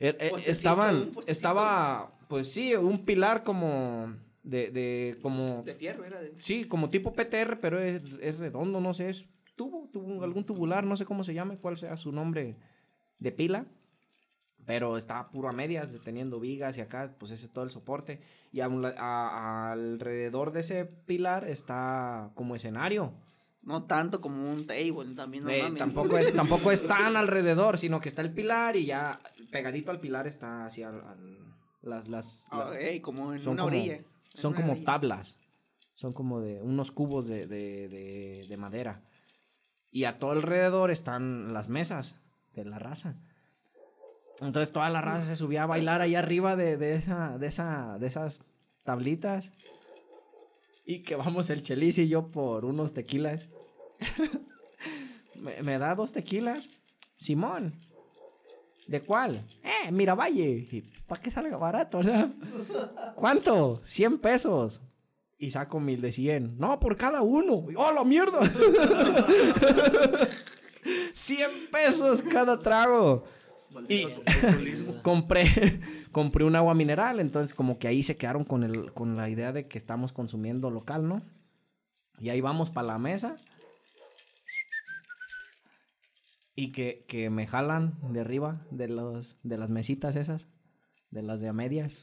Er- 0.00 0.16
eh, 0.18 0.32
estaban, 0.46 1.12
estaba, 1.26 2.12
pues 2.28 2.52
sí, 2.52 2.74
un 2.74 3.04
pilar 3.04 3.44
como 3.44 4.14
de, 4.44 4.70
de, 4.70 5.18
como, 5.20 5.62
De 5.64 5.74
fierro, 5.74 6.04
era 6.04 6.20
de. 6.20 6.32
sí, 6.38 6.66
como 6.66 6.90
tipo 6.90 7.12
PTR, 7.12 7.58
pero 7.60 7.80
es, 7.80 8.00
es 8.20 8.38
redondo, 8.38 8.80
no 8.80 8.92
sé, 8.94 9.08
es 9.10 9.26
tubo, 9.56 9.88
tubo, 9.92 10.22
algún 10.22 10.44
tubular, 10.46 10.84
no 10.84 10.96
sé 10.96 11.04
cómo 11.04 11.24
se 11.24 11.34
llame, 11.34 11.58
cuál 11.58 11.76
sea 11.76 11.96
su 11.96 12.12
nombre 12.12 12.56
de 13.18 13.32
pila. 13.32 13.66
Pero 14.66 14.96
está 14.96 15.28
puro 15.28 15.48
a 15.50 15.52
medias, 15.52 15.94
teniendo 16.04 16.40
vigas 16.40 16.78
y 16.78 16.80
acá, 16.80 17.14
pues 17.18 17.32
ese 17.32 17.48
todo 17.48 17.64
el 17.64 17.70
soporte. 17.70 18.20
Y 18.50 18.60
a 18.60 18.68
un 18.68 18.80
la- 18.80 18.94
a- 18.96 19.72
alrededor 19.72 20.52
de 20.52 20.60
ese 20.60 20.86
pilar 20.86 21.46
está 21.48 22.30
como 22.34 22.54
escenario. 22.56 23.12
No 23.62 23.84
tanto 23.84 24.22
como 24.22 24.50
un 24.50 24.66
table, 24.66 25.14
también 25.16 25.44
no 25.44 25.50
Eh, 25.50 25.70
tampoco, 25.76 26.16
es, 26.16 26.32
tampoco 26.32 26.70
es 26.70 26.86
tan 26.86 27.14
alrededor, 27.16 27.76
sino 27.76 28.00
que 28.00 28.08
está 28.08 28.22
el 28.22 28.32
pilar 28.32 28.76
y 28.76 28.86
ya 28.86 29.20
pegadito 29.52 29.90
al 29.90 30.00
pilar 30.00 30.26
está 30.26 30.64
hacia 30.64 30.90
las, 31.82 32.08
las, 32.08 32.46
Ah, 32.50 32.70
la- 32.72 33.02
como 33.02 33.34
en 33.34 33.40
una 33.46 33.62
como, 33.62 33.66
orilla. 33.66 34.00
Son 34.34 34.52
como 34.54 34.76
tablas, 34.82 35.38
son 35.94 36.12
como 36.12 36.40
de 36.40 36.60
unos 36.60 36.90
cubos 36.90 37.26
de, 37.26 37.46
de, 37.46 37.88
de, 37.88 38.46
de 38.48 38.56
madera. 38.56 39.02
Y 39.90 40.04
a 40.04 40.18
todo 40.18 40.32
alrededor 40.32 40.90
están 40.90 41.52
las 41.52 41.68
mesas 41.68 42.16
de 42.52 42.64
la 42.64 42.78
raza. 42.78 43.16
Entonces 44.40 44.72
toda 44.72 44.90
la 44.90 45.00
raza 45.00 45.22
se 45.22 45.36
subía 45.36 45.62
a 45.62 45.66
bailar 45.66 46.00
ahí 46.00 46.16
arriba 46.16 46.56
de, 46.56 46.76
de, 46.76 46.94
esa, 46.94 47.38
de, 47.38 47.46
esa, 47.46 47.98
de 47.98 48.06
esas 48.06 48.40
tablitas. 48.82 49.52
Y 50.84 51.02
que 51.02 51.16
vamos 51.16 51.48
el 51.50 51.62
Chelis 51.62 51.98
y 51.98 52.08
yo 52.08 52.30
por 52.30 52.64
unos 52.64 52.92
tequilas. 52.92 53.48
¿Me, 55.36 55.62
me 55.62 55.78
da 55.78 55.94
dos 55.94 56.12
tequilas? 56.12 56.70
Simón. 57.16 57.80
¿De 58.86 59.00
cuál? 59.00 59.40
Eh, 59.62 59.92
Miravalle. 59.92 60.84
¿Para 61.14 61.22
qué 61.22 61.30
salga 61.30 61.56
barato, 61.56 62.02
no? 62.02 62.34
¿Cuánto? 63.14 63.80
100 63.84 64.18
pesos. 64.18 64.80
Y 65.38 65.52
saco 65.52 65.78
mil 65.78 66.00
de 66.00 66.10
100. 66.10 66.58
No, 66.58 66.80
por 66.80 66.96
cada 66.96 67.22
uno. 67.22 67.66
¡Oh, 67.76 67.92
la 67.92 68.02
mierda! 68.04 68.40
100 71.12 71.50
pesos 71.70 72.20
cada 72.22 72.58
trago. 72.60 73.22
Y 73.88 74.08
compré, 75.02 75.46
compré 76.10 76.42
un 76.42 76.56
agua 76.56 76.74
mineral, 76.74 77.20
entonces 77.20 77.54
como 77.54 77.78
que 77.78 77.86
ahí 77.86 78.02
se 78.02 78.16
quedaron 78.16 78.42
con, 78.42 78.64
el, 78.64 78.92
con 78.92 79.14
la 79.16 79.30
idea 79.30 79.52
de 79.52 79.68
que 79.68 79.78
estamos 79.78 80.12
consumiendo 80.12 80.68
local, 80.72 81.06
¿no? 81.06 81.22
Y 82.18 82.30
ahí 82.30 82.40
vamos 82.40 82.70
para 82.70 82.88
la 82.88 82.98
mesa. 82.98 83.36
Y 86.56 86.72
que, 86.72 87.04
que 87.06 87.30
me 87.30 87.46
jalan 87.46 88.00
de 88.12 88.18
arriba 88.20 88.66
de, 88.72 88.88
los, 88.88 89.36
de 89.44 89.58
las 89.58 89.70
mesitas 89.70 90.16
esas. 90.16 90.48
De 91.14 91.22
las 91.22 91.40
de 91.40 91.46
a 91.48 91.52
medias. 91.52 91.98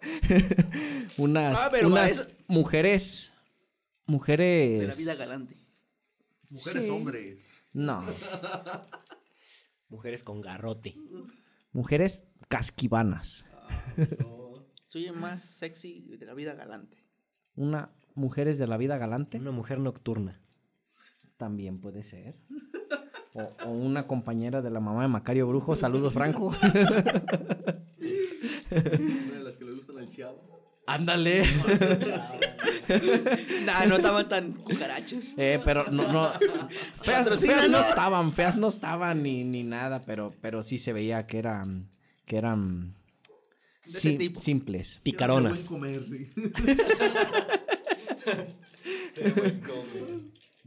unas 1.18 1.60
Ah, 1.60 1.68
pero 1.70 1.88
unas 1.88 2.26
mujeres. 2.46 3.34
Mujeres. 4.06 4.80
De 4.80 4.86
la 4.86 4.94
vida 4.94 5.14
galante. 5.14 5.58
Mujeres, 6.48 6.84
Sí. 6.86 6.90
hombres. 6.90 7.48
No. 7.74 8.02
Mujeres 9.90 10.24
con 10.24 10.40
garrote. 10.40 10.96
Mujeres 11.72 12.24
casquivanas. 12.48 13.44
Soy 14.86 15.04
el 15.04 15.16
más 15.16 15.42
sexy 15.42 16.16
de 16.16 16.24
la 16.24 16.32
vida 16.32 16.54
galante. 16.54 17.04
Una. 17.56 17.90
Mujeres 18.14 18.56
de 18.56 18.66
la 18.66 18.78
vida 18.78 18.96
galante. 18.96 19.38
Una 19.38 19.50
mujer 19.50 19.80
nocturna. 19.80 20.40
También 21.36 21.78
puede 21.78 22.02
ser. 22.02 22.38
O, 23.34 23.42
o 23.66 23.70
una 23.70 24.06
compañera 24.06 24.62
de 24.62 24.70
la 24.70 24.80
mamá 24.80 25.02
de 25.02 25.08
Macario 25.08 25.46
Brujo. 25.46 25.76
Saludos, 25.76 26.14
Franco. 26.14 26.54
Una 28.74 29.38
de 29.38 29.44
las 29.44 29.54
que 29.56 29.64
le 29.64 29.72
gustan 29.72 29.98
al 29.98 30.08
chavo. 30.10 30.42
Ándale. 30.86 31.44
Nah, 33.64 33.86
no 33.86 33.96
estaban 33.96 34.28
tan 34.28 34.52
cucarachos. 34.52 35.28
Eh, 35.38 35.58
pero 35.64 35.90
no, 35.90 36.06
no. 36.12 36.28
Feas, 37.02 37.30
no 37.70 37.78
estaban, 37.80 38.30
feas 38.30 38.58
no 38.58 38.68
estaban 38.68 39.22
ni, 39.22 39.42
ni 39.42 39.62
nada, 39.62 40.04
pero, 40.04 40.34
pero 40.42 40.62
sí 40.62 40.78
se 40.78 40.92
veía 40.92 41.26
que 41.26 41.38
eran, 41.38 41.90
que 42.26 42.36
eran 42.36 42.94
ese 43.86 44.00
sim- 44.00 44.18
tipo. 44.18 44.38
simples. 44.42 45.00
Picaronas. 45.02 45.60
Qué 45.60 45.68
buen 45.74 45.80
comer, 45.80 46.02
sí. 46.10 46.30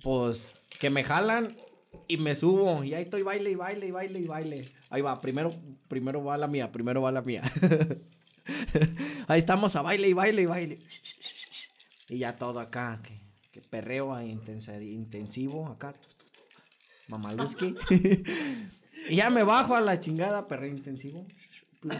Pues 0.02 0.56
que 0.80 0.90
me 0.90 1.04
jalan 1.04 1.56
y 2.08 2.18
me 2.18 2.36
subo 2.36 2.84
y 2.84 2.94
ahí 2.94 3.04
estoy 3.04 3.22
baile 3.24 3.52
y 3.52 3.56
baile 3.56 3.88
y 3.88 3.92
baile 3.92 4.20
y 4.20 4.28
baile. 4.28 4.66
Ahí 4.90 5.02
va, 5.02 5.20
primero, 5.22 5.54
primero 5.88 6.24
va 6.24 6.38
la 6.38 6.48
mía, 6.48 6.72
primero 6.72 7.02
va 7.02 7.12
la 7.12 7.22
mía. 7.22 7.42
ahí 9.28 9.40
estamos 9.40 9.76
a 9.76 9.82
baile 9.82 10.08
y 10.08 10.14
baile 10.14 10.42
y 10.42 10.46
baile. 10.46 10.80
Y 12.10 12.20
ya 12.20 12.36
todo 12.36 12.60
acá, 12.60 13.02
que, 13.04 13.20
que 13.52 13.62
perreo 13.62 14.14
ahí 14.14 14.32
intensa- 14.32 14.82
intensivo, 14.82 15.68
acá. 15.68 15.94
Mamaluski. 17.10 17.76
y 19.10 19.16
ya 19.16 19.30
me 19.30 19.44
bajo 19.44 19.76
a 19.76 19.82
la 19.82 20.00
chingada, 20.00 20.48
perreo 20.48 20.70
intensivo. 20.72 21.26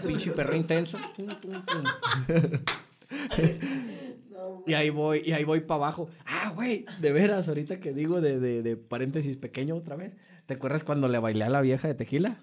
Pinche 0.06 0.32
perreo 0.32 0.56
intenso. 0.58 0.98
Y 4.66 4.74
ahí 4.74 4.90
voy, 4.90 5.22
y 5.26 5.32
ahí 5.32 5.44
voy 5.44 5.62
para 5.62 5.76
abajo. 5.86 6.10
Ah, 6.26 6.52
güey, 6.56 6.86
de 7.00 7.12
veras, 7.12 7.48
ahorita 7.48 7.80
que 7.80 7.94
digo 7.94 8.20
de, 8.22 8.40
de, 8.40 8.62
de 8.62 8.76
paréntesis 8.78 9.38
pequeño 9.38 9.76
otra 9.76 9.96
vez. 9.96 10.18
¿Te 10.46 10.56
acuerdas 10.56 10.84
cuando 10.84 11.08
le 11.08 11.20
bailé 11.20 11.46
a 11.46 11.50
la 11.50 11.62
vieja 11.62 11.88
de 11.88 11.94
tequila? 11.96 12.38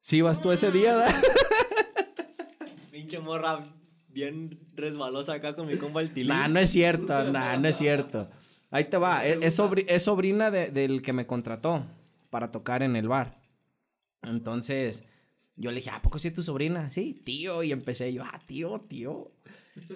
Sí, 0.00 0.20
vas 0.22 0.40
tú 0.42 0.52
ese 0.52 0.70
día, 0.70 0.94
¿da? 0.94 1.06
Pinche 2.90 3.18
morra 3.18 3.74
bien 4.08 4.58
resbalosa 4.74 5.34
acá 5.34 5.56
con 5.56 5.66
mi 5.66 5.76
compa 5.76 6.00
el 6.00 6.12
tilín. 6.12 6.28
Nah, 6.28 6.48
no 6.48 6.60
es 6.60 6.70
cierto, 6.70 7.24
nah, 7.24 7.56
no 7.56 7.68
es 7.68 7.76
cierto. 7.76 8.28
Ahí 8.70 8.84
te 8.84 8.96
va, 8.96 9.24
es, 9.26 9.38
es 9.40 9.58
sobri- 9.58 9.84
es 9.88 10.02
sobrina 10.04 10.50
de- 10.50 10.70
del 10.70 11.02
que 11.02 11.12
me 11.12 11.26
contrató 11.26 11.84
para 12.30 12.52
tocar 12.52 12.82
en 12.82 12.96
el 12.96 13.08
bar. 13.08 13.40
Entonces, 14.22 15.04
yo 15.56 15.70
le 15.70 15.76
dije, 15.76 15.90
¿a 15.90 16.00
poco 16.02 16.18
sí 16.18 16.28
es 16.28 16.34
tu 16.34 16.42
sobrina? 16.42 16.90
Sí, 16.90 17.20
tío, 17.24 17.62
y 17.62 17.72
empecé 17.72 18.12
yo, 18.12 18.22
ah, 18.24 18.40
tío, 18.46 18.80
tío. 18.88 19.30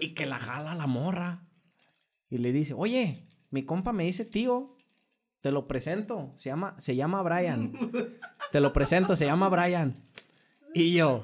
Y 0.00 0.14
que 0.14 0.26
la 0.26 0.38
jala 0.38 0.74
la 0.74 0.86
morra. 0.86 1.44
Y 2.30 2.38
le 2.38 2.52
dice, 2.52 2.74
oye, 2.74 3.26
mi 3.50 3.64
compa 3.64 3.92
me 3.92 4.04
dice 4.04 4.24
tío, 4.24 4.76
te 5.40 5.50
lo 5.52 5.66
presento, 5.68 6.32
se 6.36 6.50
llama, 6.50 6.74
se 6.78 6.96
llama 6.96 7.22
Brian. 7.22 7.72
Te 8.52 8.60
lo 8.60 8.72
presento, 8.72 9.16
se 9.16 9.24
llama 9.24 9.48
Brian. 9.48 9.94
Y 10.74 10.94
yo, 10.94 11.22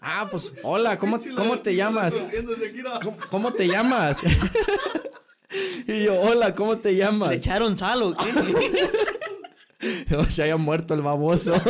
ah, 0.00 0.28
pues, 0.30 0.52
hola, 0.62 0.98
¿cómo, 0.98 1.18
cómo 1.36 1.58
te 1.60 1.74
llamas? 1.74 2.14
¿no? 2.14 3.00
¿Cómo, 3.02 3.16
cómo 3.30 3.52
te 3.52 3.66
llamas? 3.66 4.22
y 5.88 6.04
yo, 6.04 6.20
hola, 6.20 6.54
¿cómo 6.54 6.76
te 6.76 6.94
llamas? 6.94 7.30
¿Le 7.30 7.36
echaron 7.36 7.76
sal 7.76 8.02
o 8.02 8.14
qué? 8.14 8.26
Se 10.30 10.42
haya 10.42 10.56
muerto 10.56 10.94
el 10.94 11.02
baboso. 11.02 11.54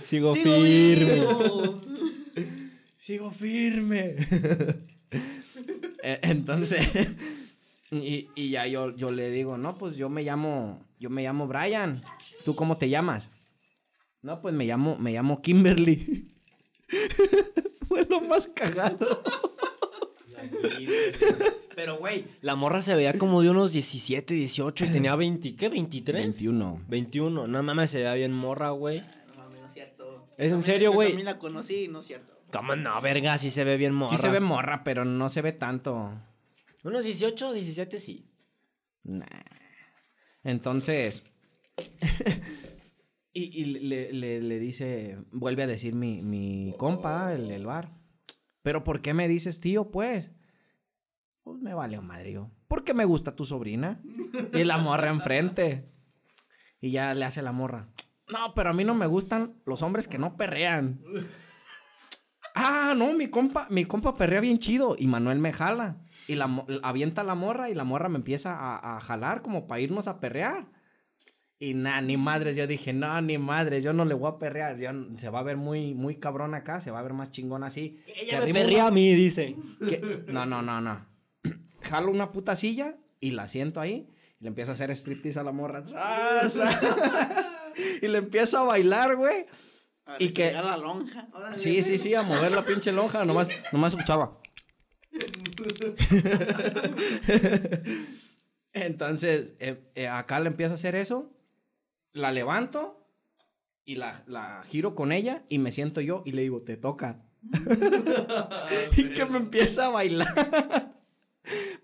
Sigo 0.00 0.34
Sigo 0.34 0.34
firme. 0.34 1.14
vivo. 1.14 1.80
Sigo 3.08 3.30
firme. 3.30 4.16
Entonces, 6.02 7.16
y, 7.90 8.28
y 8.34 8.50
ya 8.50 8.66
yo, 8.66 8.94
yo 8.96 9.10
le 9.10 9.30
digo, 9.30 9.56
no, 9.56 9.78
pues 9.78 9.96
yo 9.96 10.10
me 10.10 10.22
llamo, 10.22 10.84
yo 11.00 11.08
me 11.08 11.22
llamo 11.22 11.46
Brian. 11.46 12.02
¿Tú 12.44 12.54
cómo 12.54 12.76
te 12.76 12.90
llamas? 12.90 13.30
No, 14.20 14.42
pues 14.42 14.52
me 14.54 14.66
llamo, 14.66 14.98
me 14.98 15.14
llamo 15.14 15.40
Kimberly. 15.40 16.34
Fue 17.88 18.04
lo 18.04 18.20
más 18.20 18.46
cagado. 18.48 19.22
Pero, 21.74 21.96
güey, 21.96 22.26
la 22.42 22.56
morra 22.56 22.82
se 22.82 22.94
veía 22.94 23.14
como 23.14 23.40
de 23.40 23.48
unos 23.48 23.72
17, 23.72 24.34
18 24.34 24.84
y 24.84 24.88
tenía 24.88 25.16
20, 25.16 25.56
¿qué? 25.56 25.70
¿23? 25.70 26.12
21. 26.12 26.82
21. 26.86 27.46
No 27.46 27.62
mames, 27.62 27.90
se 27.90 28.00
veía 28.00 28.12
bien 28.12 28.34
morra, 28.34 28.68
güey. 28.68 29.00
No 29.28 29.44
mames, 29.44 29.60
no 29.62 29.66
es 29.66 29.72
cierto. 29.72 30.26
¿Es 30.36 30.52
en 30.52 30.62
serio, 30.62 30.92
güey? 30.92 31.08
Yo 31.08 31.12
también 31.12 31.24
la 31.24 31.38
conocí 31.38 31.84
y 31.84 31.88
no 31.88 32.00
es 32.00 32.06
cierto. 32.06 32.37
¿Cómo 32.52 32.76
no, 32.76 33.00
verga? 33.00 33.36
Sí 33.38 33.50
se 33.50 33.64
ve 33.64 33.76
bien 33.76 33.94
morra. 33.94 34.10
Sí 34.10 34.16
se 34.16 34.28
ve 34.28 34.40
morra, 34.40 34.82
pero 34.84 35.04
no 35.04 35.28
se 35.28 35.42
ve 35.42 35.52
tanto. 35.52 36.12
Unos 36.84 37.04
18, 37.04 37.52
17 37.52 37.98
sí. 37.98 38.30
Nah. 39.04 39.26
Entonces. 40.44 41.24
y 43.32 43.62
y 43.62 43.64
le, 43.66 44.12
le- 44.12 44.40
le 44.42 44.58
dice. 44.58 45.18
Vuelve 45.32 45.64
a 45.64 45.66
decir 45.66 45.94
mi, 45.94 46.20
mi 46.22 46.74
compa, 46.78 47.32
el 47.34 47.48
del 47.48 47.66
bar. 47.66 47.90
Pero 48.62 48.84
¿por 48.84 49.00
qué 49.02 49.14
me 49.14 49.28
dices 49.28 49.60
tío, 49.60 49.90
pues? 49.90 50.30
Pues 51.42 51.60
me 51.60 51.74
vale 51.74 52.00
madre 52.00 52.32
yo. 52.32 52.50
Porque 52.66 52.94
me 52.94 53.04
gusta 53.04 53.34
tu 53.36 53.44
sobrina. 53.44 54.02
Y 54.52 54.64
la 54.64 54.78
morra 54.78 55.08
enfrente. 55.08 55.92
Y 56.80 56.90
ya 56.90 57.14
le 57.14 57.24
hace 57.24 57.42
la 57.42 57.52
morra. 57.52 57.90
No, 58.30 58.52
pero 58.54 58.70
a 58.70 58.72
mí 58.74 58.84
no 58.84 58.94
me 58.94 59.06
gustan 59.06 59.60
los 59.64 59.80
hombres 59.82 60.06
que 60.06 60.18
no 60.18 60.36
perrean. 60.36 61.00
Ah, 62.60 62.94
no, 62.96 63.12
mi 63.14 63.28
compa, 63.28 63.66
mi 63.70 63.84
compa 63.84 64.16
perrea 64.16 64.40
bien 64.40 64.58
chido. 64.58 64.96
Y 64.98 65.06
Manuel 65.06 65.38
me 65.38 65.52
jala. 65.52 65.98
Y 66.26 66.34
la, 66.34 66.64
avienta 66.82 67.22
la 67.24 67.34
morra 67.34 67.70
y 67.70 67.74
la 67.74 67.84
morra 67.84 68.08
me 68.08 68.16
empieza 68.16 68.54
a, 68.56 68.96
a 68.96 69.00
jalar 69.00 69.42
como 69.42 69.66
para 69.66 69.80
irnos 69.80 70.08
a 70.08 70.18
perrear. 70.18 70.66
Y 71.60 71.74
nada, 71.74 72.00
ni 72.00 72.16
madres. 72.16 72.56
Yo 72.56 72.66
dije, 72.66 72.92
no, 72.92 73.20
ni 73.20 73.38
madres, 73.38 73.84
yo 73.84 73.92
no 73.92 74.04
le 74.04 74.14
voy 74.14 74.30
a 74.32 74.38
perrear. 74.38 74.76
Yo- 74.78 74.90
se 75.16 75.28
va 75.30 75.40
a 75.40 75.44
ver 75.44 75.56
muy, 75.56 75.94
muy 75.94 76.16
cabrón 76.16 76.54
acá, 76.54 76.80
se 76.80 76.90
va 76.90 76.98
a 76.98 77.02
ver 77.02 77.12
más 77.14 77.30
chingón 77.30 77.62
así. 77.64 78.00
Ella 78.16 78.40
Que 78.40 78.52
me 78.52 78.60
perrea 78.60 78.86
a 78.86 78.90
mí, 78.90 79.12
dice. 79.14 79.56
que- 79.88 80.24
No, 80.28 80.44
no, 80.46 80.62
no, 80.62 80.80
no. 80.80 81.06
Jalo 81.82 82.10
una 82.10 82.32
puta 82.32 82.56
silla 82.56 82.96
y 83.20 83.32
la 83.32 83.48
siento 83.48 83.80
ahí. 83.80 84.08
Y 84.40 84.44
le 84.44 84.48
empiezo 84.48 84.72
a 84.72 84.74
hacer 84.74 84.90
striptease 84.96 85.38
a 85.40 85.44
la 85.44 85.52
morra. 85.52 85.82
Y 88.02 88.08
le 88.08 88.18
empiezo 88.18 88.58
a 88.58 88.64
bailar, 88.64 89.14
güey. 89.16 89.46
A 90.08 90.16
Y 90.18 90.32
que- 90.32 90.52
la 90.52 90.76
lonja. 90.76 91.28
Órale. 91.32 91.58
Sí, 91.58 91.82
sí, 91.82 91.98
sí, 91.98 92.14
a 92.14 92.22
mover 92.22 92.52
la 92.52 92.64
pinche 92.64 92.92
lonja. 92.92 93.24
Nomás, 93.24 93.50
nomás 93.72 93.92
escuchaba. 93.92 94.38
Entonces, 98.72 99.54
eh, 99.58 99.90
eh, 99.94 100.08
acá 100.08 100.40
le 100.40 100.48
empiezo 100.48 100.72
a 100.72 100.76
hacer 100.76 100.94
eso. 100.94 101.32
La 102.12 102.32
levanto 102.32 103.06
y 103.84 103.96
la, 103.96 104.22
la 104.26 104.62
giro 104.68 104.94
con 104.94 105.12
ella 105.12 105.44
y 105.48 105.58
me 105.58 105.72
siento 105.72 106.00
yo 106.00 106.22
y 106.24 106.32
le 106.32 106.42
digo, 106.42 106.62
te 106.62 106.76
toca. 106.76 107.24
y 108.96 109.10
que 109.10 109.26
me 109.26 109.38
empieza 109.38 109.86
a 109.86 109.90
bailar. 109.90 110.94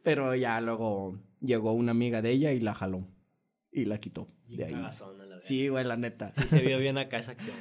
Pero 0.03 0.35
ya 0.35 0.61
luego 0.61 1.19
llegó 1.41 1.73
una 1.73 1.93
amiga 1.93 2.23
de 2.23 2.31
ella 2.31 2.53
y 2.53 2.61
la 2.61 2.75
jaló. 2.75 3.07
Y 3.73 3.87
la 3.87 3.99
quitó 3.99 4.29
de 4.49 4.67
ahí. 4.67 4.75
Sí, 5.45 5.69
güey, 5.69 5.85
la 5.85 5.97
neta. 5.97 6.33
Sí 6.35 6.49
se 6.49 6.63
vio 6.63 6.79
bien 6.79 6.97
acá 6.97 7.19
esa 7.19 7.33
acción. 7.33 7.55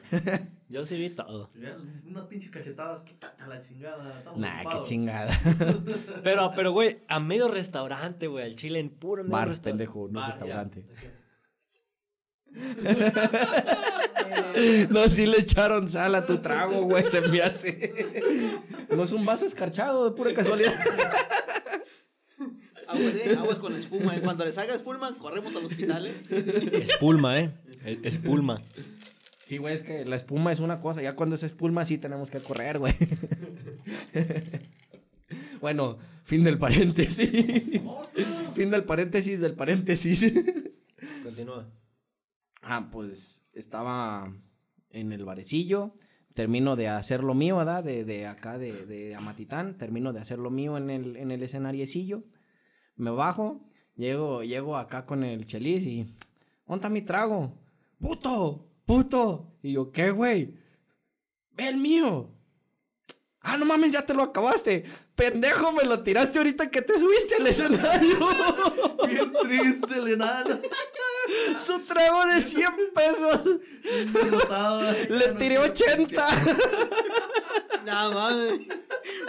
Yo 0.69 0.86
sí 0.86 0.96
vi 0.98 1.10
todo. 1.10 1.50
Si 1.52 1.60
veas 1.60 1.82
unas 2.06 2.26
pinches 2.28 2.50
cachetadas, 2.50 3.02
quítate 3.04 3.43
a 3.43 3.48
la 3.48 3.62
chingada. 3.62 4.19
estamos 4.19 4.39
Nah, 4.39 4.63
qué 4.63 4.84
chingada. 4.84 5.38
Pero, 6.24 6.54
pero, 6.56 6.72
güey, 6.72 7.02
a 7.10 7.19
medio 7.19 7.50
restaurante, 7.50 8.28
güey, 8.28 8.46
al 8.46 8.56
chile 8.56 8.80
en 8.80 8.89
puro 8.89 9.24
medio 9.24 9.34
Bar, 9.34 9.50
restaurante. 9.50 9.86
pendejo, 9.86 10.08
no 10.10 10.19
Bar, 10.22 10.30
restaurante. 10.30 10.86
No, 14.89 15.08
sí 15.10 15.26
le 15.26 15.39
echaron 15.39 15.89
sal 15.89 16.15
a 16.15 16.26
tu 16.26 16.38
trago, 16.38 16.84
güey, 16.84 17.06
se 17.08 17.22
me 17.22 17.41
hace. 17.41 17.93
No 18.96 19.04
es 19.04 19.12
un 19.12 19.26
vaso 19.26 19.46
escarchado, 19.46 20.10
de 20.10 20.15
pura 20.15 20.34
casualidad. 20.34 20.74
Aguas, 22.94 23.16
eh, 23.16 23.36
aguas 23.38 23.60
con 23.60 23.76
espuma. 23.76 24.16
En 24.16 24.22
cuanto 24.22 24.46
le 24.46 24.52
salga 24.52 24.74
espuma, 24.76 25.16
corremos 25.18 25.56
al 25.56 25.66
hospital, 25.66 26.06
eh. 26.08 26.14
Espulma, 26.82 27.40
¿eh? 27.40 27.52
Es- 27.86 28.00
Espulma. 28.16 28.62
Sí, 29.46 29.58
güey, 29.58 29.76
es 29.76 29.82
que 29.82 30.06
la 30.06 30.16
espuma 30.16 30.52
es 30.52 30.60
una 30.60 30.80
cosa, 30.80 31.02
ya 31.02 31.16
cuando 31.16 31.36
es 31.36 31.44
espuma 31.44 31.84
sí 31.86 31.98
tenemos 31.98 32.32
que 32.32 32.40
correr, 32.40 32.80
güey. 32.80 32.94
Bueno, 35.62 35.98
fin 36.26 36.44
del 36.44 36.58
paréntesis. 36.58 37.30
fin 38.54 38.70
del 38.70 38.84
paréntesis 38.84 39.40
del 39.40 39.54
paréntesis. 39.56 40.32
Continúa. 41.24 41.70
Ah, 42.62 42.90
pues 42.92 43.46
estaba 43.54 44.34
en 44.92 45.12
el 45.12 45.26
barecillo. 45.26 45.96
Termino 46.34 46.76
de 46.76 46.88
hacer 46.90 47.24
lo 47.24 47.34
mío, 47.34 47.58
¿verdad? 47.58 47.84
De, 47.84 48.04
de 48.06 48.28
acá, 48.28 48.58
de, 48.58 48.86
de 48.86 49.16
Amatitán. 49.16 49.78
Termino 49.78 50.14
de 50.14 50.20
hacer 50.20 50.38
lo 50.40 50.50
mío 50.52 50.78
en 50.78 50.90
el, 50.90 51.16
en 51.16 51.32
el 51.32 51.42
escenariecillo. 51.44 52.24
Me 52.96 53.10
bajo, 53.12 53.62
llego, 53.96 54.44
llego 54.44 54.78
acá 54.78 55.06
con 55.06 55.24
el 55.24 55.46
chelis 55.46 55.84
y... 55.84 56.04
¿Dónde 56.66 56.76
está 56.76 56.90
mi 56.90 57.02
trago? 57.02 57.54
¡Puto! 58.00 58.66
¡Puto! 58.86 59.54
Y 59.62 59.74
yo, 59.74 59.92
¿qué, 59.92 60.12
güey? 60.12 60.58
¡Ve 61.52 61.68
el 61.70 61.78
mío! 61.78 62.30
Ah, 63.42 63.58
no 63.58 63.66
mames, 63.66 63.92
ya 63.92 64.06
te 64.06 64.14
lo 64.14 64.24
acabaste. 64.24 64.86
Pendejo, 65.16 65.74
me 65.74 65.84
lo 65.84 66.02
tiraste 66.02 66.38
ahorita 66.38 66.72
que 66.72 66.82
te 66.82 66.98
subiste 66.98 67.36
al 67.36 67.48
escenario. 67.48 68.18
Bien 69.08 69.34
triste 69.44 69.96
el 69.96 70.14
enano. 70.14 70.60
Su 71.58 71.80
trago 71.80 72.26
de 72.28 72.42
100 72.42 72.72
pesos. 72.96 73.60
Le 75.10 75.34
tiré 75.34 75.60
80. 75.60 76.28
Nada 77.86 78.10
más. 78.12 78.34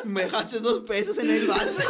Me 0.05 0.23
dejaste 0.23 0.61
dos 0.61 0.85
pesos 0.87 1.19
en 1.19 1.31
el 1.31 1.47
vaso. 1.49 1.81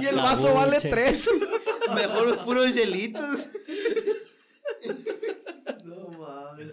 Y 0.00 0.06
el 0.06 0.16
vaso 0.16 0.54
vale 0.54 0.80
3. 0.80 1.30
Mejor 1.94 2.26
los 2.28 2.38
puros 2.38 2.74
hielitos. 2.74 3.48
No 5.84 6.08
mames. 6.08 6.72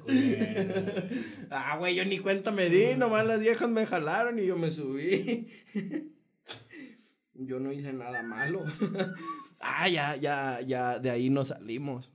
Ah, 1.49 1.77
güey, 1.77 1.95
yo 1.95 2.05
ni 2.05 2.19
cuenta 2.19 2.51
me 2.51 2.69
di. 2.69 2.95
Nomás 2.95 3.25
las 3.25 3.39
viejas 3.39 3.69
me 3.69 3.85
jalaron 3.85 4.39
y 4.39 4.45
yo 4.45 4.57
me 4.57 4.71
subí. 4.71 5.47
Yo 7.33 7.59
no 7.59 7.71
hice 7.71 7.93
nada 7.93 8.21
malo. 8.23 8.63
Ah, 9.63 9.87
ya, 9.87 10.15
ya, 10.15 10.59
ya, 10.61 10.97
de 10.97 11.11
ahí 11.11 11.29
nos 11.29 11.49
salimos. 11.49 12.11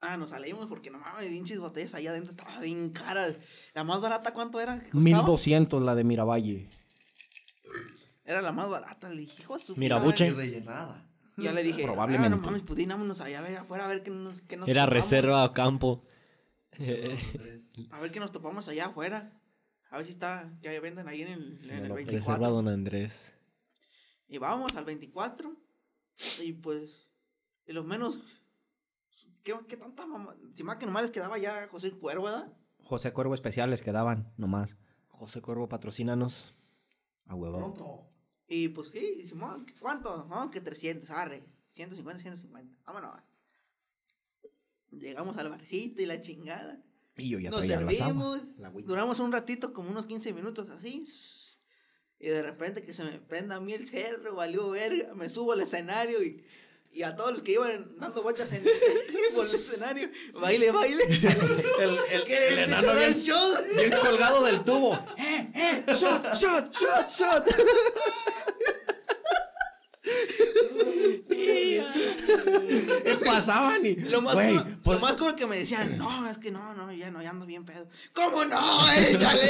Ah, 0.00 0.16
nos 0.16 0.30
salimos 0.30 0.68
porque 0.68 0.88
no 0.88 1.00
mames, 1.00 1.26
pinches 1.26 1.58
botellas 1.58 1.92
allá 1.94 2.10
adentro 2.10 2.30
estaban 2.30 2.62
bien 2.62 2.90
caras. 2.90 3.34
La 3.74 3.82
más 3.82 4.00
barata, 4.00 4.32
¿cuánto 4.32 4.60
era? 4.60 4.78
¿Qué 4.78 4.90
costaba? 4.90 5.00
1200 5.02 5.82
la 5.82 5.96
de 5.96 6.04
Miravalle. 6.04 6.68
Era 8.24 8.40
la 8.42 8.52
más 8.52 8.68
barata. 8.70 9.08
Le 9.08 9.22
dije, 9.22 9.42
hijo 9.42 9.58
de 9.58 9.64
su 9.64 9.76
Mirabuche. 9.76 10.30
Rellenada. 10.32 11.06
Ya 11.36 11.52
le 11.52 11.62
dije, 11.62 11.82
Probablemente. 11.82 12.36
Ah, 12.36 12.40
no 12.40 12.42
mames, 12.46 12.62
pues 12.62 12.76
dinámonos 12.78 13.20
allá 13.20 13.40
a 13.40 13.42
ver 13.42 13.56
afuera 13.58 13.84
a 13.84 13.88
ver 13.88 14.02
qué 14.02 14.10
nos, 14.10 14.40
qué 14.42 14.56
nos 14.56 14.68
Era 14.68 14.82
topamos. 14.84 14.94
reserva 15.02 15.42
a 15.42 15.52
campo. 15.52 16.02
A 17.90 18.00
ver 18.00 18.10
qué 18.12 18.20
nos 18.20 18.32
topamos 18.32 18.68
allá 18.68 18.86
afuera. 18.86 19.32
A 19.90 19.96
ver 19.98 20.06
si 20.06 20.12
está, 20.12 20.52
ya 20.60 20.78
venden 20.80 21.08
ahí 21.08 21.22
en 21.22 21.28
el, 21.28 21.70
en 21.70 21.70
el 21.70 21.90
Reserva 21.90 21.94
24. 21.94 22.50
Don 22.50 22.68
Andrés. 22.68 23.34
Y 24.28 24.38
vamos 24.38 24.74
al 24.76 24.84
24. 24.84 25.54
Y 26.40 26.52
pues, 26.54 27.08
y 27.66 27.72
los 27.72 27.84
menos. 27.84 28.18
¿Qué, 29.42 29.54
qué 29.68 29.76
tanta 29.76 30.06
mamá? 30.06 30.34
Si 30.54 30.62
más 30.64 30.76
que 30.76 30.86
nomás 30.86 31.02
les 31.02 31.10
quedaba 31.10 31.36
ya 31.38 31.68
José 31.68 31.92
Cuervo, 31.92 32.24
¿verdad? 32.24 32.52
José 32.84 33.12
Cuervo 33.12 33.34
especiales 33.34 33.82
quedaban, 33.82 34.32
nomás. 34.36 34.76
José 35.08 35.40
Cuervo, 35.42 35.68
patrocínanos. 35.68 36.54
A 37.26 37.34
huevo. 37.34 37.58
Pronto. 37.58 38.08
Y 38.48 38.68
pues 38.68 38.88
sí, 38.88 39.16
y 39.22 39.26
Simón, 39.26 39.66
¿cuánto? 39.80 40.26
No, 40.28 40.50
que 40.50 40.60
300, 40.60 41.08
arre. 41.10 41.42
150, 41.66 42.20
150. 42.22 42.74
Vámonos. 42.86 43.20
Llegamos 44.92 45.36
al 45.38 45.48
barcito 45.48 46.02
y 46.02 46.06
la 46.06 46.20
chingada. 46.20 46.78
Y 47.16 47.28
yo 47.30 47.38
ya 47.38 47.50
Nos 47.50 47.66
servimos. 47.66 48.40
la. 48.58 48.70
Duramos 48.70 49.18
un 49.20 49.32
ratito, 49.32 49.72
como 49.72 49.90
unos 49.90 50.06
15 50.06 50.32
minutos 50.32 50.68
así. 50.70 51.04
Y 52.20 52.28
de 52.28 52.42
repente 52.42 52.82
que 52.82 52.92
se 52.94 53.04
me 53.04 53.18
prenda 53.18 53.56
a 53.56 53.60
mí 53.60 53.72
el 53.72 53.88
cerro, 53.88 54.34
valió 54.34 54.70
verga. 54.70 55.14
Me 55.14 55.28
subo 55.28 55.52
al 55.52 55.60
escenario 55.60 56.22
y, 56.22 56.44
y 56.92 57.02
a 57.02 57.16
todos 57.16 57.32
los 57.32 57.42
que 57.42 57.52
iban 57.52 57.96
dando 57.98 58.22
vueltas 58.22 58.52
en, 58.52 58.64
por 59.34 59.46
el 59.46 59.54
escenario, 59.56 60.08
baile, 60.34 60.70
baile. 60.70 61.04
El, 61.80 61.98
el, 62.10 62.24
que 62.24 62.48
el 62.48 62.58
empieza 62.58 62.64
enano 62.64 62.90
a 62.90 62.94
dar 62.94 63.08
bien, 63.08 63.18
show. 63.24 63.54
bien 63.76 63.90
colgado 64.00 64.44
del 64.44 64.62
tubo. 64.64 64.94
¡Eh, 65.18 65.50
eh! 65.54 65.84
¡Shot, 65.88 66.34
shot, 66.34 66.72
shot, 66.72 67.10
shot! 67.10 67.46
Y 73.04 73.23
pasaban 73.34 73.84
y. 73.86 73.94
Lo 73.96 74.22
más, 74.22 74.34
güey, 74.34 74.52
curo- 74.56 74.66
pues, 74.82 75.00
lo 75.00 75.06
más 75.06 75.16
curo 75.16 75.36
que 75.36 75.46
me 75.46 75.56
decían, 75.56 75.96
no, 75.98 76.28
es 76.28 76.38
que 76.38 76.50
no, 76.50 76.74
no, 76.74 76.92
ya 76.92 77.10
no, 77.10 77.22
ya 77.22 77.30
ando 77.30 77.46
bien 77.46 77.64
pedo. 77.64 77.86
¿Cómo 78.12 78.44
no? 78.44 78.90
¡Échale! 78.92 79.40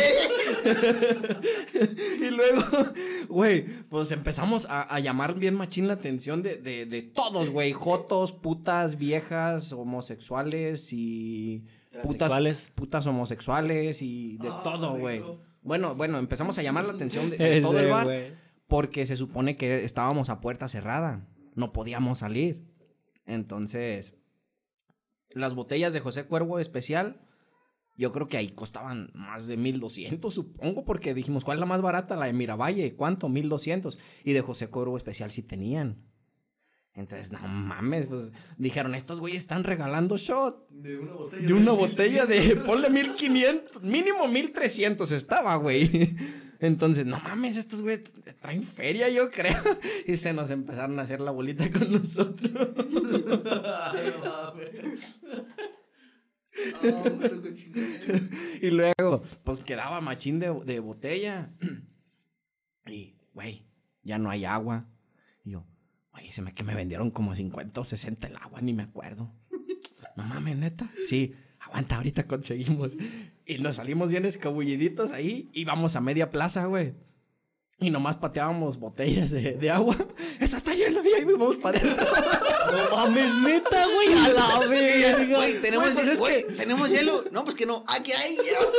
Y 2.21 2.31
luego, 2.31 2.63
güey, 3.29 3.65
pues 3.89 4.11
empezamos 4.11 4.67
a, 4.71 4.83
a 4.83 5.01
llamar 5.01 5.35
bien 5.35 5.55
machín 5.55 5.89
la 5.89 5.95
atención 5.95 6.43
de, 6.43 6.57
de, 6.57 6.87
de 6.87 7.03
todos, 7.03 7.51
güey. 7.51 7.73
Jotos, 7.73 8.33
putas, 8.33 8.97
viejas, 8.99 9.73
homosexuales 9.73 10.93
y. 10.93 11.65
Putas, 12.03 12.71
putas 12.75 13.07
homosexuales 13.07 14.03
y 14.03 14.37
de 14.39 14.49
Ah, 14.49 14.61
todo, 14.65 14.97
güey. 14.97 15.23
Bueno, 15.63 15.95
bueno, 15.95 16.19
empezamos 16.19 16.59
a 16.59 16.63
llamar 16.63 16.85
la 16.87 16.93
atención 16.93 17.31
de, 17.31 17.37
de 17.39 17.61
todo 17.61 17.79
el 17.79 17.89
bar 17.89 18.09
porque 18.67 19.07
se 19.07 19.17
supone 19.17 19.57
que 19.57 19.85
estábamos 19.85 20.29
a 20.29 20.41
puerta 20.41 20.67
cerrada. 20.69 21.27
No 21.55 21.73
podíamos 21.73 22.19
salir. 22.19 22.65
Entonces, 23.27 24.15
las 25.31 25.55
botellas 25.55 25.93
de 25.93 26.01
José 26.01 26.25
Cuervo 26.27 26.59
especial, 26.59 27.21
yo 27.97 28.13
creo 28.13 28.29
que 28.29 28.37
ahí 28.37 28.51
costaban 28.51 29.11
más 29.15 29.47
de 29.47 29.57
1200, 29.57 30.33
supongo, 30.33 30.85
porque 30.85 31.15
dijimos, 31.15 31.45
¿cuál 31.45 31.59
es 31.59 31.61
la 31.61 31.67
más 31.67 31.83
barata? 31.83 32.17
La 32.17 32.27
de 32.27 32.33
Miravalle, 32.33 32.95
¿cuánto? 32.95 33.29
1200. 33.29 33.99
Y 34.25 34.33
de 34.33 34.41
José 34.41 34.69
Cuervo 34.69 34.97
especial 34.97 35.31
sí 35.31 35.43
tenían. 35.43 36.05
Entonces, 36.97 37.33
no 37.33 37.41
mames, 37.41 38.07
pues 38.07 38.31
dijeron, 38.57 38.95
estos 38.95 39.19
güeyes 39.19 39.43
están 39.43 39.65
regalando 39.65 40.17
shot. 40.17 40.69
De 40.71 40.97
una 40.97 41.13
botella. 41.13 41.47
De 41.47 41.53
una 41.53 41.73
botella 41.73 42.27
de, 42.27 42.57
ponle 42.57 42.89
1500, 42.89 43.83
mínimo 43.83 44.29
1300 44.29 45.11
estaba, 45.11 45.57
güey. 45.57 46.17
Entonces, 46.65 47.05
no 47.05 47.21
mames, 47.21 47.59
estos 47.59 47.83
güeyes 47.83 48.11
traen 48.41 48.63
feria, 48.63 49.11
yo 49.11 49.31
creo. 49.31 49.63
Y 50.07 50.17
se 50.17 50.33
nos 50.33 50.51
empezaron 50.51 50.99
a 50.99 51.03
hacer 51.03 51.21
la 51.21 51.31
bolita 51.31 51.71
con 51.71 51.93
nosotros. 51.93 52.51
Y 58.63 58.71
luego, 58.71 59.23
pues 59.43 59.61
quedaba 59.61 60.01
machín 60.01 60.41
de, 60.41 60.55
de 60.65 60.81
botella. 60.81 61.53
Y, 62.87 63.19
güey, 63.35 63.67
ya 64.03 64.17
no 64.19 64.31
hay 64.31 64.47
agua. 64.47 64.89
Y 65.43 65.51
yo, 65.53 65.67
oye, 66.13 66.33
se 66.33 66.43
me 66.43 66.55
que 66.55 66.65
me 66.65 66.75
vendieron 66.75 67.11
como 67.11 67.35
50 67.35 67.81
o 67.81 67.85
60 67.85 68.27
el 68.27 68.37
agua, 68.37 68.63
ni 68.63 68.73
me 68.73 68.85
acuerdo. 68.85 69.35
No 70.17 70.25
mames, 70.25 70.57
neta. 70.57 70.91
Sí, 71.07 71.35
aguanta, 71.75 71.97
ahorita 71.97 72.27
conseguimos. 72.29 72.93
Y 73.47 73.59
nos 73.59 73.77
salimos 73.77 74.09
bien 74.11 74.25
escabulliditos 74.25 75.11
ahí 75.11 75.51
y 75.53 75.65
vamos 75.65 75.97
a 75.97 76.01
media 76.01 76.31
plaza, 76.31 76.67
güey. 76.67 76.95
Y 77.81 77.91
nomás 77.91 78.17
pateábamos 78.17 78.79
botellas 78.79 79.33
de, 79.33 79.55
de 79.55 79.71
agua. 79.71 79.97
Esta 80.41 80.57
está 80.59 80.73
llena 80.75 81.01
y 81.05 81.13
ahí 81.13 81.25
vamos 81.25 81.57
para 81.59 81.79
adentro. 81.79 82.07
No 82.65 82.97
mames, 82.97 83.35
neta, 83.45 83.87
güey. 83.87 84.13
A 84.15 84.29
la 84.31 84.67
verga. 84.69 85.37
Güey, 85.37 85.61
tenemos, 85.61 85.93
Güey, 85.93 86.07
pues 86.07 86.19
güey, 86.19 86.47
que- 86.47 86.53
tenemos 86.55 86.91
hielo. 86.91 87.25
No, 87.31 87.45
pues 87.45 87.55
que 87.57 87.67
no. 87.67 87.85
Aquí 87.89 88.11
hay 88.13 88.37
hielo. 88.37 88.73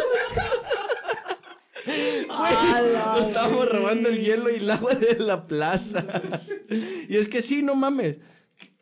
Nos 3.15 3.27
estábamos 3.27 3.69
robando 3.69 4.09
el 4.09 4.19
hielo 4.19 4.49
y 4.49 4.55
el 4.55 4.71
agua 4.71 4.95
de 4.95 5.19
la 5.19 5.45
plaza. 5.47 6.03
Y 7.07 7.15
es 7.17 7.27
que 7.27 7.41
sí, 7.41 7.61
no 7.61 7.75
mames. 7.75 8.19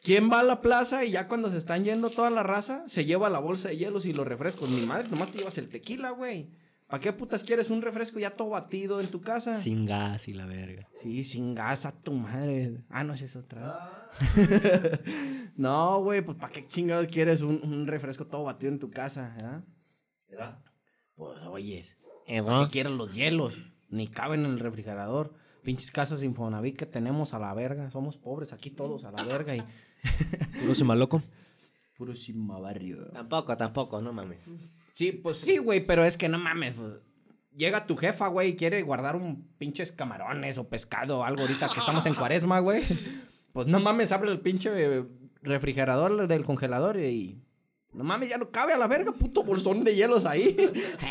¿Quién 0.04 0.30
va 0.30 0.42
a 0.42 0.44
la 0.44 0.62
plaza 0.62 1.06
y 1.06 1.12
ya 1.12 1.30
cuando 1.30 1.50
se 1.50 1.58
están 1.58 1.86
yendo 1.86 2.10
toda 2.10 2.30
la 2.30 2.44
raza, 2.44 2.84
se 2.88 3.06
lleva 3.06 3.30
la 3.30 3.40
bolsa 3.40 3.70
de 3.70 3.78
hielos 3.78 4.06
y 4.06 4.12
los 4.12 4.28
refrescos? 4.28 4.70
Mi 4.70 4.86
madre, 4.86 5.08
nomás 5.08 5.32
te 5.32 5.38
llevas 5.38 5.58
el 5.58 5.70
tequila, 5.70 6.10
güey. 6.10 6.50
¿Para 6.88 7.00
qué 7.00 7.14
putas 7.14 7.46
quieres 7.46 7.70
un 7.70 7.82
refresco 7.82 8.20
ya 8.20 8.32
todo 8.32 8.50
batido 8.50 9.00
en 9.00 9.08
tu 9.08 9.22
casa? 9.22 9.56
Sin 9.56 9.86
gas 9.86 10.28
y 10.28 10.34
la 10.34 10.46
verga. 10.46 10.90
Sí, 11.02 11.24
sin 11.24 11.56
gas 11.56 11.86
a 11.86 11.94
tu 11.94 12.12
madre. 12.12 12.84
Ah, 12.90 13.06
no, 13.06 13.14
esa 13.14 13.24
es 13.24 13.38
otra. 13.38 14.10
no, 15.56 16.02
güey, 16.02 16.22
pues 16.22 16.38
¿para 16.38 16.52
qué 16.52 16.68
chingados 16.68 17.08
quieres 17.08 17.42
un, 17.42 17.62
un 17.64 17.88
refresco 17.88 18.28
todo 18.28 18.44
batido 18.44 18.74
en 18.74 18.80
tu 18.80 18.92
casa? 18.92 19.64
¿verdad? 20.28 20.60
Pues 21.16 21.40
oyes. 21.44 21.96
Eh, 22.28 22.44
¿Qué 22.44 22.68
quieren 22.72 22.98
los 22.98 23.14
hielos? 23.14 23.62
Ni 23.90 24.10
caben 24.10 24.42
en 24.42 24.52
el 24.52 24.60
refrigerador. 24.60 25.34
Pinches 25.64 25.92
casas 25.92 26.24
Infonavit 26.24 26.76
que 26.76 26.86
tenemos 26.86 27.34
a 27.34 27.40
la 27.40 27.54
verga. 27.54 27.90
Somos 27.90 28.18
pobres 28.18 28.52
aquí 28.52 28.70
todos 28.70 29.06
a 29.06 29.12
la 29.12 29.24
verga 29.24 29.56
y... 29.56 29.64
Puro 30.66 30.96
loco. 30.96 31.22
Puro 31.98 32.14
barrio. 32.62 33.06
Tampoco, 33.14 33.56
tampoco, 33.58 34.02
no 34.02 34.14
mames. 34.14 34.50
Sí, 34.92 35.12
pues 35.12 35.38
sí, 35.38 35.58
güey, 35.58 35.86
pero 35.86 36.06
es 36.06 36.18
que 36.18 36.30
no 36.30 36.40
mames. 36.40 36.76
pues, 36.76 36.94
Llega 37.56 37.86
tu 37.86 37.96
jefa, 37.96 38.28
güey, 38.28 38.50
y 38.50 38.56
quiere 38.56 38.82
guardar 38.82 39.16
un 39.16 39.48
pinches 39.58 39.92
camarones 39.92 40.58
o 40.58 40.68
pescado 40.68 41.20
o 41.20 41.24
algo 41.24 41.42
ahorita 41.42 41.70
que 41.70 41.80
estamos 41.80 42.06
en 42.08 42.16
cuaresma, 42.16 42.60
güey. 42.60 42.82
Pues 43.54 43.68
no 43.68 43.80
mames, 43.80 44.12
abre 44.12 44.32
el 44.32 44.40
pinche 44.40 45.06
refrigerador 45.44 46.28
del 46.28 46.44
congelador 46.44 47.00
y... 47.00 47.40
No 47.94 48.04
mames, 48.04 48.30
ya 48.30 48.40
no 48.40 48.50
cabe 48.50 48.74
a 48.74 48.78
la 48.78 48.88
verga, 48.88 49.12
puto 49.12 49.44
bolsón 49.44 49.84
de 49.84 49.96
hielos 49.96 50.26
ahí. 50.26 50.58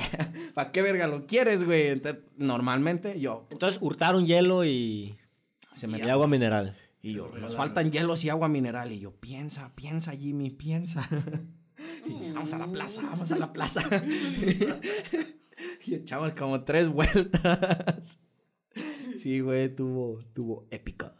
¿Para 0.54 0.72
qué 0.72 0.82
verga 0.82 1.06
lo 1.06 1.26
quieres, 1.26 1.62
güey? 1.62 1.90
Entonces, 1.90 2.24
normalmente 2.36 3.20
yo 3.20 3.46
Entonces 3.50 3.80
hurtaron 3.80 4.26
hielo 4.26 4.64
y, 4.64 5.16
se 5.74 5.86
me 5.86 5.98
y 5.98 6.10
agua 6.10 6.26
mineral. 6.26 6.76
Y 7.02 7.14
yo, 7.14 7.28
nos 7.36 7.56
faltan 7.56 7.90
hielos 7.90 8.24
y 8.24 8.30
agua 8.30 8.48
mineral. 8.48 8.92
Y 8.92 9.00
yo, 9.00 9.12
piensa, 9.20 9.74
piensa, 9.74 10.12
Jimmy, 10.12 10.50
piensa. 10.50 11.08
Y, 12.06 12.30
vamos 12.32 12.52
a 12.52 12.58
la 12.58 12.66
plaza, 12.66 13.02
vamos 13.02 13.32
a 13.32 13.38
la 13.38 13.52
plaza. 13.52 13.82
y 15.86 15.94
echamos 15.94 16.32
como 16.34 16.64
tres 16.64 16.88
vueltas. 16.88 18.18
Sí, 19.16 19.40
güey, 19.40 19.74
tuvo, 19.74 20.18
tuvo 20.32 20.66
épico. 20.70 21.10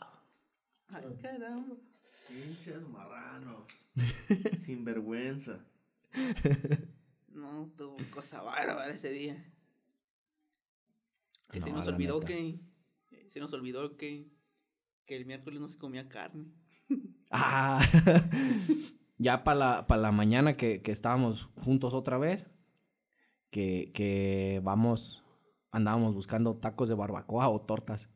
Ay, 0.88 1.05
caramba. 1.21 1.77
Pinches 2.29 2.88
marranos. 2.88 3.64
Sinvergüenza. 4.61 5.64
No, 7.29 7.73
tuvo 7.77 7.97
cosa 8.14 8.42
bárbara 8.42 8.90
ese 8.90 9.11
día. 9.11 9.53
Que 11.51 11.61
se 11.61 11.71
No, 11.71 11.77
nos 11.77 11.88
olvidó 11.88 12.21
neta. 12.21 12.27
que. 12.27 12.61
Se 13.31 13.40
nos 13.40 13.53
olvidó 13.53 13.97
que. 13.97 14.31
Que 15.07 15.17
el 15.17 15.27
miércoles 15.27 15.61
no 15.61 15.69
se 15.69 15.79
comía 15.79 16.09
carne. 16.09 16.47
Ah, 17.35 17.81
ya 19.17 19.43
para 19.43 19.59
la, 19.59 19.87
pa' 19.87 19.97
la 19.97 20.12
mañana 20.12 20.55
que, 20.55 20.83
que 20.83 20.93
estábamos 20.93 21.49
juntos 21.57 21.95
otra 21.95 22.19
vez, 22.19 22.47
que, 23.49 23.91
que 23.95 24.61
vamos, 24.62 25.25
andábamos 25.71 26.15
buscando 26.15 26.59
tacos 26.59 26.91
de 26.91 26.95
barbacoa 26.95 27.49
o 27.49 27.62
tortas. 27.62 28.11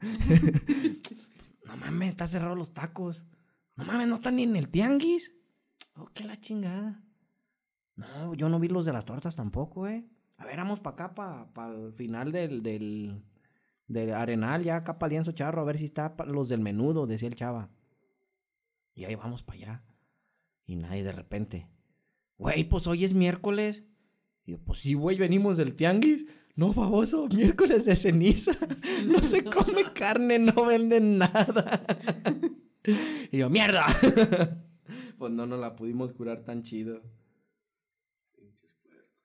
no 1.64 1.76
mames, 1.76 2.08
están 2.08 2.26
cerrados 2.26 2.58
los 2.58 2.74
tacos. 2.74 3.24
No 3.76 3.84
mames, 3.84 4.08
no 4.08 4.16
están 4.16 4.34
ni 4.34 4.42
en 4.42 4.56
el 4.56 4.68
tianguis. 4.68 5.32
Oh, 5.94 6.08
qué 6.12 6.24
la 6.24 6.36
chingada. 6.40 7.04
No, 7.94 8.34
yo 8.34 8.48
no 8.48 8.58
vi 8.58 8.68
los 8.68 8.84
de 8.84 8.92
las 8.92 9.04
tortas 9.04 9.36
tampoco, 9.36 9.86
eh. 9.86 10.08
A 10.38 10.46
ver, 10.46 10.56
vamos 10.56 10.80
para 10.80 11.04
acá, 11.04 11.14
para 11.52 11.74
el 11.74 11.92
final 11.92 12.32
del, 12.32 12.62
del, 12.62 13.22
del 13.90 14.14
arenal, 14.14 14.62
ya 14.62 14.76
acá 14.76 14.98
para 14.98 15.10
Lienzo 15.10 15.32
Charro, 15.32 15.60
a 15.60 15.64
ver 15.64 15.76
si 15.76 15.84
está 15.86 16.14
los 16.24 16.48
del 16.48 16.60
menudo, 16.60 17.08
decía 17.08 17.28
el 17.28 17.34
chava. 17.34 17.70
Y 18.94 19.04
ahí 19.04 19.16
vamos 19.16 19.42
para 19.42 19.58
allá. 19.58 19.84
Y 20.64 20.76
nadie 20.76 21.02
de 21.02 21.10
repente. 21.10 21.66
Güey, 22.38 22.68
pues 22.68 22.86
hoy 22.86 23.04
es 23.04 23.12
miércoles. 23.12 23.82
Y 24.44 24.52
yo, 24.52 24.58
pues 24.58 24.78
sí, 24.78 24.94
güey, 24.94 25.18
venimos 25.18 25.56
del 25.56 25.74
tianguis. 25.74 26.26
No, 26.54 26.72
baboso, 26.72 27.26
miércoles 27.28 27.84
de 27.84 27.96
ceniza. 27.96 28.52
No 29.06 29.18
se 29.22 29.42
come 29.42 29.92
carne, 29.94 30.38
no 30.38 30.66
venden 30.66 31.18
nada. 31.18 31.82
Y 33.30 33.38
yo, 33.38 33.50
mierda. 33.50 33.86
Pues 35.18 35.32
no 35.32 35.46
nos 35.46 35.60
la 35.60 35.76
pudimos 35.76 36.12
curar 36.12 36.42
tan 36.44 36.62
chido. 36.62 37.02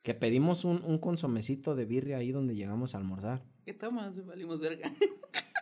Que 0.01 0.13
pedimos 0.13 0.65
un, 0.65 0.84
un 0.84 0.97
consomecito 0.99 1.73
de 1.75 1.86
birria 1.86 2.17
ahí 2.17 2.32
donde 2.32 2.56
llegamos 2.56 2.93
a 2.93 2.97
almorzar. 2.97 3.43
¿Qué 3.65 3.73
tomas? 3.73 4.23
Valimos 4.25 4.62
verga. 4.62 4.91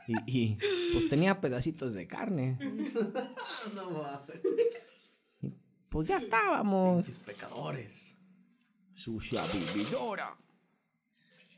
Y, 0.06 0.16
y, 0.28 0.58
pues 0.92 1.08
tenía 1.08 1.40
pedacitos 1.40 1.94
de 1.94 2.06
carne. 2.08 2.58
No 3.74 3.90
mames. 3.92 4.42
Pues 5.88 6.08
ya 6.10 6.18
estábamos. 6.18 7.06
Pinches 7.06 7.20
pecadores. 7.20 8.18
Sucia 8.94 9.42
vividora. 9.48 10.36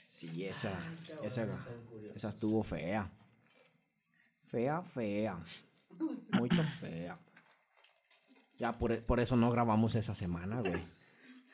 Sí, 0.08 0.46
esa, 0.46 0.78
esa, 1.24 1.48
esa 2.14 2.30
estuvo 2.30 2.62
fea. 2.62 3.12
Fea, 4.46 4.84
fea. 4.84 5.40
Muy 6.34 6.50
fea. 6.50 7.18
Ya 8.60 8.72
por, 8.78 9.04
por 9.04 9.20
eso 9.20 9.36
no 9.36 9.50
grabamos 9.50 9.96
esa 9.96 10.14
semana, 10.14 10.62
güey. 10.62 10.86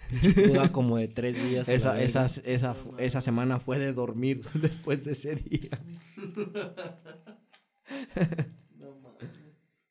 Duda 0.47 0.71
como 0.71 0.97
de 0.97 1.07
tres 1.07 1.41
días. 1.49 1.69
Esa, 1.69 2.01
esa, 2.01 2.25
esa, 2.25 2.73
esa 2.97 3.21
semana 3.21 3.59
fue 3.59 3.79
de 3.79 3.93
dormir 3.93 4.41
después 4.55 5.05
de 5.05 5.11
ese 5.11 5.35
día. 5.35 5.69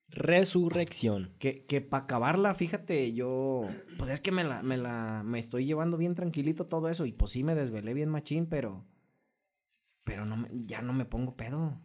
Resurrección. 0.09 1.33
Que, 1.39 1.65
que 1.67 1.81
para 1.81 2.05
acabarla, 2.05 2.55
fíjate, 2.55 3.13
yo. 3.13 3.63
Pues 3.99 4.11
es 4.11 4.21
que 4.21 4.33
me 4.33 4.43
la, 4.45 4.63
me 4.63 4.77
la. 4.77 5.23
Me 5.25 5.39
estoy 5.39 5.67
llevando 5.67 5.97
bien 5.97 6.15
tranquilito 6.15 6.67
todo 6.67 6.89
eso. 6.89 7.07
Y 7.07 7.13
pues 7.13 7.31
sí 7.33 7.45
me 7.45 7.55
desvelé 7.55 7.95
bien 7.95 8.09
machín, 8.11 8.47
pero. 8.47 8.85
Pero 10.05 10.25
no 10.25 10.37
me- 10.37 10.49
ya 10.53 10.83
no 10.83 10.93
me 10.93 11.05
pongo 11.05 11.37
pedo. 11.37 11.81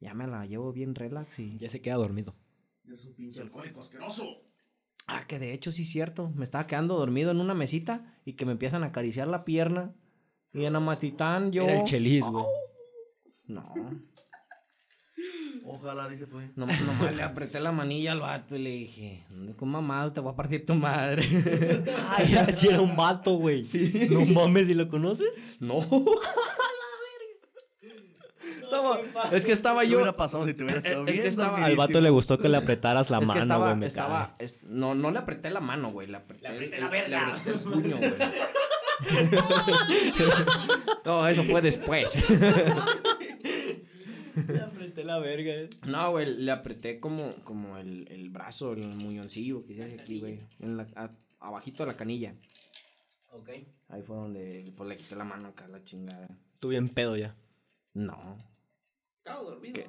Ya 0.00 0.14
me 0.14 0.26
la 0.28 0.46
llevo 0.46 0.72
bien 0.72 0.94
relax 0.94 1.40
y. 1.40 1.58
Ya 1.58 1.68
se 1.68 1.80
queda 1.80 1.96
dormido. 1.96 2.36
Eres 2.84 3.04
un 3.04 3.14
pinche 3.14 3.40
alcohólico 3.40 3.80
asqueroso. 3.80 4.44
Ah, 5.08 5.26
que 5.26 5.38
de 5.38 5.54
hecho 5.54 5.72
sí 5.72 5.82
es 5.82 5.90
cierto. 5.90 6.30
Me 6.36 6.44
estaba 6.44 6.66
quedando 6.66 6.96
dormido 6.96 7.30
en 7.30 7.40
una 7.40 7.54
mesita 7.54 8.14
y 8.26 8.34
que 8.34 8.44
me 8.44 8.52
empiezan 8.52 8.84
a 8.84 8.88
acariciar 8.88 9.26
la 9.26 9.44
pierna. 9.44 9.94
Y 10.52 10.66
en 10.66 10.76
Amatitán 10.76 11.50
yo. 11.50 11.64
Era 11.64 11.80
el 11.80 11.84
chelis, 11.84 12.26
güey. 12.26 12.44
No. 13.46 13.72
Ojalá, 15.64 16.08
dice 16.08 16.26
pues. 16.26 16.50
No, 16.56 16.66
nomás 16.66 17.16
le 17.16 17.22
apreté 17.22 17.58
la 17.58 17.72
manilla 17.72 18.12
al 18.12 18.20
vato 18.20 18.56
y 18.56 18.58
le 18.60 18.70
dije, 18.70 19.24
¿dónde 19.30 19.56
con 19.56 19.70
mamá? 19.70 20.10
Te 20.12 20.20
voy 20.20 20.32
a 20.32 20.36
partir 20.36 20.64
tu 20.64 20.74
madre. 20.74 21.26
Ay, 22.10 22.34
así 22.36 22.68
era 22.68 22.80
un 22.80 22.94
vato, 22.94 23.36
güey. 23.36 23.64
Sí. 23.64 24.08
No 24.10 24.24
mames, 24.26 24.68
¿y 24.68 24.74
lo 24.74 24.88
conoces? 24.88 25.28
No. 25.58 25.80
Estaba- 29.04 29.36
es 29.36 29.46
que 29.46 29.52
estaba 29.52 29.82
¿Qué 29.82 29.88
yo. 29.90 29.96
hubiera 29.96 30.16
pasado 30.16 30.46
si 30.46 30.54
te 30.54 30.64
hubieras 30.64 30.84
Eh, 30.84 30.88
quedado 30.88 31.04
es 31.06 31.12
que 31.12 31.18
bien 31.18 31.28
estaba- 31.28 31.64
Al 31.64 31.76
vato 31.76 32.00
le 32.00 32.10
gustó 32.10 32.38
que 32.38 32.48
le 32.48 32.56
apretaras 32.56 33.10
la 33.10 33.18
es 33.18 33.22
que 33.22 33.26
mano, 33.26 33.40
estaba, 33.40 33.74
güey. 33.74 33.86
estaba, 33.86 34.34
cae. 34.36 34.46
es- 34.46 34.62
no, 34.64 34.94
no 34.94 35.10
le 35.10 35.18
apreté 35.18 35.50
la 35.50 35.60
mano, 35.60 35.90
güey. 35.90 36.06
Le 36.08 36.16
apreté, 36.18 36.48
Le 36.48 36.54
apreté 36.54 36.76
el- 36.76 36.82
la 36.82 36.88
verga. 36.88 37.26
Le 37.26 37.32
apreté 37.32 37.50
el 37.50 37.60
puño, 37.60 37.96
güey. 37.98 38.12
no, 41.04 41.28
eso 41.28 41.42
fue 41.44 41.60
después. 41.62 42.14
Le 44.48 44.60
apreté 44.60 45.04
la 45.04 45.18
verga. 45.18 45.52
eh. 45.52 45.68
no, 45.86 46.10
güey, 46.12 46.26
le 46.36 46.52
apreté 46.52 47.00
como, 47.00 47.34
como 47.44 47.76
el, 47.76 48.06
el 48.10 48.30
brazo, 48.30 48.72
el 48.72 48.86
muñoncillo 48.86 49.64
que 49.64 49.74
se 49.74 49.84
hace 49.84 50.00
aquí, 50.00 50.20
güey. 50.20 50.38
En 50.60 50.76
la, 50.76 50.86
a- 50.94 51.10
abajito 51.40 51.82
de 51.84 51.92
la 51.92 51.96
canilla. 51.96 52.34
Ok. 53.32 53.50
Ahí 53.88 54.02
fue 54.02 54.16
donde 54.16 54.72
pues, 54.76 54.88
le 54.88 54.96
quité 54.96 55.16
la 55.16 55.24
mano 55.24 55.48
acá, 55.48 55.66
la 55.68 55.82
chingada. 55.82 56.28
Tú 56.60 56.68
bien 56.68 56.88
pedo 56.88 57.16
ya. 57.16 57.34
No. 57.94 58.38
Estaba 59.28 59.42
dormido. 59.42 59.82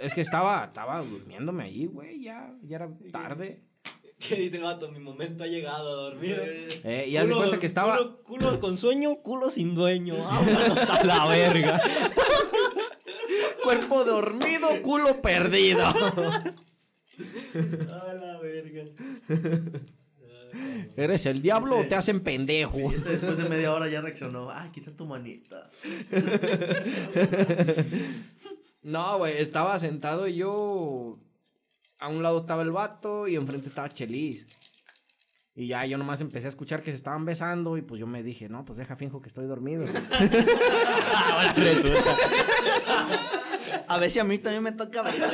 Es 0.00 0.14
que 0.14 0.20
estaba, 0.20 0.64
estaba 0.64 1.00
durmiéndome 1.00 1.64
ahí, 1.64 1.86
güey. 1.86 2.22
Ya, 2.22 2.54
ya 2.62 2.76
era 2.76 2.88
tarde. 3.10 3.62
¿Qué 4.18 4.36
dice 4.36 4.56
el 4.56 4.62
vato? 4.62 4.90
Mi 4.90 4.98
momento 4.98 5.44
ha 5.44 5.46
llegado 5.46 5.90
a 5.90 6.02
dormir. 6.10 6.36
Eh, 6.84 7.06
y 7.08 7.16
haz 7.16 7.28
de 7.28 7.34
cuenta 7.34 7.58
que 7.58 7.66
estaba. 7.66 7.96
Culo, 7.98 8.22
culo 8.22 8.60
con 8.60 8.78
sueño, 8.78 9.16
culo 9.16 9.50
sin 9.50 9.74
dueño. 9.74 10.16
Vámonos 10.24 10.90
a 10.90 11.04
la 11.04 11.26
verga. 11.26 11.80
Cuerpo 13.62 14.04
dormido, 14.04 14.68
culo 14.82 15.20
perdido. 15.20 15.84
A 15.84 16.44
la 18.14 18.38
verga. 18.40 18.84
¿Eres 20.96 21.26
el 21.26 21.42
diablo 21.42 21.78
o 21.78 21.84
te 21.84 21.94
hacen 21.94 22.20
pendejo? 22.20 22.90
Este 22.90 23.10
después 23.10 23.36
de 23.36 23.48
media 23.48 23.74
hora 23.74 23.88
ya 23.88 24.00
reaccionó. 24.00 24.50
Ay, 24.50 24.70
quita 24.70 24.90
tu 24.92 25.04
manita. 25.04 25.68
No, 28.86 29.18
güey, 29.18 29.36
estaba 29.38 29.76
sentado 29.80 30.28
y 30.28 30.36
yo. 30.36 31.18
A 31.98 32.06
un 32.06 32.22
lado 32.22 32.38
estaba 32.38 32.62
el 32.62 32.70
vato 32.70 33.26
y 33.26 33.34
enfrente 33.34 33.68
estaba 33.68 33.88
Chelis. 33.88 34.46
Y 35.56 35.66
ya 35.66 35.84
yo 35.86 35.98
nomás 35.98 36.20
empecé 36.20 36.46
a 36.46 36.50
escuchar 36.50 36.82
que 36.82 36.92
se 36.92 36.96
estaban 36.96 37.24
besando 37.24 37.76
y 37.76 37.82
pues 37.82 37.98
yo 37.98 38.06
me 38.06 38.22
dije, 38.22 38.48
no, 38.48 38.64
pues 38.64 38.78
deja 38.78 38.94
finjo 38.94 39.20
que 39.20 39.26
estoy 39.26 39.46
dormido. 39.46 39.86
Ahora 41.16 41.52
resulta. 41.54 42.16
A 43.88 43.98
ver 43.98 44.08
si 44.08 44.20
a 44.20 44.24
mí 44.24 44.38
también 44.38 44.62
me 44.62 44.70
toca 44.70 45.02
ver. 45.02 45.14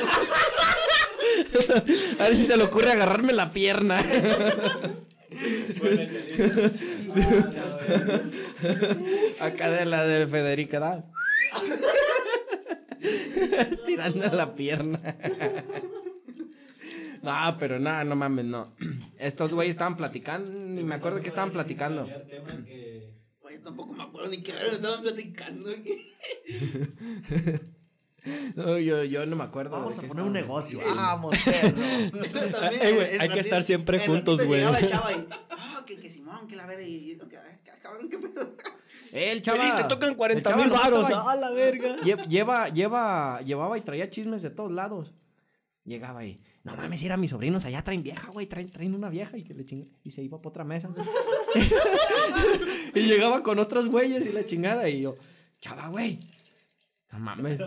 A 2.19 2.23
ver 2.23 2.35
si 2.35 2.45
se 2.45 2.57
le 2.57 2.63
ocurre 2.63 2.91
agarrarme 2.91 3.33
la 3.33 3.51
pierna. 3.51 3.99
Acá 9.39 9.69
de 9.69 9.85
la 9.85 10.03
de 10.05 10.25
Federica, 10.25 10.79
¿da? 10.79 11.12
Estirando 13.71 14.27
la 14.35 14.53
pierna. 14.53 14.99
No, 17.23 17.55
pero 17.57 17.79
nada, 17.79 18.03
no 18.03 18.17
mames, 18.17 18.43
no. 18.43 18.75
Estos 19.17 19.53
güeyes 19.53 19.75
estaban 19.75 19.95
platicando, 19.95 20.51
ni 20.51 20.83
me 20.83 20.95
acuerdo 20.95 21.21
que 21.21 21.29
estaban 21.29 21.51
platicando. 21.51 22.03
Oye, 22.03 23.59
tampoco 23.63 23.93
me 23.93 24.03
acuerdo 24.03 24.29
ni 24.29 24.43
qué 24.43 24.51
ver, 24.51 24.73
estaban 24.73 25.01
platicando. 25.01 25.69
No, 28.55 28.79
yo, 28.79 29.03
yo 29.03 29.25
no 29.25 29.35
me 29.35 29.43
acuerdo. 29.43 29.71
Vamos 29.71 29.99
a 29.99 30.03
poner 30.03 30.23
un 30.23 30.31
negocio. 30.31 30.79
Vamos, 30.95 31.37
perro. 31.43 31.77
Eh, 32.71 32.93
güey, 32.93 33.19
hay 33.19 33.27
que 33.27 33.41
estar 33.41 33.65
siempre 33.65 33.99
juntos, 33.99 34.45
güey. 34.47 34.61
Llegaba 34.61 34.79
el 34.79 34.89
chava 34.89 35.11
y, 35.11 35.27
ah, 35.49 35.83
que, 35.85 35.99
que 35.99 36.09
Simón, 36.09 36.47
que 36.47 36.55
la 36.55 36.65
verga, 36.65 36.83
y, 36.83 37.11
y 37.11 37.17
que, 37.17 37.35
ah, 37.35 37.59
cabrón, 37.81 38.09
qué 38.09 38.19
pedo. 38.19 38.55
El 39.13 39.41
chava. 39.41 39.59
Feliz, 39.59 39.75
te 39.75 39.83
tocan 39.83 40.09
el 40.09 40.15
40 40.17 40.49
chava 40.49 40.63
mil 40.63 40.71
baros. 40.73 41.09
A 41.09 41.35
la 41.35 41.51
verga. 41.51 41.97
Lle- 42.01 42.27
Lleva, 42.27 42.69
lleva, 42.69 43.41
llevaba 43.41 43.77
y 43.77 43.81
traía 43.81 44.09
chismes 44.09 44.41
de 44.41 44.49
todos 44.49 44.71
lados. 44.71 45.13
Llegaba 45.85 46.21
ahí, 46.21 46.39
no 46.63 46.75
mames, 46.77 47.03
era 47.03 47.17
mis 47.17 47.31
sobrinos, 47.31 47.65
allá 47.65 47.83
traen 47.83 48.03
vieja, 48.03 48.31
güey, 48.31 48.47
traen, 48.47 48.69
traen 48.71 48.95
una 48.95 49.09
vieja 49.09 49.37
y 49.37 49.43
que 49.43 49.53
le 49.53 49.65
chingue. 49.65 49.89
Y 50.03 50.11
se 50.11 50.23
iba 50.23 50.37
para 50.37 50.49
otra 50.49 50.63
mesa. 50.63 50.89
y 52.95 53.01
llegaba 53.01 53.43
con 53.43 53.59
otros 53.59 53.89
güeyes 53.89 54.25
y 54.25 54.31
la 54.31 54.45
chingada. 54.45 54.87
Y 54.87 55.01
yo, 55.01 55.15
chava, 55.59 55.87
güey. 55.89 56.19
No 57.11 57.19
mames. 57.19 57.59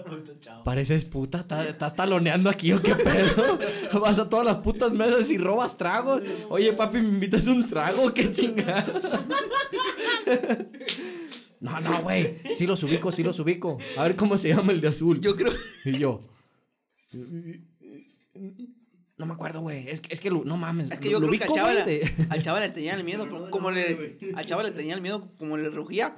Pareces 0.64 1.04
puta, 1.04 1.40
¿estás 1.40 1.66
estás 1.66 1.94
taloneando 1.94 2.48
aquí 2.50 2.72
o 2.72 2.82
qué 2.82 2.94
pedo? 2.96 3.58
Vas 4.00 4.18
a 4.18 4.28
todas 4.28 4.44
las 4.46 4.56
putas 4.56 4.92
mesas 4.94 5.30
y 5.30 5.38
robas 5.38 5.76
tragos. 5.76 6.22
Oye, 6.48 6.72
papi, 6.72 6.98
¿me 6.98 7.08
invitas 7.10 7.46
un 7.46 7.64
trago? 7.68 8.12
¿Qué 8.12 8.28
chingada? 8.30 8.84
No, 11.60 11.80
no, 11.80 12.02
güey. 12.02 12.36
Sí 12.54 12.66
los 12.66 12.82
ubico, 12.82 13.10
sí 13.12 13.22
los 13.22 13.38
ubico. 13.38 13.78
A 13.96 14.02
ver 14.04 14.16
cómo 14.16 14.36
se 14.38 14.48
llama 14.48 14.72
el 14.72 14.80
de 14.80 14.88
azul. 14.88 15.20
Yo 15.20 15.36
creo. 15.36 15.52
Y 15.84 15.98
yo. 15.98 16.20
No 19.18 19.24
me 19.24 19.32
acuerdo, 19.32 19.60
güey. 19.62 19.88
Es 19.88 20.00
que, 20.00 20.12
es 20.12 20.20
que 20.20 20.28
lo- 20.30 20.44
no 20.44 20.58
mames. 20.58 20.90
Es 20.90 21.00
que 21.00 21.08
yo 21.08 21.18
lo 21.20 21.26
creo 21.28 21.38
que 21.38 21.44
al 21.44 21.50
ubico, 21.50 21.54
chaval, 21.56 21.86
de- 21.86 22.12
al 22.28 22.42
chaval 22.42 22.62
le 22.64 22.68
tenían 22.68 22.98
el 22.98 23.04
miedo, 23.04 23.50
como 23.50 23.70
le, 23.70 24.18
al 24.34 24.44
chaval 24.44 24.66
le 24.66 24.72
tenían 24.72 24.96
el 24.96 25.02
miedo, 25.02 25.30
como 25.38 25.56
le 25.56 25.70
rugía. 25.70 26.14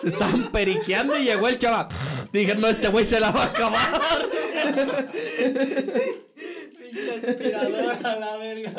Se 0.00 0.08
estaban 0.08 0.50
periqueando 0.52 1.16
y 1.18 1.24
llegó 1.24 1.48
el 1.48 1.58
chaval. 1.58 1.88
Dije, 2.32 2.54
no, 2.54 2.68
este 2.68 2.88
güey 2.88 3.04
se 3.04 3.20
la 3.20 3.30
va 3.30 3.44
a 3.44 3.46
acabar. 3.46 4.02
Pinche 6.96 7.30
aspirador 7.30 7.90
a 8.06 8.16
la 8.16 8.36
verga. 8.36 8.72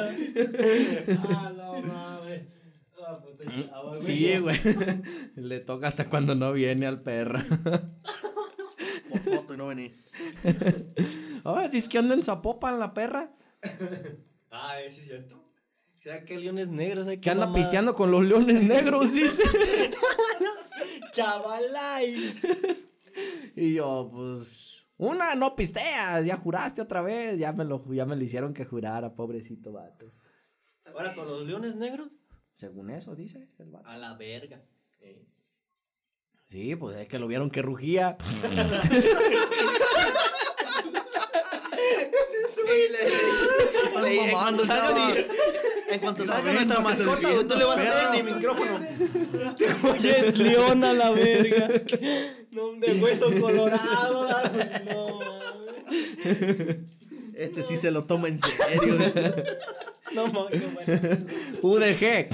Ah, 1.30 1.51
no 1.55 1.82
mames. 1.82 2.41
Ah, 3.05 3.20
puto 3.22 3.43
chavo, 3.45 3.89
güey. 3.89 4.01
Sí, 4.01 4.38
güey. 4.39 4.57
Le 5.36 5.59
toca 5.59 5.88
hasta 5.88 6.09
cuando 6.09 6.36
no 6.36 6.51
viene 6.51 6.86
al 6.88 7.01
perro. 7.01 7.39
Por 9.09 9.20
foto 9.20 9.53
y 9.53 9.57
no 9.57 9.68
vení. 9.68 9.91
Ah, 11.49 11.70
dice 11.70 11.88
que 11.88 11.97
anda 11.97 12.13
en 12.13 12.24
Zapopan 12.24 12.78
la 12.78 12.93
perra. 12.93 13.32
Ah, 14.51 14.76
sí 14.89 14.99
es 14.99 15.05
cierto. 15.05 15.41
¿Será 16.03 16.26
que 16.26 16.38
leones 16.38 16.70
negros 16.72 17.07
hay 17.07 17.20
Que 17.20 17.30
anda 17.30 17.45
mamá? 17.45 17.57
pisteando 17.57 17.95
con 17.95 18.11
los 18.11 18.22
leones 18.26 18.63
negros, 18.63 19.13
dice. 19.13 19.43
Chavalay. 21.13 22.34
Y 23.55 23.76
yo, 23.76 24.09
pues. 24.13 24.76
Una, 24.98 25.36
no 25.36 25.56
pisteas, 25.56 26.26
ya 26.26 26.36
juraste 26.38 26.82
otra 26.82 27.02
vez. 27.02 27.38
Ya 27.38 27.52
me 27.54 27.64
lo, 27.66 27.84
ya 27.93 28.06
me 28.06 28.16
lo 28.16 28.24
hicieron 28.24 28.54
que 28.54 28.66
jurara, 28.66 29.14
pobrecito 29.14 29.72
vato. 29.72 30.12
Ahora 30.86 31.14
con 31.14 31.28
los 31.28 31.45
leones 31.45 31.76
negros. 31.76 32.10
Según 32.54 32.89
eso, 32.89 33.16
dice 33.16 33.48
el 33.60 33.70
vato. 33.70 33.88
A 33.88 33.98
la 33.98 34.16
verga. 34.16 34.64
Eh. 35.00 35.28
Sí, 36.48 36.76
pues 36.76 36.98
es 36.98 37.08
que 37.08 37.20
lo 37.20 37.28
vieron 37.28 37.50
que 37.52 37.62
rugía. 37.62 38.18
Y 42.68 42.91
le- 42.91 44.02
le- 44.02 44.16
le- 44.16 44.32
en 44.32 44.38
en 45.90 46.00
cuanto 46.00 46.26
salga 46.26 46.54
nuestra 46.54 46.80
mascota, 46.80 47.30
le 47.30 47.34
güey, 47.36 47.48
tú 47.48 47.58
le 47.58 47.66
vas 47.66 47.78
a 47.78 47.82
hacer 47.82 48.12
ni 48.12 48.34
micrófono. 48.34 48.80
Oye, 49.92 50.20
es 50.20 50.38
león 50.38 50.84
a 50.84 50.94
la 50.94 51.12
verga. 51.12 51.68
No, 52.52 52.74
de 52.74 52.94
hueso 53.02 53.32
colorado. 53.40 54.28
No 54.96 55.20
mames. 55.20 56.78
Este 57.36 57.64
sí 57.64 57.78
se 57.78 57.92
lo 57.92 58.04
toma 58.06 58.28
en 58.30 58.40
serio. 58.40 58.98
No 60.14 60.28
mames, 60.28 60.74
bueno. 60.74 61.00
UDG. 61.62 62.30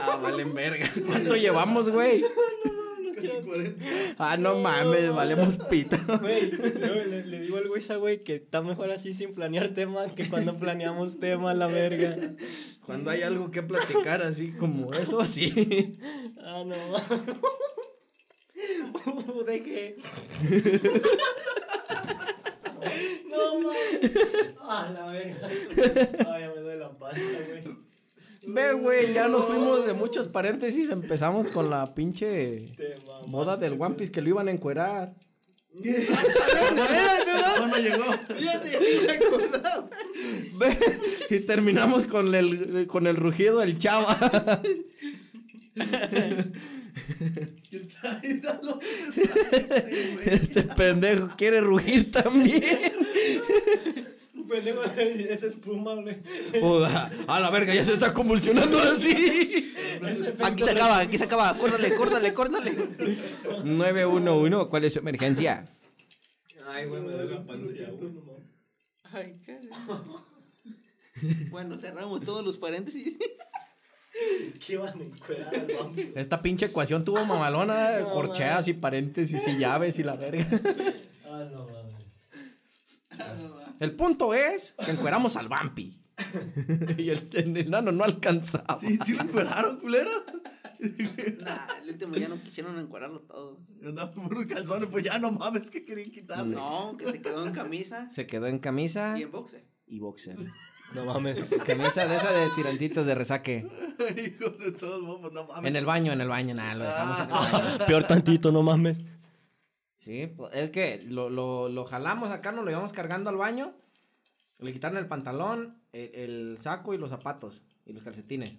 ah, 0.00 0.18
valen 0.22 0.54
verga. 0.54 0.86
¿Cuánto 1.06 1.36
llevamos, 1.36 1.90
güey? 1.90 2.24
Casi 3.22 3.36
40. 3.44 3.84
Ah, 4.18 4.36
no 4.36 4.56
mames, 4.56 5.10
valemos 5.10 5.58
pita. 5.68 5.98
Güey, 6.20 6.50
le, 6.50 7.26
le 7.26 7.40
digo 7.40 7.56
al 7.56 7.68
güey 7.68 7.80
esa 7.80 7.96
güey 7.96 8.22
que 8.22 8.36
está 8.36 8.62
mejor 8.62 8.90
así 8.90 9.14
sin 9.14 9.34
planear 9.34 9.74
temas 9.74 10.12
que 10.12 10.28
cuando 10.28 10.56
planeamos 10.58 11.18
temas, 11.20 11.56
la 11.56 11.66
verga. 11.66 12.16
Cuando 12.84 13.10
hay 13.10 13.22
algo 13.22 13.50
que 13.50 13.62
platicar 13.62 14.22
así 14.22 14.52
como 14.52 14.92
eso, 14.94 15.24
sí. 15.24 15.98
Ah, 16.42 16.64
no. 16.66 16.76
¿De 19.44 19.62
qué? 19.62 19.96
No 23.28 23.60
mames. 23.60 24.10
Ah, 24.60 24.90
la 24.92 25.06
verga. 25.10 25.48
Ay, 25.48 26.42
ya 26.42 26.48
me 26.54 26.60
duele 26.60 26.80
la 26.80 26.90
panza, 26.90 27.38
güey. 27.48 27.89
Ve, 28.46 28.72
güey, 28.72 29.12
ya 29.12 29.28
nos 29.28 29.44
fuimos 29.46 29.86
de 29.86 29.92
muchos 29.92 30.28
paréntesis. 30.28 30.90
Empezamos 30.90 31.48
con 31.48 31.70
la 31.70 31.94
pinche 31.94 32.62
boda 33.28 33.56
del 33.56 33.80
One 33.80 33.96
Piece 33.96 34.12
que 34.12 34.22
lo 34.22 34.30
iban 34.30 34.48
a 34.48 34.50
encuerar. 34.50 35.14
No, 35.72 37.66
no 37.66 37.76
llegó. 37.76 38.04
Fíjate, 38.36 38.78
me 39.06 39.12
acordaba. 39.12 39.88
Ve, 40.54 40.78
y 41.30 41.40
terminamos 41.40 42.06
con 42.06 42.34
el, 42.34 42.86
con 42.86 43.06
el 43.06 43.16
rugido 43.16 43.60
del 43.60 43.78
chava. 43.78 44.62
Este 50.24 50.62
pendejo 50.62 51.30
quiere 51.36 51.60
rugir 51.60 52.10
también. 52.10 52.92
Pendejo 54.60 54.82
de 54.94 55.32
esa 55.32 55.46
espuma, 55.46 55.94
güey. 55.94 56.16
Joda, 56.60 57.10
a 57.26 57.40
la 57.40 57.50
verga, 57.50 57.74
ya 57.74 57.84
se 57.84 57.94
está 57.94 58.12
convulsionando 58.12 58.78
así. 58.78 59.72
Aquí 60.40 60.62
se 60.62 60.70
acaba, 60.70 60.98
aquí 60.98 61.18
se 61.18 61.24
acaba. 61.24 61.54
Córtale, 61.56 61.94
córtale, 61.94 62.34
córtale. 62.34 62.72
911, 63.64 64.68
¿cuál 64.68 64.84
es 64.84 64.92
su 64.92 64.98
emergencia? 64.98 65.64
Ay, 66.68 66.86
güey, 66.86 67.02
me 67.02 67.12
duele 67.12 67.34
la 67.34 67.46
panza 67.46 67.72
ya, 67.72 67.90
güey, 67.90 68.12
no. 68.12 68.22
Ay, 69.12 69.38
carajo. 69.44 70.26
Bueno, 71.50 71.76
cerramos 71.76 72.24
todos 72.24 72.42
los 72.42 72.56
paréntesis. 72.56 73.18
¿Qué 74.64 74.78
van 74.78 74.88
a 74.88 75.82
vampiro? 75.82 76.12
Esta 76.14 76.40
pinche 76.40 76.66
ecuación 76.66 77.04
tuvo 77.04 77.22
mamalona, 77.26 77.98
No, 78.00 78.10
corcheas 78.10 78.68
y 78.68 78.72
paréntesis 78.72 79.46
y 79.48 79.58
llaves 79.58 79.98
y 79.98 80.02
la 80.04 80.16
verga. 80.16 80.46
Ah, 81.26 81.46
no 81.52 81.66
mames. 81.66 82.04
El 83.80 83.96
punto 83.96 84.34
es 84.34 84.74
que 84.84 84.90
encueramos 84.92 85.36
al 85.36 85.48
vampi. 85.48 85.98
y 86.98 87.08
el, 87.08 87.30
el 87.32 87.56
enano 87.56 87.92
no 87.92 88.04
alcanzaba. 88.04 88.78
Sí, 88.78 88.98
sí 89.04 89.14
lo 89.14 89.22
encueraron, 89.22 89.80
culero. 89.80 90.10
Nah, 90.80 91.82
el 91.82 91.90
último 91.90 92.16
ya 92.16 92.28
no 92.28 92.40
quisieron 92.42 92.78
encuadrarlo 92.78 93.20
todo. 93.20 93.60
Andaba 93.84 94.12
por 94.12 94.32
unos 94.34 94.46
calzones, 94.46 94.88
pues 94.90 95.04
ya 95.04 95.18
no 95.18 95.30
mames, 95.30 95.70
que 95.70 95.84
querían 95.84 96.10
quitarle. 96.10 96.56
No, 96.56 96.96
que 96.96 97.04
te 97.12 97.20
quedó 97.20 97.46
en 97.46 97.52
camisa 97.52 98.08
Se 98.08 98.26
quedó 98.26 98.46
en 98.46 98.58
camisa 98.58 99.18
y 99.18 99.24
en 99.24 99.30
boxer. 99.30 99.66
y 99.86 99.98
boxer. 99.98 100.38
No 100.94 101.04
mames. 101.04 101.36
Camisa 101.66 102.06
de 102.06 102.16
esa 102.16 102.32
de 102.32 102.48
tirantitos 102.56 103.04
de 103.04 103.14
resaque. 103.14 103.66
Hijos 104.16 104.58
de 104.58 104.72
todos 104.72 105.02
no 105.32 105.44
mames. 105.44 105.68
En 105.68 105.76
el 105.76 105.84
baño, 105.84 106.12
en 106.12 106.22
el 106.22 106.28
baño, 106.28 106.54
nada, 106.54 106.74
lo 106.74 106.84
dejamos 106.84 107.18
en 107.18 107.24
el 107.26 107.30
baño. 107.30 107.86
Peor 107.86 108.04
tantito, 108.04 108.50
no 108.50 108.62
mames. 108.62 109.00
Sí, 110.00 110.26
pues, 110.26 110.50
es 110.54 110.70
que 110.70 110.98
lo, 111.08 111.28
lo, 111.28 111.68
lo 111.68 111.84
jalamos 111.84 112.30
acá, 112.30 112.52
nos 112.52 112.64
lo 112.64 112.70
íbamos 112.70 112.92
cargando 112.94 113.28
al 113.28 113.36
baño. 113.36 113.74
Le 114.58 114.72
quitaron 114.72 114.96
el 114.96 115.06
pantalón, 115.06 115.78
el, 115.92 116.10
el 116.14 116.58
saco 116.58 116.94
y 116.94 116.98
los 116.98 117.10
zapatos 117.10 117.62
y 117.84 117.92
los 117.92 118.02
calcetines. 118.02 118.58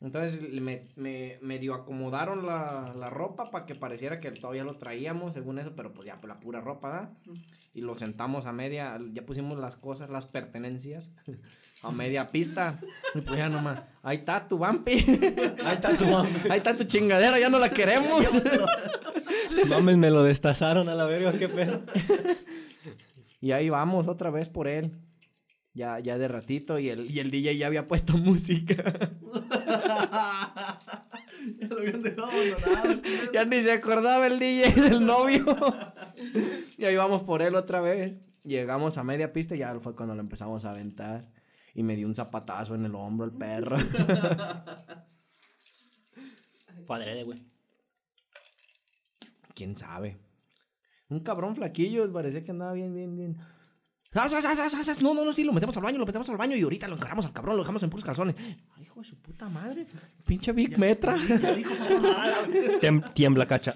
Entonces 0.00 0.42
me, 0.60 0.84
me 0.96 1.38
medio 1.40 1.72
acomodaron 1.72 2.44
la, 2.44 2.92
la 2.98 3.08
ropa 3.08 3.50
para 3.50 3.64
que 3.64 3.74
pareciera 3.74 4.20
que 4.20 4.30
todavía 4.32 4.64
lo 4.64 4.76
traíamos, 4.76 5.34
según 5.34 5.58
eso, 5.58 5.74
pero 5.74 5.94
pues 5.94 6.06
ya 6.06 6.20
por 6.20 6.28
la 6.28 6.38
pura 6.38 6.60
ropa, 6.60 6.90
¿verdad? 6.90 7.10
Y 7.72 7.80
lo 7.80 7.94
sentamos 7.94 8.44
a 8.44 8.52
media, 8.52 8.98
ya 9.12 9.24
pusimos 9.24 9.58
las 9.58 9.76
cosas, 9.76 10.10
las 10.10 10.26
pertenencias, 10.26 11.12
a 11.82 11.92
media 11.92 12.26
pista. 12.26 12.78
Y 13.14 13.20
pues 13.20 13.38
ya 13.38 13.48
nomás, 13.48 13.82
ahí 14.02 14.18
está 14.18 14.46
tu 14.46 14.58
vampi. 14.58 14.92
Ahí 15.64 15.74
está 15.74 15.96
tu 15.96 16.10
vampi. 16.10 16.40
Ahí 16.50 16.58
está 16.58 16.76
tu 16.76 16.84
chingadera, 16.84 17.38
ya 17.38 17.48
no 17.48 17.58
la 17.58 17.70
queremos. 17.70 18.26
Mames, 19.68 19.96
me 19.96 20.10
lo 20.10 20.22
destazaron 20.22 20.88
a 20.88 20.94
la 20.94 21.04
verga, 21.04 21.32
qué 21.32 21.48
pedo. 21.48 21.82
Y 23.40 23.52
ahí 23.52 23.68
vamos 23.68 24.08
otra 24.08 24.30
vez 24.30 24.48
por 24.48 24.66
él. 24.66 24.98
Ya, 25.72 26.00
ya 26.00 26.18
de 26.18 26.26
ratito. 26.26 26.78
Y 26.78 26.88
el, 26.88 27.08
y 27.10 27.20
el 27.20 27.30
DJ 27.30 27.56
ya 27.56 27.66
había 27.66 27.86
puesto 27.86 28.16
música. 28.18 28.82
Ya 31.60 31.68
lo 31.68 31.78
habían 31.78 32.02
dejado 32.02 32.26
abandonado. 32.26 33.02
ya 33.32 33.44
ni 33.44 33.58
se 33.58 33.70
acordaba 33.70 34.26
el 34.26 34.40
DJ 34.40 34.72
del 34.82 35.06
novio. 35.06 35.44
y 36.76 36.84
ahí 36.84 36.96
vamos 36.96 37.22
por 37.22 37.40
él 37.40 37.54
otra 37.54 37.80
vez. 37.80 38.14
Llegamos 38.42 38.98
a 38.98 39.04
media 39.04 39.32
pista 39.32 39.54
y 39.54 39.58
ya 39.58 39.78
fue 39.78 39.94
cuando 39.94 40.16
lo 40.16 40.20
empezamos 40.22 40.64
a 40.64 40.72
aventar. 40.72 41.30
Y 41.72 41.84
me 41.84 41.94
dio 41.94 42.08
un 42.08 42.16
zapatazo 42.16 42.74
en 42.74 42.84
el 42.84 42.96
hombro 42.96 43.26
el 43.26 43.32
perro. 43.32 43.76
Padre 46.88 47.14
de 47.14 47.22
güey. 47.22 47.55
¿Quién 49.56 49.74
sabe? 49.74 50.18
Un 51.08 51.20
cabrón 51.20 51.56
flaquillo, 51.56 52.12
parecía 52.12 52.44
que 52.44 52.50
andaba 52.50 52.74
bien, 52.74 52.94
bien, 52.94 53.16
bien. 53.16 53.36
Ah, 54.12 54.28
sas, 54.28 54.44
sas. 54.44 55.00
No, 55.02 55.14
no, 55.14 55.24
no, 55.24 55.32
sí, 55.32 55.44
lo 55.44 55.52
metemos 55.52 55.76
al 55.78 55.82
baño, 55.82 55.98
lo 55.98 56.04
metemos 56.06 56.28
al 56.28 56.36
baño 56.36 56.56
y 56.56 56.62
ahorita 56.62 56.86
lo 56.88 56.96
encaramos 56.96 57.24
al 57.26 57.32
cabrón, 57.32 57.56
lo 57.56 57.62
dejamos 57.62 57.82
en 57.82 57.88
puros 57.90 58.04
calzones. 58.04 58.34
Ay, 58.76 58.82
hijo 58.84 59.00
de 59.00 59.06
su 59.06 59.16
puta 59.16 59.48
madre. 59.48 59.86
Pinche 60.26 60.52
Big 60.52 60.78
Metra. 60.78 61.16
Ya 61.16 61.54
dijo, 61.54 61.72
tiembla, 63.14 63.46
cacha. 63.46 63.74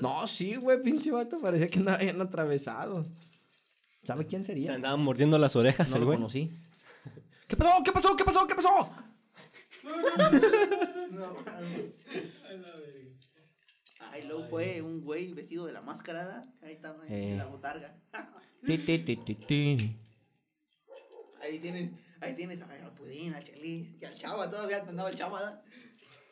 no, 0.00 0.26
sí, 0.26 0.56
güey, 0.56 0.82
pinche 0.82 1.10
vato. 1.10 1.38
Parecía 1.40 1.68
que 1.68 1.78
andaba 1.80 1.98
bien 1.98 2.18
atravesado. 2.20 3.06
¿Sabe 4.02 4.24
quién 4.26 4.44
Se 4.44 4.52
sería? 4.52 4.74
andaban 4.74 5.00
mordiendo 5.00 5.38
las 5.38 5.56
orejas 5.56 5.90
No 5.90 5.96
el 5.96 6.00
lo 6.00 6.06
güey. 6.06 6.16
conocí. 6.18 6.50
¿Qué 7.46 7.56
pasó? 7.56 7.82
¿Qué 7.84 7.92
pasó? 7.92 8.16
¿Qué 8.16 8.24
pasó? 8.24 8.46
¿Qué 8.46 8.54
pasó? 8.54 8.90
Ay, 14.20 14.26
luego 14.28 14.44
fue 14.48 14.82
un 14.82 15.00
güey 15.02 15.32
vestido 15.32 15.66
de 15.66 15.72
la 15.72 15.80
máscara. 15.80 16.52
Ahí 16.62 16.72
estaba, 16.74 17.06
en 17.06 17.12
Eh. 17.12 17.36
la 17.36 17.46
botarga. 17.46 17.96
Ti, 18.66 18.76
ti, 18.78 18.98
ti, 18.98 19.16
ti, 19.16 19.34
ti. 19.36 19.96
Ahí 21.40 21.60
tienes, 21.60 21.92
ahí 22.20 22.34
tienes 22.34 22.60
ay, 22.62 22.80
al 22.82 22.92
Pudín, 22.94 23.32
al 23.34 23.44
Chelis 23.44 23.94
y 24.00 24.04
al 24.04 24.16
Chava. 24.16 24.50
Todavía 24.50 24.78
andaba 24.82 25.08
el 25.10 25.14
Chava. 25.16 25.62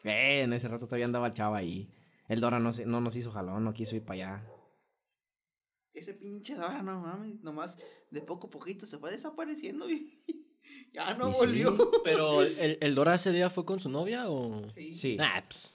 Eh, 0.03 0.43
en 0.43 0.53
ese 0.53 0.66
rato 0.68 0.87
todavía 0.87 1.07
andaba 1.07 1.28
el 1.28 1.32
chava 1.34 1.59
ahí. 1.59 1.89
El 2.28 2.41
Dora 2.41 2.59
no, 2.59 2.72
se- 2.72 2.84
no 2.87 3.01
nos 3.01 3.14
hizo 3.16 3.30
jalón, 3.30 3.62
no 3.64 3.72
quiso 3.72 3.95
ir 3.97 4.05
para 4.05 4.14
allá. 4.39 4.53
Ese 5.95 6.14
pinche 6.14 6.55
Dora, 6.57 6.82
no 6.82 7.01
mames. 7.01 7.41
Nomás 7.43 7.78
de 8.11 8.20
poco 8.22 8.49
a 8.49 8.51
poquito 8.51 8.87
se 8.87 8.99
fue 8.99 9.11
desapareciendo 9.12 9.89
y 9.89 10.22
ya 10.93 11.14
no 11.14 11.30
Y 11.30 11.32
sí. 11.32 11.39
volvió. 11.41 11.91
Pero 12.05 12.43
el, 12.43 12.78
el 12.80 12.95
Dora 12.97 13.14
ese 13.14 13.30
día 13.32 13.51
fue 13.51 13.64
con 13.64 13.78
su 13.80 13.89
novia 13.89 14.28
o. 14.28 14.68
Sí. 14.74 14.93
Sí. 14.93 15.16
Ah, 15.20 15.45
pues. 15.49 15.72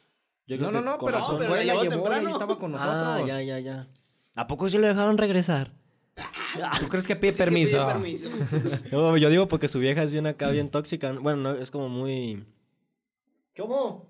Yo 0.58 0.64
no, 0.64 0.70
creo 0.70 0.72
no, 0.72 0.80
que 0.80 0.86
no, 0.86 0.97
con 0.97 1.06
pero, 1.08 1.20
razón. 1.20 1.38
pero 1.39 1.56
la 1.56 1.64
llevó 1.64 1.88
temprano. 1.88 2.30
y 2.30 2.32
estaba 2.32 2.58
con 2.58 2.72
nosotros. 2.72 2.95
Ah, 2.97 3.22
ya, 3.26 3.41
ya, 3.41 3.60
ya. 3.60 3.88
¿A 4.36 4.47
poco 4.47 4.70
sí 4.70 4.78
lo 4.78 4.88
dejaron 4.88 5.18
regresar? 5.18 5.72
¿Tú 6.80 6.88
crees 6.89 7.08
que 7.08 7.16
pide 7.16 7.32
Que 7.34 7.38
pide 7.38 7.45
permiso? 7.45 7.88
permiso. 7.88 8.30
No, 8.91 9.18
yo 9.18 9.30
digo 9.30 9.47
porque 9.47 9.68
su 9.68 9.80
vieja 9.80 10.04
es 10.04 10.12
bien 10.12 10.28
acá, 10.28 10.49
bien 10.49 10.70
tóxica. 10.70 11.12
Bueno, 11.14 11.41
no, 11.41 11.54
es 11.54 11.72
como 11.72 11.89
muy. 11.89 12.45
¿Cómo? 13.56 14.10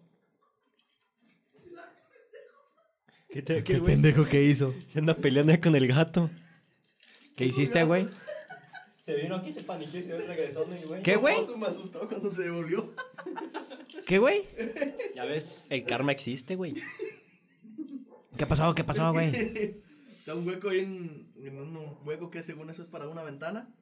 ¿Qué, 3.29 3.41
te, 3.41 3.63
qué, 3.63 3.79
güey? 3.79 3.93
pendejo 3.93 4.25
que 4.25 4.43
hizo? 4.43 4.73
Anda 4.93 5.15
peleando 5.15 5.53
con 5.61 5.75
el 5.75 5.87
gato. 5.87 6.29
¿Qué 7.37 7.45
hiciste, 7.45 7.83
güey? 7.85 8.07
Se 9.05 9.15
vino 9.15 9.35
aquí, 9.35 9.53
se 9.53 9.63
paniqueó 9.63 10.01
y 10.01 10.03
se 10.03 10.17
regresó, 10.17 10.65
güey. 10.65 11.01
¿Qué, 11.01 11.15
güey? 11.15 11.37
Me 11.57 11.67
asustó 11.67 12.07
cuando 12.09 12.29
se 12.29 12.43
devolvió. 12.43 12.93
¿Qué, 14.05 14.19
güey? 14.19 14.41
Ya 15.15 15.25
ves, 15.25 15.45
el 15.69 15.83
karma 15.83 16.11
existe, 16.11 16.55
güey. 16.55 16.75
¿Qué 18.37 18.45
pasó? 18.45 18.73
¿Qué 18.73 18.83
pasó, 18.83 19.11
güey? 19.11 19.29
Está 20.19 20.35
un 20.35 20.47
hueco 20.47 20.69
ahí 20.69 20.79
en, 20.79 21.31
en 21.35 21.57
un 21.57 21.97
hueco 22.05 22.29
que 22.29 22.43
según 22.43 22.69
eso 22.69 22.83
es 22.83 22.87
para 22.87 23.07
una 23.07 23.23
ventana. 23.23 23.73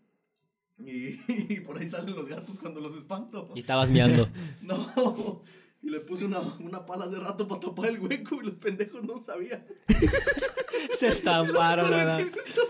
Y, 0.80 1.20
y 1.54 1.60
por 1.62 1.78
ahí 1.78 1.90
salen 1.90 2.16
los 2.16 2.28
gatos 2.28 2.60
cuando 2.60 2.82
los 2.82 2.96
espanto. 2.96 3.52
Y 3.56 3.60
estabas 3.60 3.90
miando. 3.90 4.30
No. 4.62 5.44
Y 5.82 5.90
le 5.90 6.02
puse 6.02 6.26
una, 6.26 6.40
una 6.60 6.86
pala 6.86 7.06
hace 7.06 7.18
rato 7.18 7.48
para 7.48 7.62
tapar 7.62 7.86
el 7.88 8.00
hueco 8.00 8.36
y 8.42 8.46
los 8.46 8.56
pendejos 8.56 9.02
no 9.04 9.18
sabían. 9.18 9.66
se 10.98 11.08
estamparon, 11.08 12.18
que 12.18 12.24
se 12.24 12.30
estamparon. 12.30 12.69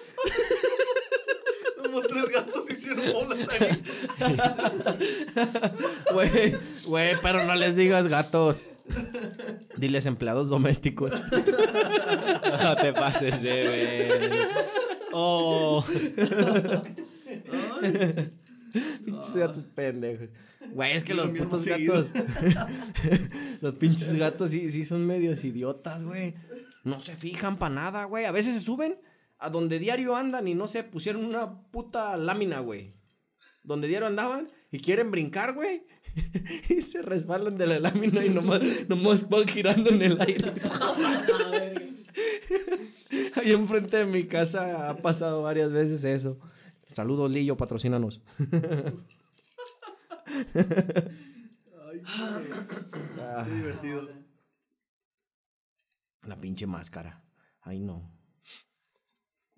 Como 2.01 2.07
tres 2.07 2.29
gatos 2.29 2.69
hicieron 2.69 3.05
bolas 3.13 3.47
ahí. 3.49 3.81
Güey, 6.13 6.55
güey, 6.85 7.15
pero 7.21 7.43
no 7.45 7.55
les 7.55 7.75
digas 7.75 8.07
gatos. 8.07 8.63
Diles 9.77 10.05
empleados 10.05 10.49
domésticos. 10.49 11.13
No 12.63 12.75
te 12.75 12.93
pases 12.93 13.41
de 13.41 13.53
ver. 13.53 14.31
Oh. 15.13 15.85
pinches 19.05 19.35
gatos 19.35 19.63
pendejos. 19.75 20.29
Güey, 20.71 20.93
es 20.93 21.03
que 21.03 21.13
los 21.13 21.27
putos 21.29 21.65
gatos. 21.65 22.11
los 23.61 23.75
pinches 23.75 24.15
gatos 24.15 24.51
sí, 24.51 24.71
sí 24.71 24.85
son 24.85 25.05
medios 25.05 25.43
idiotas, 25.43 26.03
güey. 26.03 26.35
No 26.83 26.99
se 26.99 27.15
fijan 27.15 27.57
para 27.57 27.75
nada, 27.75 28.05
güey. 28.05 28.25
A 28.25 28.31
veces 28.31 28.55
se 28.55 28.61
suben 28.61 28.99
a 29.39 29.49
donde 29.49 29.79
diario 29.79 30.15
andan 30.15 30.47
y 30.47 30.53
no 30.53 30.67
sé, 30.67 30.83
pusieron 30.83 31.25
una 31.25 31.63
puta 31.71 32.15
lámina, 32.17 32.59
güey. 32.59 32.93
Donde 33.63 33.87
diario 33.87 34.07
andaban 34.07 34.49
y 34.71 34.79
quieren 34.79 35.11
brincar, 35.11 35.53
güey. 35.53 35.85
y 36.69 36.81
se 36.81 37.01
resbalan 37.01 37.57
de 37.57 37.67
la 37.67 37.79
lámina 37.79 38.25
y 38.25 38.29
nomás, 38.29 38.61
nomás 38.87 39.29
van 39.29 39.47
girando 39.47 39.89
en 39.89 40.01
el 40.01 40.21
aire. 40.21 40.53
Ahí 43.35 43.51
enfrente 43.51 43.97
de 43.97 44.05
mi 44.05 44.25
casa 44.25 44.89
ha 44.89 44.97
pasado 44.97 45.41
varias 45.41 45.71
veces 45.71 46.03
eso. 46.03 46.39
Saludos, 46.87 47.29
Lillo, 47.31 47.55
patrocínanos. 47.55 48.21
Ay, 51.85 52.01
qué 53.45 53.53
divertido. 53.53 54.09
La 56.27 56.39
pinche 56.39 56.67
máscara. 56.67 57.23
Ay, 57.61 57.79
no. 57.79 58.18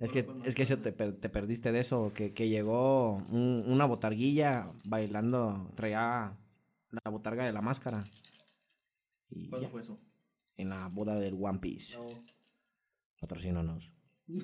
Es 0.02 0.12
que, 0.12 0.28
es 0.46 0.56
que 0.56 0.66
se 0.66 0.76
te, 0.78 0.92
per- 0.92 1.14
te 1.20 1.30
perdiste 1.30 1.72
de 1.72 1.80
eso, 1.80 2.12
que, 2.14 2.34
que 2.34 2.50
llegó 2.50 3.18
un- 3.30 3.64
una 3.68 3.86
botarguilla 3.86 4.68
bailando, 4.84 5.70
traía 5.76 6.36
la 6.90 7.12
botarga 7.12 7.46
de 7.46 7.54
la 7.54 7.62
máscara. 7.62 8.04
Y 9.30 9.48
¿Cuándo 9.48 9.68
ya, 9.68 9.72
fue 9.72 9.82
eso? 9.82 9.98
en 10.58 10.70
la 10.70 10.88
boda 10.90 11.16
del 11.20 11.36
One 11.40 11.60
Piece. 11.60 11.98
Patrocínanos. 13.20 13.92
No, 14.32 14.38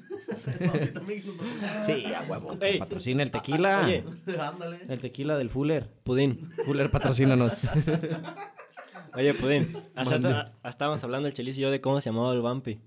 a 0.72 0.74
mí 0.78 0.88
también 0.94 1.24
nos- 1.26 1.86
Sí, 1.86 2.06
a 2.14 2.22
huevo. 2.24 2.58
Ey. 2.62 2.78
Patrocina 2.80 3.24
el 3.24 3.32
tequila. 3.32 3.84
Oye, 3.86 4.04
Ándale. 4.40 4.80
El 4.90 5.00
tequila 5.00 5.38
del 5.38 5.50
Fuller. 5.50 5.90
Pudín. 6.04 6.52
Fuller, 6.66 6.92
patrocínanos. 6.92 7.54
Oye, 9.16 9.34
Pudín. 9.34 9.76
Hasta, 9.96 10.12
Mande. 10.12 10.28
hasta- 10.30 10.42
hasta 10.42 10.70
estábamos 10.70 11.04
hablando 11.04 11.28
el 11.28 11.34
Chelis 11.34 11.58
y 11.58 11.62
yo 11.62 11.72
de 11.72 11.80
cómo 11.82 12.02
se 12.02 12.10
llamaba 12.10 12.34
el 12.34 12.42
Vampi. 12.42 12.82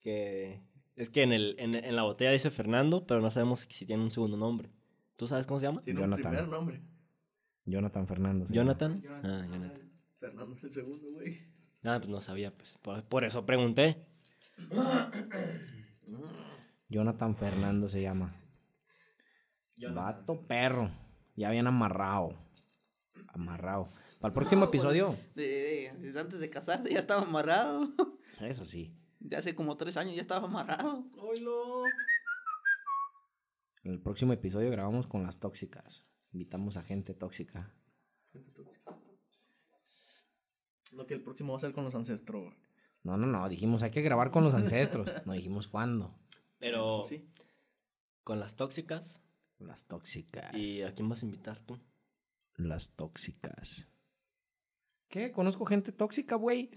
Que 0.00 0.60
es 1.02 1.10
que 1.10 1.22
en, 1.22 1.32
el, 1.32 1.54
en, 1.58 1.74
en 1.74 1.96
la 1.96 2.02
botella 2.02 2.30
dice 2.32 2.50
Fernando, 2.50 3.06
pero 3.06 3.20
no 3.20 3.30
sabemos 3.30 3.66
si 3.68 3.84
tiene 3.86 4.02
un 4.02 4.10
segundo 4.10 4.36
nombre. 4.36 4.70
¿Tú 5.16 5.28
sabes 5.28 5.46
cómo 5.46 5.60
se 5.60 5.66
llama? 5.66 5.82
Tiene 5.82 6.00
Jonathan. 6.00 6.24
un 6.26 6.30
primer 6.36 6.48
nombre. 6.48 6.82
Jonathan 7.64 8.06
llama. 8.06 8.46
¿Jonathan? 8.50 9.02
Ah, 9.24 9.46
Jonathan. 9.50 9.92
Fernando 10.18 10.56
es 10.56 10.64
el 10.64 10.70
segundo, 10.72 11.10
güey. 11.12 11.38
Ah, 11.84 11.98
pues 11.98 12.08
no 12.08 12.20
sabía, 12.20 12.52
pues. 12.56 12.76
Por, 12.82 13.02
por 13.04 13.24
eso 13.24 13.44
pregunté. 13.44 14.04
Jonathan 16.88 17.34
Fernando 17.36 17.88
se 17.88 18.02
llama. 18.02 18.32
Vato 19.94 20.46
perro. 20.46 20.90
Ya 21.34 21.50
bien 21.50 21.66
amarrado. 21.66 22.36
Amarrado. 23.28 23.88
Para 24.20 24.30
el 24.30 24.34
próximo 24.34 24.64
episodio. 24.66 25.16
De, 25.34 25.42
de- 25.42 25.92
desde 26.00 26.20
antes 26.20 26.40
de 26.40 26.50
casarte 26.50 26.90
ya 26.92 26.98
estaba 26.98 27.22
amarrado. 27.22 27.88
Eso 28.40 28.64
sí. 28.64 28.94
De 29.22 29.36
hace 29.36 29.54
como 29.54 29.76
tres 29.76 29.96
años 29.96 30.14
ya 30.16 30.22
estaba 30.22 30.46
amarrado. 30.46 31.04
Oilo. 31.18 31.84
En 33.84 33.92
el 33.92 34.00
próximo 34.00 34.32
episodio 34.32 34.70
grabamos 34.70 35.06
con 35.06 35.22
las 35.22 35.38
tóxicas. 35.38 36.06
Invitamos 36.32 36.76
a 36.76 36.82
gente 36.82 37.14
tóxica. 37.14 37.72
Lo 40.92 41.06
que 41.06 41.14
el 41.14 41.22
próximo 41.22 41.52
va 41.52 41.58
a 41.58 41.60
ser 41.60 41.72
con 41.72 41.84
los 41.84 41.94
ancestros. 41.94 42.52
No, 43.02 43.16
no, 43.16 43.26
no. 43.26 43.48
Dijimos 43.48 43.82
hay 43.82 43.90
que 43.90 44.02
grabar 44.02 44.30
con 44.30 44.44
los 44.44 44.54
ancestros. 44.54 45.08
No 45.26 45.32
dijimos 45.32 45.68
cuándo. 45.68 46.18
Pero 46.58 47.04
Sí. 47.04 47.28
con 48.24 48.40
las 48.40 48.56
tóxicas. 48.56 49.20
Las 49.58 49.86
tóxicas. 49.86 50.54
¿Y 50.54 50.82
a 50.82 50.94
quién 50.94 51.08
vas 51.08 51.22
a 51.22 51.26
invitar 51.26 51.58
tú? 51.60 51.78
Las 52.56 52.90
tóxicas. 52.94 53.88
¿Qué? 55.08 55.30
Conozco 55.30 55.64
gente 55.64 55.92
tóxica, 55.92 56.36
güey. 56.36 56.70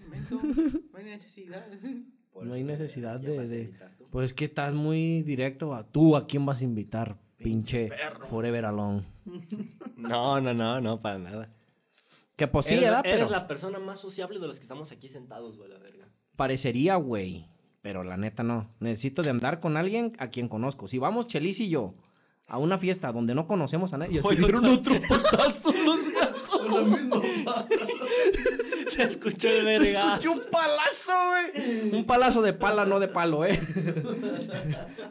No 0.92 0.98
hay 0.98 1.04
necesidad. 1.04 1.66
No 2.42 2.54
hay 2.54 2.64
necesidad 2.64 3.20
de, 3.20 3.46
de-? 3.46 3.72
Pues 4.10 4.32
que 4.32 4.46
estás 4.46 4.74
muy 4.74 5.22
directo. 5.22 5.74
A... 5.74 5.84
¿Tú 5.84 6.16
a 6.16 6.26
quién 6.26 6.44
vas 6.46 6.60
a 6.60 6.64
invitar? 6.64 7.18
Pinche 7.38 7.90
Forever 8.28 8.64
Alone. 8.64 9.02
No, 9.96 10.40
no, 10.40 10.54
no, 10.54 10.80
no, 10.80 11.00
para 11.02 11.18
nada. 11.18 11.52
Que 12.36 12.46
pues 12.46 12.66
sí, 12.66 12.74
eres, 12.74 12.84
¿verdad? 12.84 13.02
eres 13.04 13.16
Pero 13.26 13.30
la 13.30 13.46
persona 13.48 13.78
más 13.80 13.98
sociable 13.98 14.38
de 14.38 14.46
los 14.46 14.58
que 14.58 14.62
estamos 14.62 14.92
aquí 14.92 15.08
sentados, 15.08 15.56
güey, 15.56 15.68
la 15.70 15.78
verga. 15.78 16.06
parecería, 16.36 16.94
güey. 16.96 17.48
Pero 17.82 18.04
la 18.04 18.16
neta 18.16 18.42
no. 18.42 18.70
Necesito 18.78 19.22
de 19.22 19.30
andar 19.30 19.58
con 19.58 19.76
alguien 19.76 20.12
a 20.18 20.28
quien 20.28 20.48
conozco. 20.48 20.86
Si 20.86 20.98
vamos 20.98 21.26
Chelis 21.26 21.58
y 21.60 21.68
yo 21.70 21.94
a 22.46 22.58
una 22.58 22.78
fiesta 22.78 23.10
donde 23.10 23.34
no 23.34 23.48
conocemos 23.48 23.92
a 23.94 23.98
nadie, 23.98 24.22
se 24.28 24.36
dieron 24.36 24.64
otro 24.66 24.94
putazo 25.00 25.72
los 25.72 26.12
gatos. 26.14 26.46
Se 28.96 29.02
escuchó 29.02 29.48
el 29.48 29.60
Se 29.60 29.64
verga. 29.64 30.14
escuchó 30.14 30.32
un 30.32 30.42
palazo, 30.50 31.12
güey. 31.28 31.94
Un 31.94 32.04
palazo 32.04 32.42
de 32.42 32.52
pala, 32.52 32.84
no 32.84 32.98
de 33.00 33.08
palo, 33.08 33.44
eh. 33.44 33.58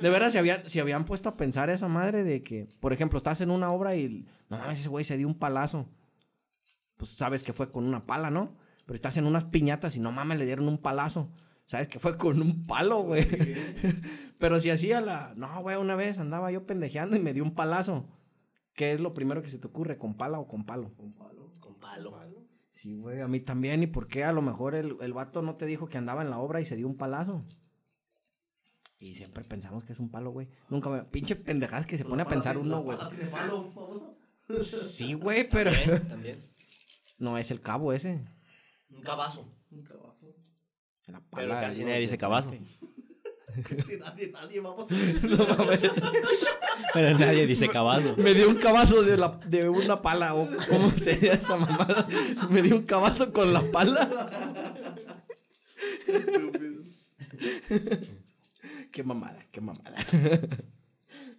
De 0.02 0.10
veras, 0.10 0.32
si 0.32 0.38
habían, 0.38 0.68
si 0.68 0.80
habían 0.80 1.06
puesto 1.06 1.30
a 1.30 1.38
pensar 1.38 1.70
esa 1.70 1.88
madre 1.88 2.24
de 2.24 2.42
que, 2.44 2.68
por 2.80 2.94
ejemplo, 2.94 3.18
estás 3.18 3.42
en 3.42 3.52
una 3.52 3.72
obra 3.72 3.96
y 3.96 4.26
no 4.50 4.58
mames, 4.58 4.80
ese 4.80 4.90
güey 4.90 5.06
se 5.06 5.18
dio 5.18 5.28
un 5.28 5.36
palazo. 5.36 5.88
Pues 6.98 7.12
sabes 7.12 7.44
que 7.44 7.54
fue 7.54 7.72
con 7.72 7.86
una 7.86 8.06
pala, 8.06 8.30
¿no? 8.32 8.56
Pero 8.86 8.96
estás 8.96 9.18
en 9.18 9.26
unas 9.26 9.46
piñatas 9.46 9.96
y 9.96 10.00
no 10.00 10.12
mames, 10.12 10.40
le 10.40 10.46
dieron 10.46 10.68
un 10.68 10.78
palazo. 10.78 11.30
¿Sabes 11.68 11.88
que 11.88 12.00
fue 12.00 12.16
con 12.18 12.42
un 12.42 12.68
palo, 12.68 13.02
güey? 13.02 13.26
Pero 14.38 14.60
si 14.60 14.70
hacía 14.70 15.02
la. 15.02 15.34
No, 15.36 15.62
güey, 15.62 15.78
una 15.78 15.96
vez 15.96 16.20
andaba 16.20 16.52
yo 16.52 16.66
pendejeando 16.66 17.16
y 17.16 17.20
me 17.20 17.34
dio 17.34 17.44
un 17.44 17.56
palazo. 17.56 18.08
¿Qué 18.74 18.92
es 18.92 19.00
lo 19.00 19.14
primero 19.14 19.42
que 19.42 19.50
se 19.50 19.58
te 19.58 19.68
ocurre? 19.68 19.98
¿Con 19.98 20.16
pala 20.16 20.38
o 20.38 20.48
con 20.48 20.66
palo? 20.66 20.94
Con 20.96 21.14
palo. 21.14 21.52
Con 21.60 21.76
palo. 21.80 22.16
Sí, 22.76 22.96
güey, 22.96 23.22
a 23.22 23.28
mí 23.28 23.40
también. 23.40 23.82
¿Y 23.84 23.88
por 23.88 24.08
qué? 24.08 24.24
A 24.24 24.32
lo 24.32 24.42
mejor 24.42 24.76
el, 24.76 24.98
el 25.02 25.14
vato 25.14 25.42
no 25.42 25.56
te 25.56 25.66
dijo 25.66 25.88
que 25.88 25.98
andaba 25.98 26.22
en 26.22 26.30
la 26.30 26.40
obra 26.40 26.62
y 26.62 26.66
se 26.66 26.76
dio 26.76 26.88
un 26.88 26.98
palazo. 26.98 27.44
Y 29.00 29.16
siempre 29.16 29.44
pensamos 29.44 29.84
que 29.84 29.94
es 29.94 30.00
un 30.00 30.10
palo, 30.10 30.32
güey. 30.32 30.48
Nunca 30.70 30.90
me. 30.90 31.04
Pinche 31.04 31.36
pendejadas 31.36 31.86
que 31.86 31.98
se 31.98 32.06
pone 32.06 32.24
a 32.24 32.28
pensar 32.28 32.58
uno, 32.58 32.82
güey. 32.82 32.98
Sí, 34.64 35.14
güey, 35.14 35.50
pero. 35.50 35.72
También, 35.72 36.08
también. 36.08 36.52
No, 37.18 37.38
es 37.38 37.52
el 37.52 37.62
cabo 37.62 37.94
ese. 37.94 38.26
Un 38.90 39.02
cabazo. 39.02 39.50
Un 39.72 39.84
cabazo. 39.84 40.36
La 41.08 41.22
Pero 41.32 41.50
casi 41.54 41.84
nadie 41.84 42.00
dice 42.00 42.18
cabazo. 42.18 42.52
Sí, 43.88 43.98
nadie, 44.00 44.32
nadie. 44.32 44.62
No 44.62 45.46
mames. 45.48 45.80
Pero 46.94 47.18
nadie 47.20 47.48
dice 47.48 47.70
cabazo. 47.70 48.16
Me 48.18 48.34
dio 48.34 48.50
un 48.50 48.56
cabazo 48.56 49.04
de, 49.04 49.18
la, 49.18 49.40
de 49.48 49.70
una 49.70 50.02
pala, 50.02 50.36
o 50.36 50.48
cómo 50.70 50.90
sería 50.92 51.34
esa 51.34 51.56
mamada. 51.58 52.08
Me 52.50 52.62
dio 52.62 52.76
un 52.76 52.84
cabazo 52.84 53.32
con 53.32 53.54
la 53.54 53.62
pala. 53.72 54.10
qué 58.92 59.04
mamada, 59.04 59.40
qué 59.52 59.62
mamada. 59.62 59.96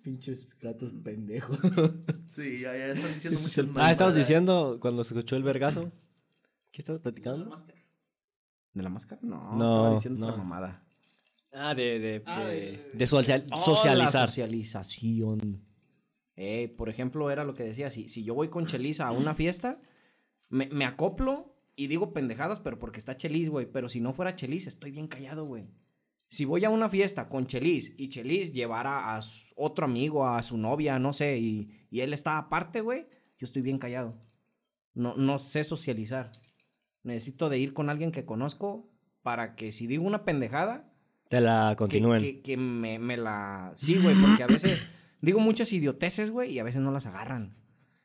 Pinches 0.02 0.46
gatos 0.60 0.92
pendejos. 1.02 1.58
Sí, 2.28 2.60
ya, 2.60 2.76
ya 2.76 2.94
diciendo 2.94 3.80
es 3.80 3.84
Ah, 3.84 3.90
estabas 3.90 4.14
diciendo 4.14 4.78
cuando 4.80 5.02
se 5.04 5.14
escuchó 5.14 5.36
el 5.36 5.42
vergazo. 5.42 5.90
¿Qué 6.70 6.82
estabas 6.82 7.00
La 7.00 7.02
platicando? 7.04 7.46
máscara. 7.46 7.78
¿De 8.74 8.82
la 8.82 8.88
máscara? 8.90 9.20
No, 9.24 9.56
No, 9.56 9.74
estaba 9.76 9.94
diciendo 9.94 10.20
no. 10.20 10.26
otra 10.28 10.38
mamada. 10.42 10.85
Ah, 11.58 11.74
de, 11.74 11.98
de, 11.98 12.22
Ah, 12.26 12.40
de, 12.44 12.54
de- 12.54 12.90
de 12.92 13.06
social- 13.06 13.44
Oh, 13.52 13.64
socializar. 13.64 14.22
la 14.22 14.26
socialización. 14.26 15.62
Eh, 16.36 16.74
por 16.76 16.88
ejemplo, 16.88 17.30
era 17.30 17.44
lo 17.44 17.54
que 17.54 17.62
decía, 17.64 17.90
si, 17.90 18.08
si 18.08 18.22
yo 18.24 18.34
voy 18.34 18.48
con 18.48 18.66
Chelis 18.66 19.00
a 19.00 19.10
una 19.10 19.34
fiesta, 19.34 19.78
me, 20.50 20.66
me 20.66 20.84
acoplo 20.84 21.56
y 21.74 21.86
digo 21.86 22.12
pendejadas, 22.12 22.60
pero 22.60 22.78
porque 22.78 22.98
está 22.98 23.16
Chelis, 23.16 23.48
güey. 23.48 23.66
Pero 23.70 23.88
si 23.88 24.00
no 24.00 24.12
fuera 24.12 24.36
Chelis, 24.36 24.66
estoy 24.66 24.90
bien 24.90 25.06
callado, 25.08 25.46
güey. 25.46 25.64
Si 26.28 26.44
voy 26.44 26.64
a 26.64 26.70
una 26.70 26.88
fiesta 26.90 27.28
con 27.28 27.46
Chelis 27.46 27.94
y 27.96 28.08
Chelis 28.08 28.52
llevara 28.52 29.16
a 29.16 29.22
su- 29.22 29.54
otro 29.56 29.84
amigo, 29.86 30.26
a 30.28 30.42
su 30.42 30.58
novia, 30.58 30.98
no 30.98 31.12
sé, 31.12 31.38
y, 31.38 31.70
y 31.90 32.00
él 32.00 32.12
está 32.12 32.36
aparte, 32.36 32.80
güey, 32.82 33.06
yo 33.38 33.44
estoy 33.46 33.62
bien 33.62 33.78
callado. 33.78 34.18
No, 34.92 35.14
no 35.16 35.38
sé 35.38 35.64
socializar. 35.64 36.32
Necesito 37.02 37.48
de 37.48 37.58
ir 37.58 37.72
con 37.72 37.88
alguien 37.88 38.10
que 38.12 38.24
conozco 38.26 38.90
para 39.22 39.54
que 39.56 39.72
si 39.72 39.86
digo 39.86 40.04
una 40.04 40.24
pendejada, 40.24 40.92
Te 41.28 41.40
la 41.40 41.70
que, 41.70 41.76
continúen. 41.76 42.20
que, 42.20 42.40
que 42.40 42.56
me, 42.56 42.98
me 42.98 43.16
la... 43.16 43.72
Sí, 43.74 43.98
güey, 43.98 44.14
porque 44.20 44.42
a 44.42 44.46
veces 44.46 44.80
digo 45.20 45.40
muchas 45.40 45.72
idioteces, 45.72 46.30
güey, 46.30 46.52
y 46.52 46.58
a 46.58 46.64
veces 46.64 46.82
no 46.82 46.92
las 46.92 47.06
agarran. 47.06 47.56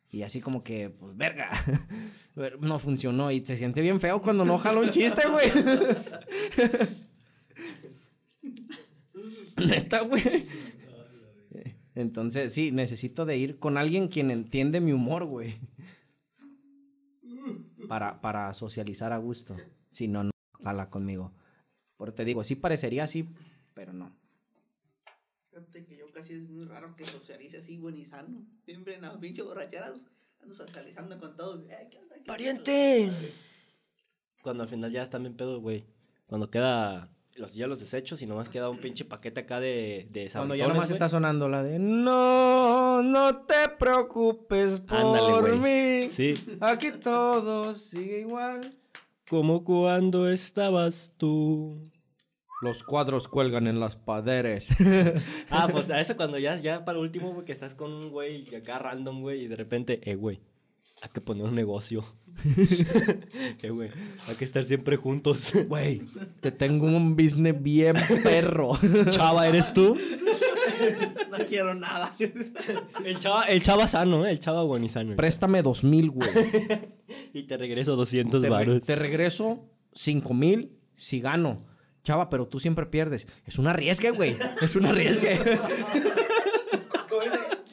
Y 0.09 0.23
así 0.23 0.41
como 0.41 0.63
que, 0.63 0.89
pues, 0.89 1.15
verga, 1.15 1.49
no 2.59 2.79
funcionó. 2.79 3.31
Y 3.31 3.45
se 3.45 3.55
siente 3.55 3.81
bien 3.81 4.01
feo 4.01 4.21
cuando 4.21 4.43
no 4.43 4.57
jala 4.57 4.81
un 4.81 4.89
chiste, 4.89 5.21
güey. 5.29 5.49
Neta, 9.67 10.01
güey. 10.01 10.47
Entonces, 11.95 12.53
sí, 12.53 12.71
necesito 12.71 13.25
de 13.25 13.37
ir 13.37 13.57
con 13.57 13.77
alguien 13.77 14.09
quien 14.09 14.31
entiende 14.31 14.81
mi 14.81 14.91
humor, 14.91 15.25
güey. 15.25 15.59
Para, 17.87 18.19
para 18.19 18.53
socializar 18.53 19.13
a 19.13 19.17
gusto. 19.17 19.55
Si 19.89 20.09
no, 20.09 20.25
no 20.25 20.31
jala 20.61 20.89
conmigo. 20.89 21.33
Por 22.01 22.11
te 22.13 22.25
digo, 22.25 22.43
sí 22.43 22.55
parecería 22.55 23.03
así, 23.03 23.29
pero 23.75 23.93
no. 23.93 24.11
Fíjate 25.51 25.85
que 25.85 25.97
yo 25.97 26.11
casi 26.11 26.33
es 26.33 26.49
muy 26.49 26.63
raro 26.63 26.95
que 26.95 27.05
socialice 27.05 27.59
así, 27.59 27.77
buen 27.77 27.95
y 27.95 28.05
sano. 28.05 28.43
Siempre 28.65 28.95
en 28.95 29.03
las 29.03 29.17
pinches 29.17 29.45
borracheras 29.45 30.07
ando 30.41 30.55
socializando 30.55 31.19
con 31.19 31.35
todos. 31.37 31.63
Eh, 31.69 31.89
¿qué 31.91 31.99
onda? 31.99 32.15
¿Qué 32.15 32.21
¡Pariente! 32.21 33.11
Cuando 34.41 34.63
al 34.63 34.69
final 34.69 34.91
ya 34.91 35.03
están 35.03 35.21
bien 35.21 35.37
pedos, 35.37 35.61
güey. 35.61 35.85
Cuando 36.25 36.49
queda 36.49 37.07
los, 37.35 37.53
ya 37.53 37.67
los 37.67 37.79
desechos 37.79 38.19
y 38.23 38.25
nomás 38.25 38.49
queda 38.49 38.71
un 38.71 38.79
pinche 38.79 39.05
paquete 39.05 39.41
acá 39.41 39.59
de, 39.59 40.07
de 40.09 40.27
Cuando 40.33 40.55
ya 40.55 40.67
nomás 40.67 40.89
güey. 40.89 40.93
está 40.93 41.07
sonando 41.07 41.49
la 41.49 41.61
de 41.61 41.77
No, 41.77 43.03
no 43.03 43.45
te 43.45 43.69
preocupes 43.77 44.79
por 44.81 44.97
Ándale, 44.97 45.51
mí. 45.57 46.09
Sí. 46.09 46.33
Aquí 46.61 46.93
todo 46.93 47.75
sigue 47.75 48.21
igual. 48.21 48.75
Como 49.31 49.63
cuando 49.63 50.29
estabas 50.29 51.13
tú. 51.15 51.89
Los 52.61 52.83
cuadros 52.83 53.29
cuelgan 53.29 53.65
en 53.65 53.79
las 53.79 53.95
paredes. 53.95 54.67
Ah, 55.49 55.69
pues 55.71 55.89
a 55.89 56.01
eso 56.01 56.17
cuando 56.17 56.37
ya, 56.37 56.57
ya 56.57 56.83
para 56.83 56.99
último, 56.99 57.31
güey, 57.31 57.45
que 57.45 57.53
estás 57.53 57.73
con 57.73 57.93
un 57.93 58.09
güey 58.09 58.43
acá 58.53 58.77
random, 58.77 59.21
güey, 59.21 59.45
y 59.45 59.47
de 59.47 59.55
repente, 59.55 60.01
eh, 60.03 60.15
güey, 60.15 60.41
hay 61.01 61.09
que 61.13 61.21
poner 61.21 61.45
un 61.45 61.55
negocio. 61.55 62.03
eh, 63.61 63.69
güey, 63.69 63.89
hay 64.27 64.35
que 64.35 64.43
estar 64.43 64.65
siempre 64.65 64.97
juntos. 64.97 65.53
Güey, 65.65 66.01
te 66.41 66.51
tengo 66.51 66.87
un 66.87 67.15
business 67.15 67.55
bien 67.61 67.95
perro. 68.23 68.77
Chava, 69.11 69.47
¿eres 69.47 69.71
tú? 69.71 69.97
No 71.29 71.37
quiero 71.45 71.73
nada. 71.75 72.13
El 73.05 73.19
chava, 73.19 73.43
el 73.43 73.61
chava 73.63 73.87
sano, 73.87 74.25
¿eh? 74.25 74.31
El 74.31 74.39
chava 74.39 74.63
buenizano. 74.63 75.15
Préstame 75.15 75.61
dos 75.61 75.83
mil, 75.83 76.09
güey. 76.11 76.29
Y 77.33 77.43
te 77.43 77.57
regreso 77.57 77.95
200 77.95 78.41
Te, 78.41 78.47
re- 78.47 78.51
varos. 78.51 78.81
te 78.85 78.95
regreso 78.95 79.69
cinco 79.93 80.33
mil 80.33 80.77
si 80.95 81.19
gano. 81.21 81.65
Chava, 82.03 82.29
pero 82.29 82.47
tú 82.47 82.59
siempre 82.59 82.85
pierdes. 82.85 83.27
Es 83.45 83.57
un 83.59 83.67
arriesgue, 83.67 84.11
güey. 84.11 84.37
Es 84.61 84.75
un 84.75 84.85
arriesgue. 84.85 85.39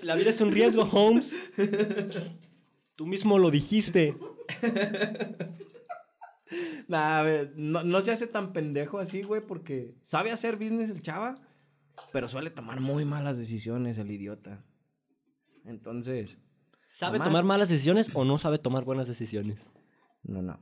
La 0.03 0.15
vida 0.15 0.31
es 0.31 0.41
un 0.41 0.53
riesgo, 0.53 0.89
Holmes. 0.91 1.35
Tú 2.97 3.07
mismo 3.07 3.39
lo 3.39 3.51
dijiste. 3.51 4.17
Nah, 6.89 7.19
a 7.21 7.23
ver, 7.23 7.53
no, 7.57 7.83
no 7.85 8.01
se 8.01 8.11
hace 8.11 8.27
tan 8.27 8.53
pendejo 8.53 8.99
así, 8.99 9.23
güey, 9.23 9.43
porque 9.47 9.95
sabe 10.01 10.31
hacer 10.31 10.57
business 10.57 10.89
el 10.91 11.03
chava, 11.03 11.39
pero 12.13 12.29
suele 12.29 12.51
tomar 12.51 12.81
muy 12.81 13.05
malas 13.05 13.39
decisiones 13.39 13.99
el 13.99 14.11
idiota. 14.11 14.65
Entonces, 15.65 16.39
¿Sabe 16.91 17.19
Nomás- 17.19 17.29
tomar 17.29 17.45
malas 17.45 17.69
decisiones 17.69 18.09
o 18.15 18.25
no 18.25 18.39
sabe 18.39 18.59
tomar 18.59 18.85
buenas 18.85 19.07
decisiones? 19.09 19.69
no, 20.23 20.41
no. 20.43 20.59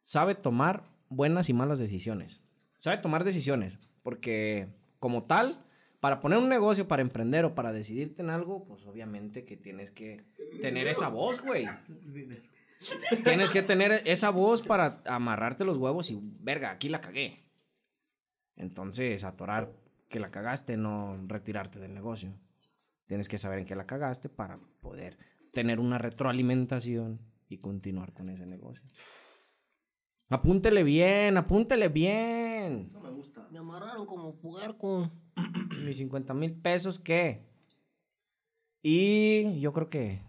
Sabe 0.00 0.34
tomar 0.34 0.84
buenas 1.08 1.48
y 1.48 1.52
malas 1.54 1.78
decisiones. 1.78 2.40
Sabe 2.78 2.98
tomar 2.98 3.24
decisiones, 3.24 3.78
porque 4.02 4.68
como 4.98 5.24
tal, 5.24 5.58
para 6.00 6.20
poner 6.20 6.38
un 6.38 6.48
negocio, 6.50 6.86
para 6.88 7.00
emprender 7.02 7.44
o 7.46 7.54
para 7.54 7.72
decidirte 7.72 8.20
en 8.22 8.28
algo, 8.30 8.64
pues 8.66 8.84
obviamente 8.86 9.44
que 9.44 9.56
tienes 9.56 9.90
que 9.90 10.24
tener 10.60 10.86
esa 10.86 11.08
voz, 11.08 11.40
güey. 11.42 11.66
Tienes 13.24 13.50
que 13.50 13.62
tener 13.62 13.92
esa 14.04 14.28
voz 14.30 14.60
para 14.62 15.02
amarrarte 15.06 15.64
los 15.64 15.78
huevos 15.78 16.10
y, 16.10 16.18
verga, 16.40 16.70
aquí 16.70 16.88
la 16.90 17.00
cagué. 17.00 17.44
Entonces, 18.56 19.24
atorar 19.24 19.72
que 20.14 20.20
la 20.20 20.30
cagaste, 20.30 20.76
no 20.76 21.18
retirarte 21.26 21.80
del 21.80 21.92
negocio. 21.92 22.32
Tienes 23.06 23.28
que 23.28 23.36
saber 23.36 23.58
en 23.58 23.64
qué 23.64 23.74
la 23.74 23.84
cagaste 23.84 24.28
para 24.28 24.60
poder 24.80 25.18
tener 25.52 25.80
una 25.80 25.98
retroalimentación 25.98 27.18
y 27.48 27.58
continuar 27.58 28.12
con 28.12 28.30
ese 28.30 28.46
negocio. 28.46 28.84
Apúntele 30.28 30.84
bien, 30.84 31.36
apúntele 31.36 31.88
bien. 31.88 32.92
No 32.92 33.00
me 33.00 33.10
gusta. 33.10 33.48
Me 33.50 33.58
amarraron 33.58 34.06
como 34.06 34.36
puerco. 34.36 35.10
Mis 35.84 35.96
50 35.96 36.32
mil 36.32 36.52
pesos, 36.54 37.00
¿qué? 37.00 37.42
Y 38.82 39.58
yo 39.58 39.72
creo 39.72 39.90
que, 39.90 40.22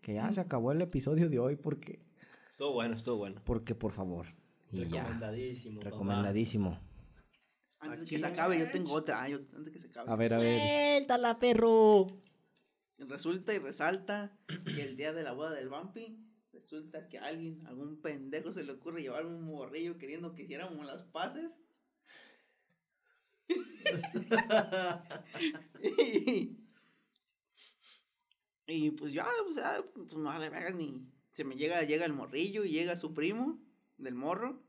que 0.00 0.14
ya 0.14 0.32
se 0.32 0.40
acabó 0.40 0.72
el 0.72 0.82
episodio 0.82 1.30
de 1.30 1.38
hoy 1.38 1.54
porque, 1.54 2.04
Estuvo 2.50 2.72
bueno, 2.72 2.96
estuvo 2.96 3.18
bueno. 3.18 3.40
porque 3.44 3.76
por 3.76 3.92
favor. 3.92 4.26
Y 4.72 4.84
ya. 4.88 5.04
Recomendadísimo. 5.04 5.78
papá. 5.78 5.90
Recomendadísimo. 5.90 6.80
Antes 7.86 8.00
de 8.00 8.06
que 8.06 8.18
se 8.18 8.26
acabe, 8.26 8.58
yo 8.58 8.70
tengo 8.70 8.92
otra. 8.92 9.28
yo- 9.28 9.40
antes 9.54 9.72
que 9.72 9.80
se 9.80 9.88
acabe. 9.88 10.10
A 10.10 10.16
ver, 10.16 10.34
a 10.34 10.38
ver. 10.38 10.96
Suéltala, 10.98 11.38
perro. 11.38 12.06
Resulta 12.98 13.54
y 13.54 13.58
resalta 13.58 14.36
que 14.64 14.82
el 14.82 14.96
día 14.96 15.12
de 15.12 15.22
la 15.22 15.32
boda 15.32 15.50
del 15.52 15.68
vampi, 15.68 16.18
resulta 16.52 17.08
que 17.08 17.18
a 17.18 17.26
alguien, 17.26 17.66
algún 17.66 18.00
pendejo 18.00 18.52
se 18.52 18.64
le 18.64 18.72
ocurre 18.72 19.02
llevar 19.02 19.26
un 19.26 19.42
morrillo 19.42 19.98
queriendo 19.98 20.34
que 20.34 20.42
hiciéramos 20.44 20.84
las 20.86 21.02
paces. 21.02 21.50
y, 25.82 26.56
y, 28.66 28.90
pues 28.92 29.12
ya, 29.12 29.26
o 29.48 29.52
sea, 29.54 29.84
pues 29.94 30.12
no 30.14 30.24
vale 30.24 30.48
verga 30.50 30.70
ni. 30.70 31.06
Se 31.32 31.44
me 31.44 31.54
llega, 31.56 31.82
llega 31.82 32.04
el 32.06 32.14
morrillo 32.14 32.64
y 32.64 32.70
llega 32.70 32.96
su 32.96 33.12
primo 33.12 33.60
del 33.98 34.14
morro 34.14 34.62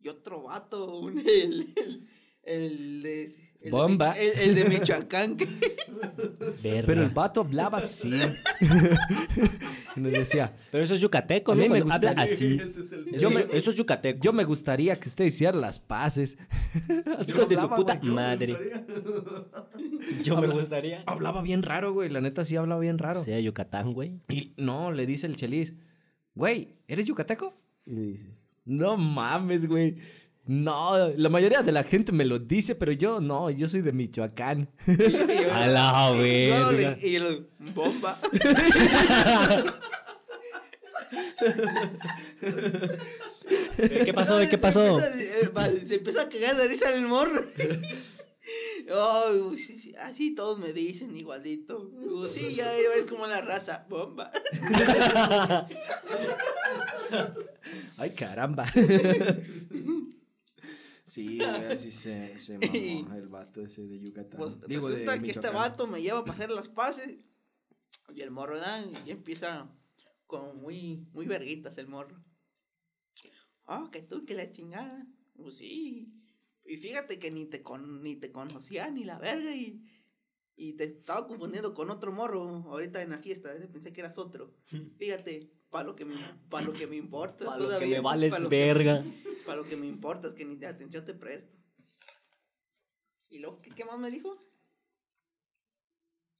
y 0.00 0.08
otro 0.08 0.42
vato, 0.44 1.00
un- 1.00 1.18
el, 1.18 1.72
el, 1.76 2.08
el 2.48 3.02
de, 3.02 3.24
El 3.24 3.32
de 3.62 3.70
Bomba. 3.70 4.14
Mi- 4.14 4.20
el, 4.20 4.48
el 4.48 4.54
de 4.54 4.64
Michoacán. 4.66 5.36
que-. 5.36 5.46
Pero 6.62 7.02
el 7.02 7.10
vato 7.10 7.40
hablaba 7.42 7.78
así. 7.78 8.10
nos 9.96 10.12
decía, 10.12 10.52
Pero 10.70 10.84
eso 10.84 10.94
es 10.94 11.00
yucateco, 11.00 11.52
A 11.52 11.54
¿no? 11.54 11.62
mí 11.62 11.68
me 11.68 11.82
Cuando 11.82 12.08
habla 12.08 12.24
gustaría- 12.24 12.34
así. 12.34 12.60
Ese 12.70 12.80
es 12.82 12.92
el 12.92 13.04
Yo 13.06 13.18
Yo 13.18 13.30
me, 13.30 13.44
me- 13.44 13.56
eso 13.56 13.70
es 13.70 13.76
yucateco. 13.76 14.20
yo 14.22 14.32
me 14.32 14.44
gustaría 14.44 14.96
que 14.98 15.08
usted 15.08 15.24
hiciera 15.24 15.56
las 15.58 15.78
paces. 15.78 16.38
Así 17.18 17.32
Hijo 17.32 17.46
de 17.46 17.56
su 17.56 17.68
puta 17.70 17.94
güey. 17.96 18.06
Yo 18.08 18.14
me 18.14 18.14
madre. 18.14 18.46
gustaría. 18.52 20.22
Yo 20.22 20.36
me 20.40 20.46
gustaría. 20.46 21.02
Hablaba 21.06 21.42
bien 21.42 21.62
raro, 21.62 21.92
güey. 21.92 22.08
La 22.10 22.20
neta 22.20 22.44
sí 22.44 22.56
hablaba 22.56 22.80
bien 22.80 22.98
raro. 22.98 23.24
Sea 23.24 23.40
Yucatán, 23.40 23.92
güey. 23.92 24.20
Y 24.28 24.52
no, 24.56 24.92
le 24.92 25.06
dice 25.06 25.26
el 25.26 25.36
chelis, 25.36 25.74
güey, 26.34 26.76
¿eres 26.86 27.06
yucateco? 27.06 27.54
Y 27.86 27.92
le 27.92 28.02
dice, 28.02 28.26
no 28.64 28.96
mames, 28.96 29.66
güey. 29.66 29.96
No, 30.48 31.10
la 31.14 31.28
mayoría 31.28 31.62
de 31.62 31.72
la 31.72 31.84
gente 31.84 32.10
me 32.10 32.24
lo 32.24 32.38
dice, 32.38 32.74
pero 32.74 32.90
yo 32.92 33.20
no, 33.20 33.50
yo 33.50 33.68
soy 33.68 33.82
de 33.82 33.92
Michoacán. 33.92 34.68
Y 34.86 34.96
yo- 35.42 35.54
A 35.54 35.66
la 35.68 36.10
le- 36.72 36.98
Y 37.02 37.12
yo 37.12 37.20
lo- 37.30 37.46
bomba. 37.74 38.18
¿Qué 44.04 44.12
pasó? 44.12 44.34
No, 44.34 44.40
¿Qué 44.40 44.46
se 44.46 44.58
pasó? 44.58 44.86
empieza, 45.00 45.66
eh, 45.68 45.84
Se 45.86 45.94
empieza 45.96 46.22
a 46.22 46.28
cagar 46.28 46.56
de 46.56 46.68
risa 46.68 46.94
el 46.94 47.02
morro. 47.02 47.40
Oh, 48.90 49.52
sí, 49.54 49.78
sí, 49.78 49.94
así 50.00 50.34
todos 50.34 50.58
me 50.58 50.72
dicen 50.72 51.14
igualito. 51.14 51.90
Digo, 52.00 52.26
sí, 52.26 52.54
ya 52.54 52.64
ves 52.72 53.04
como 53.06 53.26
la 53.26 53.42
raza, 53.42 53.84
bomba. 53.90 54.30
Ay, 57.98 58.10
caramba. 58.12 58.64
Sí, 61.22 61.36
güey, 61.38 61.72
así 61.72 61.90
se, 61.90 62.38
se 62.38 62.58
mamó 63.02 63.14
el 63.16 63.28
vato 63.28 63.62
ese 63.62 63.86
de 63.86 64.00
Yucatán. 64.00 64.38
Pues 64.38 64.60
Digo, 64.66 64.88
resulta 64.88 65.12
de 65.12 65.22
que 65.22 65.30
este 65.30 65.50
vato 65.50 65.86
me 65.86 66.00
lleva 66.00 66.22
para 66.24 66.34
hacer 66.34 66.50
las 66.50 66.68
paces. 66.68 67.18
Y 68.14 68.22
el 68.22 68.30
morro, 68.30 68.54
¿verdad? 68.54 68.86
Y 69.04 69.10
empieza 69.10 69.70
como 70.26 70.54
muy, 70.54 71.06
muy 71.12 71.26
verguitas 71.26 71.76
el 71.76 71.88
morro. 71.88 72.16
Oh, 73.66 73.90
que 73.90 74.00
tú, 74.00 74.24
que 74.24 74.34
la 74.34 74.50
chingada. 74.50 75.06
Pues 75.36 75.56
sí. 75.58 76.14
Y 76.64 76.76
fíjate 76.78 77.18
que 77.18 77.30
ni 77.30 77.44
te, 77.44 77.62
con, 77.62 78.02
ni 78.02 78.16
te 78.16 78.32
conocía 78.32 78.90
ni 78.90 79.04
la 79.04 79.18
verga 79.18 79.54
y, 79.54 79.84
y 80.56 80.72
te 80.72 80.84
estaba 80.84 81.26
confundiendo 81.26 81.74
con 81.74 81.90
otro 81.90 82.10
morro 82.12 82.64
ahorita 82.70 83.02
en 83.02 83.10
la 83.10 83.18
fiesta. 83.18 83.50
Pensé 83.70 83.92
que 83.92 84.00
eras 84.00 84.16
otro. 84.16 84.54
Fíjate, 84.98 85.50
para 85.70 85.84
lo 85.88 85.94
que 85.94 86.06
me, 86.06 86.16
pa' 86.48 86.62
lo 86.62 86.72
que 86.72 86.86
me 86.86 86.96
importa. 86.96 87.44
Para 87.44 87.58
lo 87.58 87.78
que 87.78 87.86
me 87.86 88.00
vales 88.00 88.32
lo 88.40 88.48
que- 88.48 88.56
verga. 88.56 89.04
Para 89.48 89.62
lo 89.62 89.66
que 89.66 89.78
me 89.78 89.86
importa 89.86 90.28
es 90.28 90.34
que 90.34 90.44
ni 90.44 90.56
de 90.56 90.66
atención 90.66 91.06
te 91.06 91.14
presto. 91.14 91.56
¿Y 93.30 93.38
luego 93.38 93.62
qué, 93.62 93.82
más 93.86 93.98
me 93.98 94.10
dijo? 94.10 94.46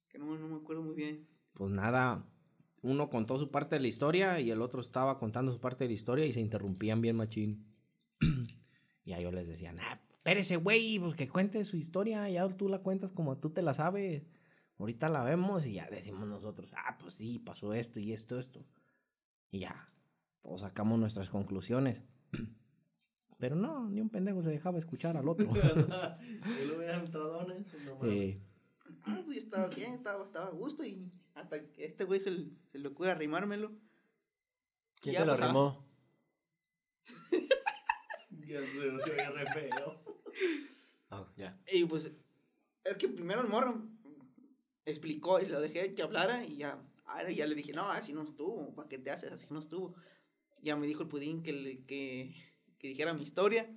Que 0.07 0.19
no, 0.19 0.37
no 0.37 0.47
me 0.47 0.57
acuerdo 0.57 0.83
muy 0.83 0.93
bien. 0.93 1.27
Pues 1.55 1.71
nada, 1.71 2.23
uno 2.83 3.09
contó 3.09 3.39
su 3.39 3.49
parte 3.49 3.77
de 3.77 3.81
la 3.81 3.87
historia 3.87 4.39
y 4.39 4.51
el 4.51 4.61
otro 4.61 4.79
estaba 4.79 5.17
contando 5.17 5.51
su 5.51 5.59
parte 5.59 5.85
de 5.85 5.87
la 5.87 5.95
historia 5.95 6.27
y 6.27 6.33
se 6.33 6.39
interrumpían 6.39 7.01
bien 7.01 7.15
machín. 7.15 7.73
y 9.03 9.13
a 9.13 9.19
yo 9.19 9.31
les 9.31 9.47
decía, 9.47 9.73
nah, 9.73 9.95
espérese, 10.11 10.57
güey, 10.57 10.99
pues 10.99 11.15
que 11.15 11.27
cuente 11.27 11.63
su 11.63 11.77
historia, 11.77 12.29
ya 12.29 12.47
tú 12.47 12.69
la 12.69 12.83
cuentas 12.83 13.11
como 13.11 13.39
tú 13.39 13.49
te 13.49 13.63
la 13.63 13.73
sabes. 13.73 14.27
Ahorita 14.77 15.09
la 15.09 15.23
vemos 15.23 15.65
y 15.65 15.73
ya 15.73 15.89
decimos 15.89 16.27
nosotros, 16.27 16.73
ah, 16.77 16.95
pues 16.99 17.15
sí, 17.15 17.39
pasó 17.39 17.73
esto 17.73 17.99
y 17.99 18.13
esto, 18.13 18.37
esto. 18.37 18.67
Y 19.49 19.61
ya, 19.61 19.91
todos 20.41 20.61
sacamos 20.61 20.99
nuestras 20.99 21.31
conclusiones. 21.31 22.03
Pero 23.39 23.55
no, 23.55 23.89
ni 23.89 24.01
un 24.01 24.09
pendejo 24.09 24.41
se 24.41 24.49
dejaba 24.51 24.77
escuchar 24.77 25.17
al 25.17 25.27
otro. 25.27 25.49
Yo 25.53 26.65
lo 26.67 26.77
veía 26.77 26.95
entradones. 26.95 27.73
No. 27.85 27.99
Eh, 28.07 28.39
Ah, 29.03 29.21
pues 29.25 29.37
estaba 29.37 29.67
bien, 29.67 29.93
estaba, 29.93 30.25
estaba 30.25 30.47
a 30.47 30.51
gusto 30.51 30.83
y 30.83 31.09
hasta 31.33 31.71
que 31.71 31.85
este 31.85 32.03
güey 32.03 32.19
se, 32.19 32.31
le- 32.31 32.49
se 32.71 32.79
le 32.79 32.87
ocurre 32.89 33.11
arrimármelo. 33.11 33.71
¿Quién 34.99 35.15
te 35.15 35.25
lo 35.25 35.31
ah. 35.31 35.35
arrimó? 35.35 35.85
Ya 38.47 38.59
se 38.61 38.67
se 38.67 38.81
veía 39.11 39.29
re 39.31 39.45
feo. 39.45 40.03
Ah, 41.11 41.27
ya. 41.37 41.59
Y 41.71 41.85
pues, 41.85 42.11
es 42.83 42.97
que 42.97 43.07
primero 43.07 43.41
el 43.41 43.47
morro 43.47 43.87
explicó 44.85 45.39
y 45.39 45.45
lo 45.47 45.61
dejé 45.61 45.93
que 45.93 46.01
hablara 46.01 46.43
y 46.43 46.57
ya, 46.57 46.81
ahora 47.05 47.29
ya 47.31 47.45
le 47.45 47.53
dije, 47.55 47.73
no, 47.73 47.89
así 47.91 48.11
no 48.11 48.23
estuvo, 48.23 48.73
¿para 48.75 48.89
qué 48.89 48.97
te 48.97 49.11
haces? 49.11 49.31
Así 49.31 49.45
no 49.51 49.59
estuvo. 49.59 49.95
Ya 50.63 50.75
me 50.75 50.87
dijo 50.87 51.03
el 51.03 51.09
pudín 51.09 51.43
que, 51.43 51.53
le- 51.53 51.85
que, 51.85 52.33
que 52.79 52.87
dijera 52.87 53.13
mi 53.13 53.21
historia. 53.21 53.69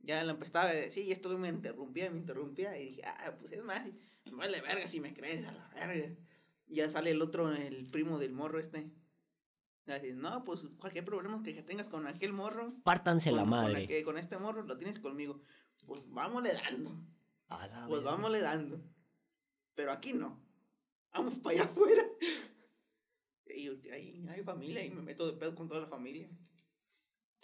Ya 0.00 0.22
la 0.22 0.32
empezaba 0.32 0.68
a 0.68 0.74
decir, 0.74 1.04
y 1.04 1.12
esto 1.12 1.36
me 1.38 1.48
interrumpía, 1.48 2.10
me 2.10 2.18
interrumpía. 2.18 2.78
Y 2.78 2.90
dije, 2.90 3.02
ah, 3.06 3.34
pues 3.40 3.52
es 3.52 3.62
más, 3.64 3.82
me 4.26 4.36
vale 4.36 4.60
verga 4.60 4.86
si 4.86 5.00
me 5.00 5.12
crees, 5.14 5.46
a 5.46 5.52
la 5.52 5.68
verga. 5.74 6.14
Ya 6.66 6.88
sale 6.90 7.10
el 7.10 7.22
otro, 7.22 7.50
el 7.52 7.86
primo 7.86 8.18
del 8.18 8.32
morro 8.32 8.58
este. 8.60 8.90
Dice, 9.86 10.14
no, 10.14 10.44
pues 10.44 10.62
cualquier 10.78 11.04
problema 11.04 11.42
que 11.42 11.52
tengas 11.62 11.88
con 11.88 12.06
aquel 12.06 12.32
morro, 12.32 12.74
Pártanse 12.84 13.30
la 13.32 13.42
con, 13.42 13.50
con 13.50 13.58
madre. 13.60 13.84
aquel- 13.86 14.04
con 14.04 14.18
este 14.18 14.38
morro, 14.38 14.62
lo 14.62 14.76
tienes 14.76 14.98
conmigo. 14.98 15.40
Pues 15.86 16.02
vámosle 16.08 16.52
dando. 16.54 16.90
A 17.48 17.66
la 17.66 17.86
Pues 17.86 18.02
vámosle 18.02 18.40
dando. 18.40 18.80
Pero 19.74 19.92
aquí 19.92 20.12
no. 20.14 20.42
Vamos 21.12 21.38
para 21.38 21.56
allá 21.56 21.64
afuera. 21.64 22.02
Y 23.46 23.68
ahí 23.90 24.26
hay 24.28 24.42
familia 24.42 24.84
y 24.84 24.90
me 24.90 25.00
meto 25.02 25.26
de 25.30 25.38
pedo 25.38 25.54
con 25.54 25.68
toda 25.68 25.80
la 25.82 25.86
familia. 25.86 26.28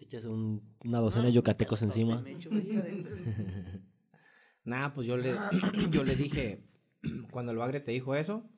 Te 0.01 0.07
echas 0.07 0.25
un- 0.25 0.63
una 0.83 0.99
docena 0.99 1.25
No, 1.25 1.27
de 1.29 1.35
yucatecos 1.35 1.83
encima. 1.83 2.25
Nah, 4.65 4.95
pues 4.95 5.07
yo 5.07 5.19
le, 5.19 5.35
yo 5.91 6.05
le 6.05 6.17
dije, 6.17 6.65
cuando 7.31 7.53
el 7.53 7.59
bagre 7.59 7.81
te 7.81 7.93
dijo 7.93 8.15
eso, 8.15 8.49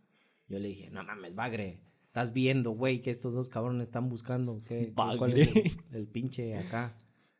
yo 0.46 0.60
le 0.60 0.68
dije, 0.68 0.88
no 0.90 1.02
mames, 1.02 1.34
bagre, 1.34 1.82
estás 2.06 2.32
viendo, 2.32 2.70
güey, 2.70 3.02
que 3.02 3.10
estos 3.10 3.34
dos 3.34 3.48
cabrones 3.48 3.88
están 3.88 4.08
buscando, 4.08 4.62
¿qué, 4.64 4.92
cuál 5.18 5.32
es 5.32 5.56
el, 5.56 5.96
el 5.96 6.06
pinche 6.06 6.56
acá? 6.56 6.96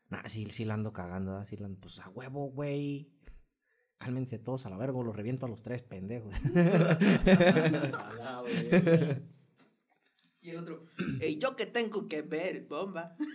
Nah, 0.09 0.27
sí, 0.27 0.45
sí 0.49 0.65
la 0.65 0.73
ando 0.73 0.91
cagando, 0.91 1.31
¿verdad? 1.31 1.45
sí 1.45 1.55
la 1.55 1.67
ando, 1.67 1.79
pues 1.79 1.99
a 1.99 2.09
huevo, 2.09 2.51
güey. 2.51 3.09
Cálmense 3.99 4.37
todos 4.37 4.65
a 4.65 4.69
la 4.69 4.75
verga, 4.75 5.01
los 5.01 5.15
reviento 5.15 5.45
a 5.45 5.49
los 5.49 5.61
tres 5.61 5.81
pendejos. 5.81 6.33
Y 10.43 10.49
el 10.49 10.57
otro, 10.57 10.85
¿y 11.25 11.37
yo 11.37 11.55
qué 11.55 11.65
tengo 11.65 12.07
que 12.07 12.21
ver, 12.21 12.67
bomba? 12.67 13.15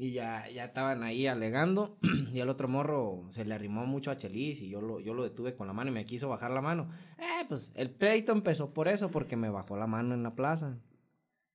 Y 0.00 0.12
ya, 0.12 0.48
ya 0.48 0.66
estaban 0.66 1.02
ahí 1.02 1.26
alegando. 1.26 1.98
y 2.32 2.38
el 2.38 2.48
otro 2.48 2.68
morro 2.68 3.26
se 3.32 3.44
le 3.44 3.52
arrimó 3.52 3.84
mucho 3.84 4.12
a 4.12 4.16
Chelis. 4.16 4.62
Y 4.62 4.68
yo 4.68 4.80
lo, 4.80 5.00
yo 5.00 5.12
lo 5.12 5.24
detuve 5.24 5.56
con 5.56 5.66
la 5.66 5.72
mano 5.72 5.90
y 5.90 5.92
me 5.92 6.04
quiso 6.04 6.28
bajar 6.28 6.52
la 6.52 6.60
mano. 6.60 6.88
Eh, 7.18 7.44
pues 7.48 7.72
el 7.74 7.90
pleito 7.90 8.30
empezó 8.30 8.72
por 8.72 8.86
eso, 8.86 9.10
porque 9.10 9.34
me 9.34 9.50
bajó 9.50 9.76
la 9.76 9.88
mano 9.88 10.14
en 10.14 10.22
la 10.22 10.36
plaza. 10.36 10.78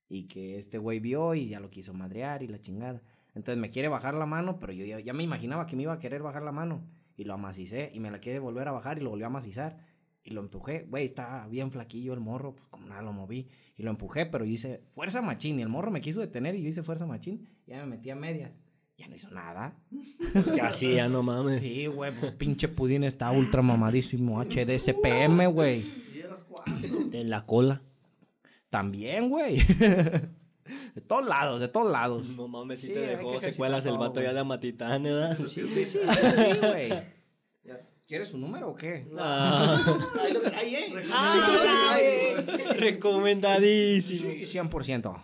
Y 0.09 0.27
que 0.27 0.59
este 0.59 0.77
güey 0.77 0.99
vio 0.99 1.35
y 1.35 1.47
ya 1.47 1.61
lo 1.61 1.69
quiso 1.69 1.93
madrear 1.93 2.43
y 2.43 2.49
la 2.49 2.59
chingada. 2.59 3.01
Entonces 3.33 3.61
me 3.61 3.69
quiere 3.69 3.87
bajar 3.87 4.13
la 4.13 4.25
mano, 4.25 4.59
pero 4.59 4.73
yo 4.73 4.85
ya, 4.85 4.99
ya 4.99 5.13
me 5.13 5.23
imaginaba 5.23 5.65
que 5.65 5.77
me 5.77 5.83
iba 5.83 5.93
a 5.93 5.99
querer 5.99 6.21
bajar 6.21 6.43
la 6.43 6.51
mano. 6.51 6.85
Y 7.15 7.23
lo 7.23 7.35
amacicé 7.35 7.91
y 7.93 8.01
me 8.01 8.11
la 8.11 8.19
quiere 8.19 8.39
volver 8.39 8.67
a 8.67 8.73
bajar 8.73 8.97
y 8.97 9.01
lo 9.01 9.11
volvió 9.11 9.25
a 9.25 9.29
amacizar. 9.29 9.77
Y 10.23 10.31
lo 10.31 10.41
empujé. 10.41 10.85
Güey, 10.89 11.05
estaba 11.05 11.47
bien 11.47 11.71
flaquillo 11.71 12.13
el 12.13 12.19
morro, 12.21 12.55
pues 12.55 12.67
como 12.69 12.87
nada 12.87 13.01
lo 13.01 13.11
moví. 13.11 13.47
Y 13.75 13.83
lo 13.83 13.89
empujé, 13.89 14.25
pero 14.25 14.45
yo 14.45 14.51
hice 14.51 14.81
fuerza 14.87 15.21
machín. 15.21 15.59
Y 15.59 15.61
el 15.63 15.69
morro 15.69 15.91
me 15.91 15.99
quiso 16.01 16.21
detener 16.21 16.55
y 16.55 16.63
yo 16.63 16.69
hice 16.69 16.83
fuerza 16.83 17.05
machín. 17.05 17.47
Ya 17.67 17.77
me 17.77 17.85
metí 17.97 18.09
a 18.09 18.15
medias. 18.15 18.51
Ya 18.97 19.07
no 19.07 19.15
hizo 19.15 19.29
nada. 19.31 19.75
Ya 20.55 20.71
sí, 20.71 20.93
ya 20.95 21.09
no 21.09 21.21
mames. 21.21 21.61
Sí, 21.61 21.85
güey, 21.87 22.11
pues 22.17 22.31
pinche 22.31 22.67
pudín 22.67 23.03
está 23.03 23.29
ultra 23.31 23.61
mamadísimo. 23.61 24.41
HD 24.41 24.79
CPM, 24.79 25.45
güey. 25.47 25.83
En 27.11 27.29
la 27.29 27.45
cola. 27.45 27.81
También, 28.69 29.29
güey. 29.29 29.57
De 30.95 31.01
todos 31.01 31.27
lados, 31.27 31.59
de 31.59 31.67
todos 31.67 31.91
lados. 31.91 32.29
No 32.29 32.47
mames, 32.47 32.79
si 32.79 32.87
Sí, 32.87 32.93
te 32.93 32.99
dejó 33.01 33.39
secuelas 33.41 33.85
el 33.85 33.97
vato 33.97 34.21
ya 34.21 34.33
de 34.33 34.39
Amatitán, 34.39 35.03
¿verdad? 35.03 35.37
Sí, 35.45 35.67
sí, 35.67 35.83
sí, 35.83 35.99
sí, 35.99 36.59
güey. 36.61 36.89
¿Quieres 38.07 38.29
su 38.29 38.37
número 38.37 38.69
o 38.69 38.75
qué? 38.75 39.07
Ah, 39.17 39.81
Ahí 40.55 40.75
¿eh? 40.75 40.93
Trae. 41.07 42.73
recomendadísimo. 42.79 44.31
Sí, 44.31 44.41
100%. 44.59 45.23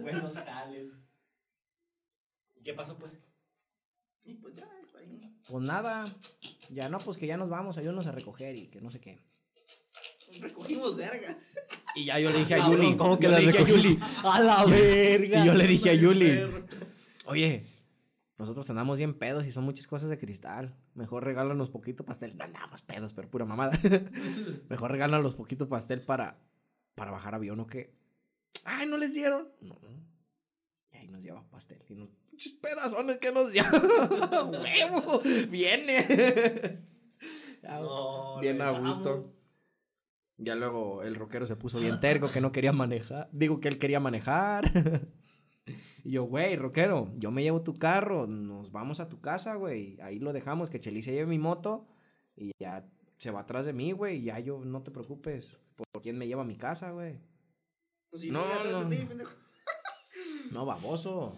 Buenos 0.00 0.34
jales. 0.34 1.00
¿Y 2.54 2.62
qué 2.62 2.74
pasó, 2.74 2.96
pues? 2.96 3.14
Y 4.24 4.34
pues 4.34 4.54
ya, 4.54 4.68
ahí. 4.98 5.36
Pues 5.48 5.64
nada. 5.64 6.04
Ya 6.70 6.88
no, 6.88 6.98
pues 6.98 7.16
que 7.16 7.26
ya 7.26 7.36
nos 7.36 7.48
vamos, 7.48 7.76
ayúdanos 7.76 8.06
a 8.06 8.12
recoger 8.12 8.56
y 8.56 8.68
que 8.68 8.80
no 8.80 8.90
sé 8.90 9.00
qué. 9.00 9.18
Recogimos 10.40 10.96
vergas. 10.96 11.36
Y 11.96 12.04
ya 12.04 12.20
yo 12.20 12.30
le 12.30 12.38
dije 12.38 12.54
a 12.54 12.68
Yuli. 12.68 12.96
¿Cómo 12.96 13.18
que 13.18 13.26
yo 13.26 13.32
le 13.32 13.40
dije 13.46 13.58
a? 13.58 13.66
Yuli. 13.66 13.98
A 14.22 14.40
la 14.40 14.64
verga. 14.64 15.42
Y 15.42 15.46
yo 15.46 15.54
le 15.54 15.66
dije 15.66 15.90
a 15.90 15.94
Yuli. 15.94 16.40
Oye, 17.26 17.66
nosotros 18.40 18.68
andamos 18.70 18.96
bien 18.96 19.12
pedos 19.18 19.46
y 19.46 19.52
son 19.52 19.64
muchas 19.64 19.86
cosas 19.86 20.08
de 20.08 20.18
cristal. 20.18 20.74
Mejor 20.94 21.24
regálanos 21.24 21.68
poquito 21.68 22.06
pastel. 22.06 22.36
No 22.38 22.44
andamos 22.44 22.80
pedos, 22.80 23.12
pero 23.12 23.28
pura 23.30 23.44
mamada. 23.44 23.72
Mejor 24.70 24.90
regálanos 24.90 25.34
poquito 25.36 25.68
pastel 25.68 26.00
para, 26.00 26.38
para 26.94 27.10
bajar 27.10 27.34
avión 27.34 27.60
o 27.60 27.66
qué. 27.66 27.94
Ay, 28.64 28.86
no 28.86 28.96
les 28.96 29.12
dieron. 29.12 29.48
No. 29.60 29.78
Y 30.90 30.96
ahí 30.96 31.08
nos 31.08 31.22
lleva 31.22 31.46
pastel. 31.50 31.84
Y 31.88 31.94
nos, 31.94 32.08
"Pinches 32.30 32.52
pedazones 32.52 33.18
que 33.18 33.30
nos 33.30 33.52
lleva. 33.52 33.70
¡Huevo! 34.44 35.20
¡Viene! 35.50 36.80
No, 37.62 38.40
bien 38.40 38.60
a 38.62 38.70
gusto. 38.70 39.34
Ya 40.38 40.54
luego 40.54 41.02
el 41.02 41.14
rockero 41.14 41.44
se 41.44 41.56
puso 41.56 41.78
bien 41.78 42.00
terco 42.00 42.32
que 42.32 42.40
no 42.40 42.52
quería 42.52 42.72
manejar. 42.72 43.28
Digo 43.32 43.60
que 43.60 43.68
él 43.68 43.78
quería 43.78 44.00
manejar. 44.00 44.64
Y 46.04 46.12
yo, 46.12 46.24
güey, 46.24 46.56
rockero, 46.56 47.12
yo 47.16 47.30
me 47.30 47.42
llevo 47.42 47.62
tu 47.62 47.74
carro, 47.78 48.26
nos 48.26 48.70
vamos 48.72 49.00
a 49.00 49.08
tu 49.08 49.20
casa, 49.20 49.54
güey. 49.54 50.00
Ahí 50.00 50.18
lo 50.18 50.32
dejamos, 50.32 50.70
que 50.70 50.80
Chelis 50.80 51.04
se 51.04 51.12
lleve 51.12 51.26
mi 51.26 51.38
moto 51.38 51.86
y 52.36 52.52
ya 52.58 52.86
se 53.18 53.30
va 53.30 53.40
atrás 53.40 53.66
de 53.66 53.72
mí, 53.72 53.92
güey. 53.92 54.18
y 54.18 54.24
Ya 54.24 54.38
yo, 54.38 54.64
no 54.64 54.82
te 54.82 54.90
preocupes, 54.90 55.56
por 55.76 56.02
quién 56.02 56.16
me 56.18 56.26
lleva 56.26 56.42
a 56.42 56.46
mi 56.46 56.56
casa, 56.56 56.90
güey. 56.92 57.20
Pues 58.10 58.22
si 58.22 58.30
No, 58.30 58.44
no. 58.64 58.88
No, 60.52 60.66
baboso. 60.66 61.32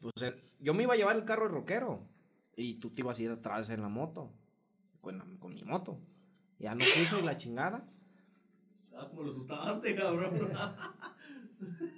Pues 0.00 0.22
eh, 0.22 0.34
yo 0.58 0.72
me 0.74 0.84
iba 0.84 0.94
a 0.94 0.96
llevar 0.96 1.16
el 1.16 1.24
carro 1.24 1.44
de 1.44 1.50
rockero 1.54 2.00
y 2.56 2.74
tú 2.74 2.90
te 2.90 3.02
ibas 3.02 3.18
a 3.18 3.22
ir 3.22 3.30
atrás 3.30 3.68
en 3.70 3.82
la 3.82 3.88
moto, 3.88 4.32
con, 5.02 5.18
la- 5.18 5.26
con 5.38 5.54
mi 5.54 5.62
moto. 5.64 6.00
Ya 6.58 6.74
no 6.74 6.80
quiso 6.80 7.18
y 7.18 7.22
la 7.22 7.36
chingada. 7.36 7.86
Ah, 8.96 9.06
como 9.10 9.22
lo 9.24 9.30
asustaste, 9.30 9.94
cabrón. 9.96 10.50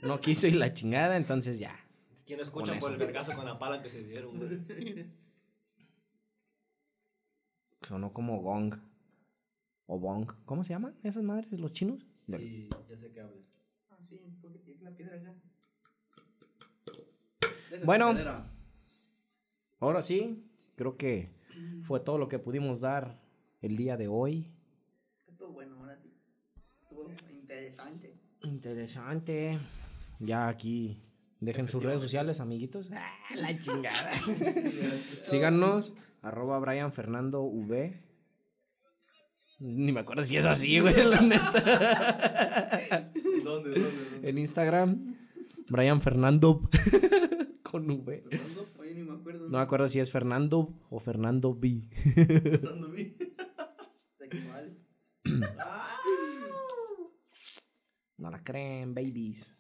No 0.02 0.20
quiso 0.20 0.46
y 0.46 0.52
la 0.52 0.72
chingada, 0.72 1.16
entonces 1.16 1.58
ya. 1.58 1.74
Es 2.12 2.24
que 2.24 2.36
no 2.36 2.42
escuchan 2.42 2.78
Con 2.78 2.80
por 2.80 2.92
eso. 2.92 3.00
el 3.02 3.06
vergazo 3.06 3.34
con 3.34 3.46
la 3.46 3.58
pala 3.58 3.82
que 3.82 3.90
se 3.90 4.02
dieron, 4.04 4.38
güey. 4.38 5.06
Sonó 7.86 8.12
como 8.12 8.40
gong. 8.40 8.74
O 9.86 9.98
bong. 9.98 10.30
¿Cómo 10.46 10.64
se 10.64 10.70
llaman 10.72 10.96
esas 11.02 11.22
madres, 11.22 11.58
los 11.60 11.72
chinos? 11.72 12.06
Sí, 12.26 12.68
ya 12.88 12.96
sé 12.96 13.12
qué 13.12 13.20
hablas. 13.20 13.44
Ah, 13.90 13.98
sí, 14.08 14.18
porque 14.40 14.58
tiene 14.60 14.82
la 14.82 14.90
piedra. 14.96 15.16
Esa 17.70 17.84
Bueno. 17.84 18.14
Ahora 19.80 20.02
sí, 20.02 20.42
creo 20.76 20.96
que 20.96 21.30
fue 21.82 22.00
todo 22.00 22.16
lo 22.16 22.28
que 22.28 22.38
pudimos 22.38 22.80
dar 22.80 23.20
el 23.60 23.76
día 23.76 23.96
de 23.98 24.08
hoy. 24.08 24.50
Estuvo 25.26 25.48
bueno, 25.50 25.76
ahora 25.78 25.98
sí. 26.00 26.10
Estuvo 26.82 27.10
interesante. 27.30 28.13
Interesante. 28.45 29.59
Ya 30.20 30.49
aquí 30.49 31.03
dejen 31.40 31.68
sus 31.68 31.82
redes 31.82 32.01
sociales, 32.01 32.40
amiguitos. 32.40 32.88
Ah, 32.92 33.12
la 33.34 33.59
chingada. 33.59 34.11
Síganos, 35.22 35.92
arroba 36.22 36.59
Brian 36.59 36.92
Fernando 36.92 37.42
V. 37.42 38.01
Ni 39.61 39.92
me 39.92 40.01
acuerdo 40.01 40.24
si 40.24 40.36
es 40.36 40.45
así, 40.47 40.80
güey, 40.80 40.95
la 41.05 41.20
neta. 41.20 43.11
¿Dónde, 43.45 43.70
dónde, 43.70 43.80
dónde? 43.80 44.28
En 44.28 44.38
Instagram, 44.38 45.01
Brian 45.68 46.01
Fernando 46.01 46.61
con 47.62 47.88
V. 47.88 48.22
Oye, 48.78 48.95
ni 48.95 49.03
me 49.05 49.14
acuerdo. 49.14 49.45
No 49.49 49.59
me 49.59 49.62
acuerdo 49.62 49.88
si 49.88 50.01
es 50.01 50.11
Fernando 50.11 50.74
o 50.90 50.99
Fernando 50.99 51.55
B. 51.55 51.88
¿Dónde 52.62 52.88
vi? 52.90 53.16
Sexual. 54.18 54.76
No 58.24 58.30
la 58.30 58.42
creen, 58.42 58.94
babies. 58.94 59.54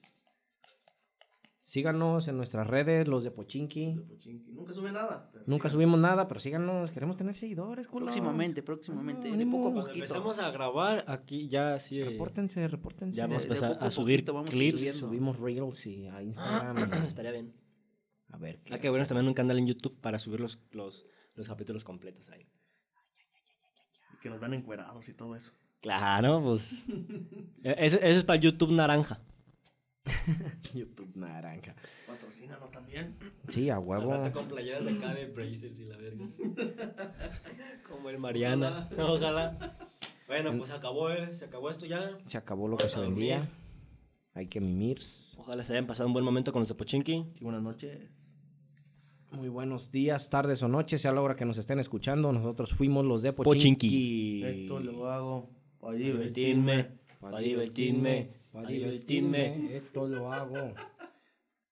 Síganos 1.62 2.28
en 2.28 2.38
nuestras 2.38 2.66
redes, 2.66 3.06
los 3.06 3.22
de 3.22 3.30
Pochinki. 3.30 3.94
Pochinki. 4.08 4.52
Nunca 4.52 4.72
sube 4.72 4.90
nada. 4.90 5.30
Nunca 5.46 5.68
sí. 5.68 5.74
subimos 5.74 6.00
nada, 6.00 6.26
pero 6.28 6.40
síganos. 6.40 6.90
Queremos 6.90 7.16
tener 7.16 7.34
seguidores, 7.34 7.88
culo. 7.88 8.06
Próximamente, 8.06 8.62
próximamente. 8.62 9.30
Ah, 9.30 9.36
de 9.36 9.44
poco 9.44 9.68
a 9.68 9.72
Cuando 9.72 9.92
empecemos 9.92 10.38
a 10.38 10.50
grabar, 10.50 11.04
aquí 11.08 11.46
ya 11.46 11.78
sí. 11.78 12.00
eh, 12.00 12.06
Repórtense, 12.06 12.66
repórtense. 12.68 13.18
Ya 13.18 13.26
vamos 13.26 13.42
a 13.42 13.46
empezar 13.48 13.78
a 13.78 13.86
a 13.86 13.90
subir 13.90 14.20
poquito 14.20 14.32
vamos 14.32 14.50
clips. 14.50 14.78
subiendo. 14.78 14.98
Subimos 15.00 15.38
reels 15.40 15.86
y 15.86 16.06
a 16.08 16.22
Instagram. 16.22 16.90
Estaría 17.06 17.32
bien. 17.32 17.54
a 18.30 18.38
ver 18.38 18.62
qué. 18.62 18.72
Hay 18.72 18.80
que 18.80 18.88
vernos 18.88 19.08
también 19.08 19.28
un 19.28 19.34
canal 19.34 19.58
en 19.58 19.66
YouTube 19.66 20.00
para 20.00 20.18
subir 20.18 20.40
los, 20.40 20.58
los, 20.70 21.04
los 21.34 21.46
capítulos 21.48 21.84
completos 21.84 22.30
ahí. 22.30 22.46
Y 24.14 24.20
Que 24.22 24.30
nos 24.30 24.40
van 24.40 24.54
encuerados 24.54 25.06
y 25.10 25.12
todo 25.12 25.36
eso. 25.36 25.52
Claro, 25.84 26.42
pues. 26.42 26.82
Eh, 27.62 27.74
eso, 27.76 27.98
eso 27.98 28.18
es 28.18 28.24
para 28.24 28.40
YouTube 28.40 28.72
naranja. 28.72 29.20
YouTube 30.74 31.14
naranja. 31.14 31.74
Patrocínanos 32.06 32.70
también. 32.70 33.18
Sí, 33.48 33.68
a 33.68 33.78
huevo. 33.78 34.32
con 34.32 34.48
playeras 34.48 34.86
acá 34.86 35.12
de 35.12 35.26
Brazers 35.26 35.78
y 35.80 35.84
la 35.84 35.98
verga. 35.98 36.24
Como 37.88 38.08
el 38.08 38.18
Mariana. 38.18 38.88
Ojalá. 38.98 39.76
Bueno, 40.26 40.56
pues 40.56 40.70
se 40.70 40.76
acabó, 40.76 41.10
eh, 41.10 41.34
se 41.34 41.44
acabó 41.44 41.68
esto 41.68 41.84
ya. 41.84 42.16
Se 42.24 42.38
acabó 42.38 42.66
lo 42.66 42.78
que 42.78 42.88
se 42.88 42.98
dormir. 42.98 43.16
vendía. 43.16 43.48
Hay 44.32 44.46
que 44.46 44.62
mimirs. 44.62 45.36
Ojalá 45.38 45.64
se 45.64 45.74
hayan 45.74 45.86
pasado 45.86 46.06
un 46.06 46.14
buen 46.14 46.24
momento 46.24 46.50
con 46.50 46.60
los 46.60 46.68
de 46.68 46.76
Pochinki. 46.76 47.26
Y 47.38 47.44
buenas 47.44 47.62
noches. 47.62 48.10
Muy 49.32 49.50
buenos 49.50 49.90
días, 49.90 50.30
tardes 50.30 50.62
o 50.62 50.68
noches, 50.68 51.02
sea 51.02 51.12
la 51.12 51.20
hora 51.20 51.36
que 51.36 51.44
nos 51.44 51.58
estén 51.58 51.78
escuchando. 51.78 52.32
Nosotros 52.32 52.72
fuimos 52.72 53.04
los 53.04 53.20
de 53.20 53.34
Pochinki. 53.34 54.44
Esto 54.44 54.80
lo 54.80 55.10
hago 55.10 55.63
para 55.84 55.96
Divertirme, 55.98 56.84
Pa' 57.20 57.30
para 57.30 57.38
divertirme, 57.40 58.32
pa' 58.52 58.60
para 58.62 58.68
divertirme. 58.70 59.76
Esto 59.76 60.08
lo 60.08 60.32
hago. 60.32 60.74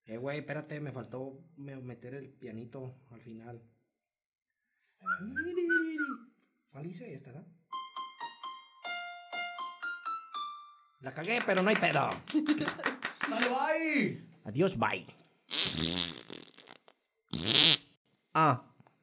Eh, 0.04 0.18
güey, 0.18 0.38
espérate, 0.40 0.80
me 0.80 0.92
faltó 0.92 1.38
me- 1.56 1.76
meter 1.80 2.14
el 2.14 2.28
pianito 2.28 2.94
al 3.10 3.20
final. 3.22 3.62
¿Cuál 6.70 6.86
hice 6.86 7.12
esta, 7.14 7.32
no? 7.32 7.44
La 11.00 11.12
cagué, 11.14 11.38
pero 11.46 11.62
no 11.62 11.70
hay 11.70 11.76
pedo. 11.76 12.08
¡Sale, 13.26 13.48
bye! 13.48 14.28
Adiós, 14.44 14.76
bye. 14.78 15.06
Ah. 18.34 18.71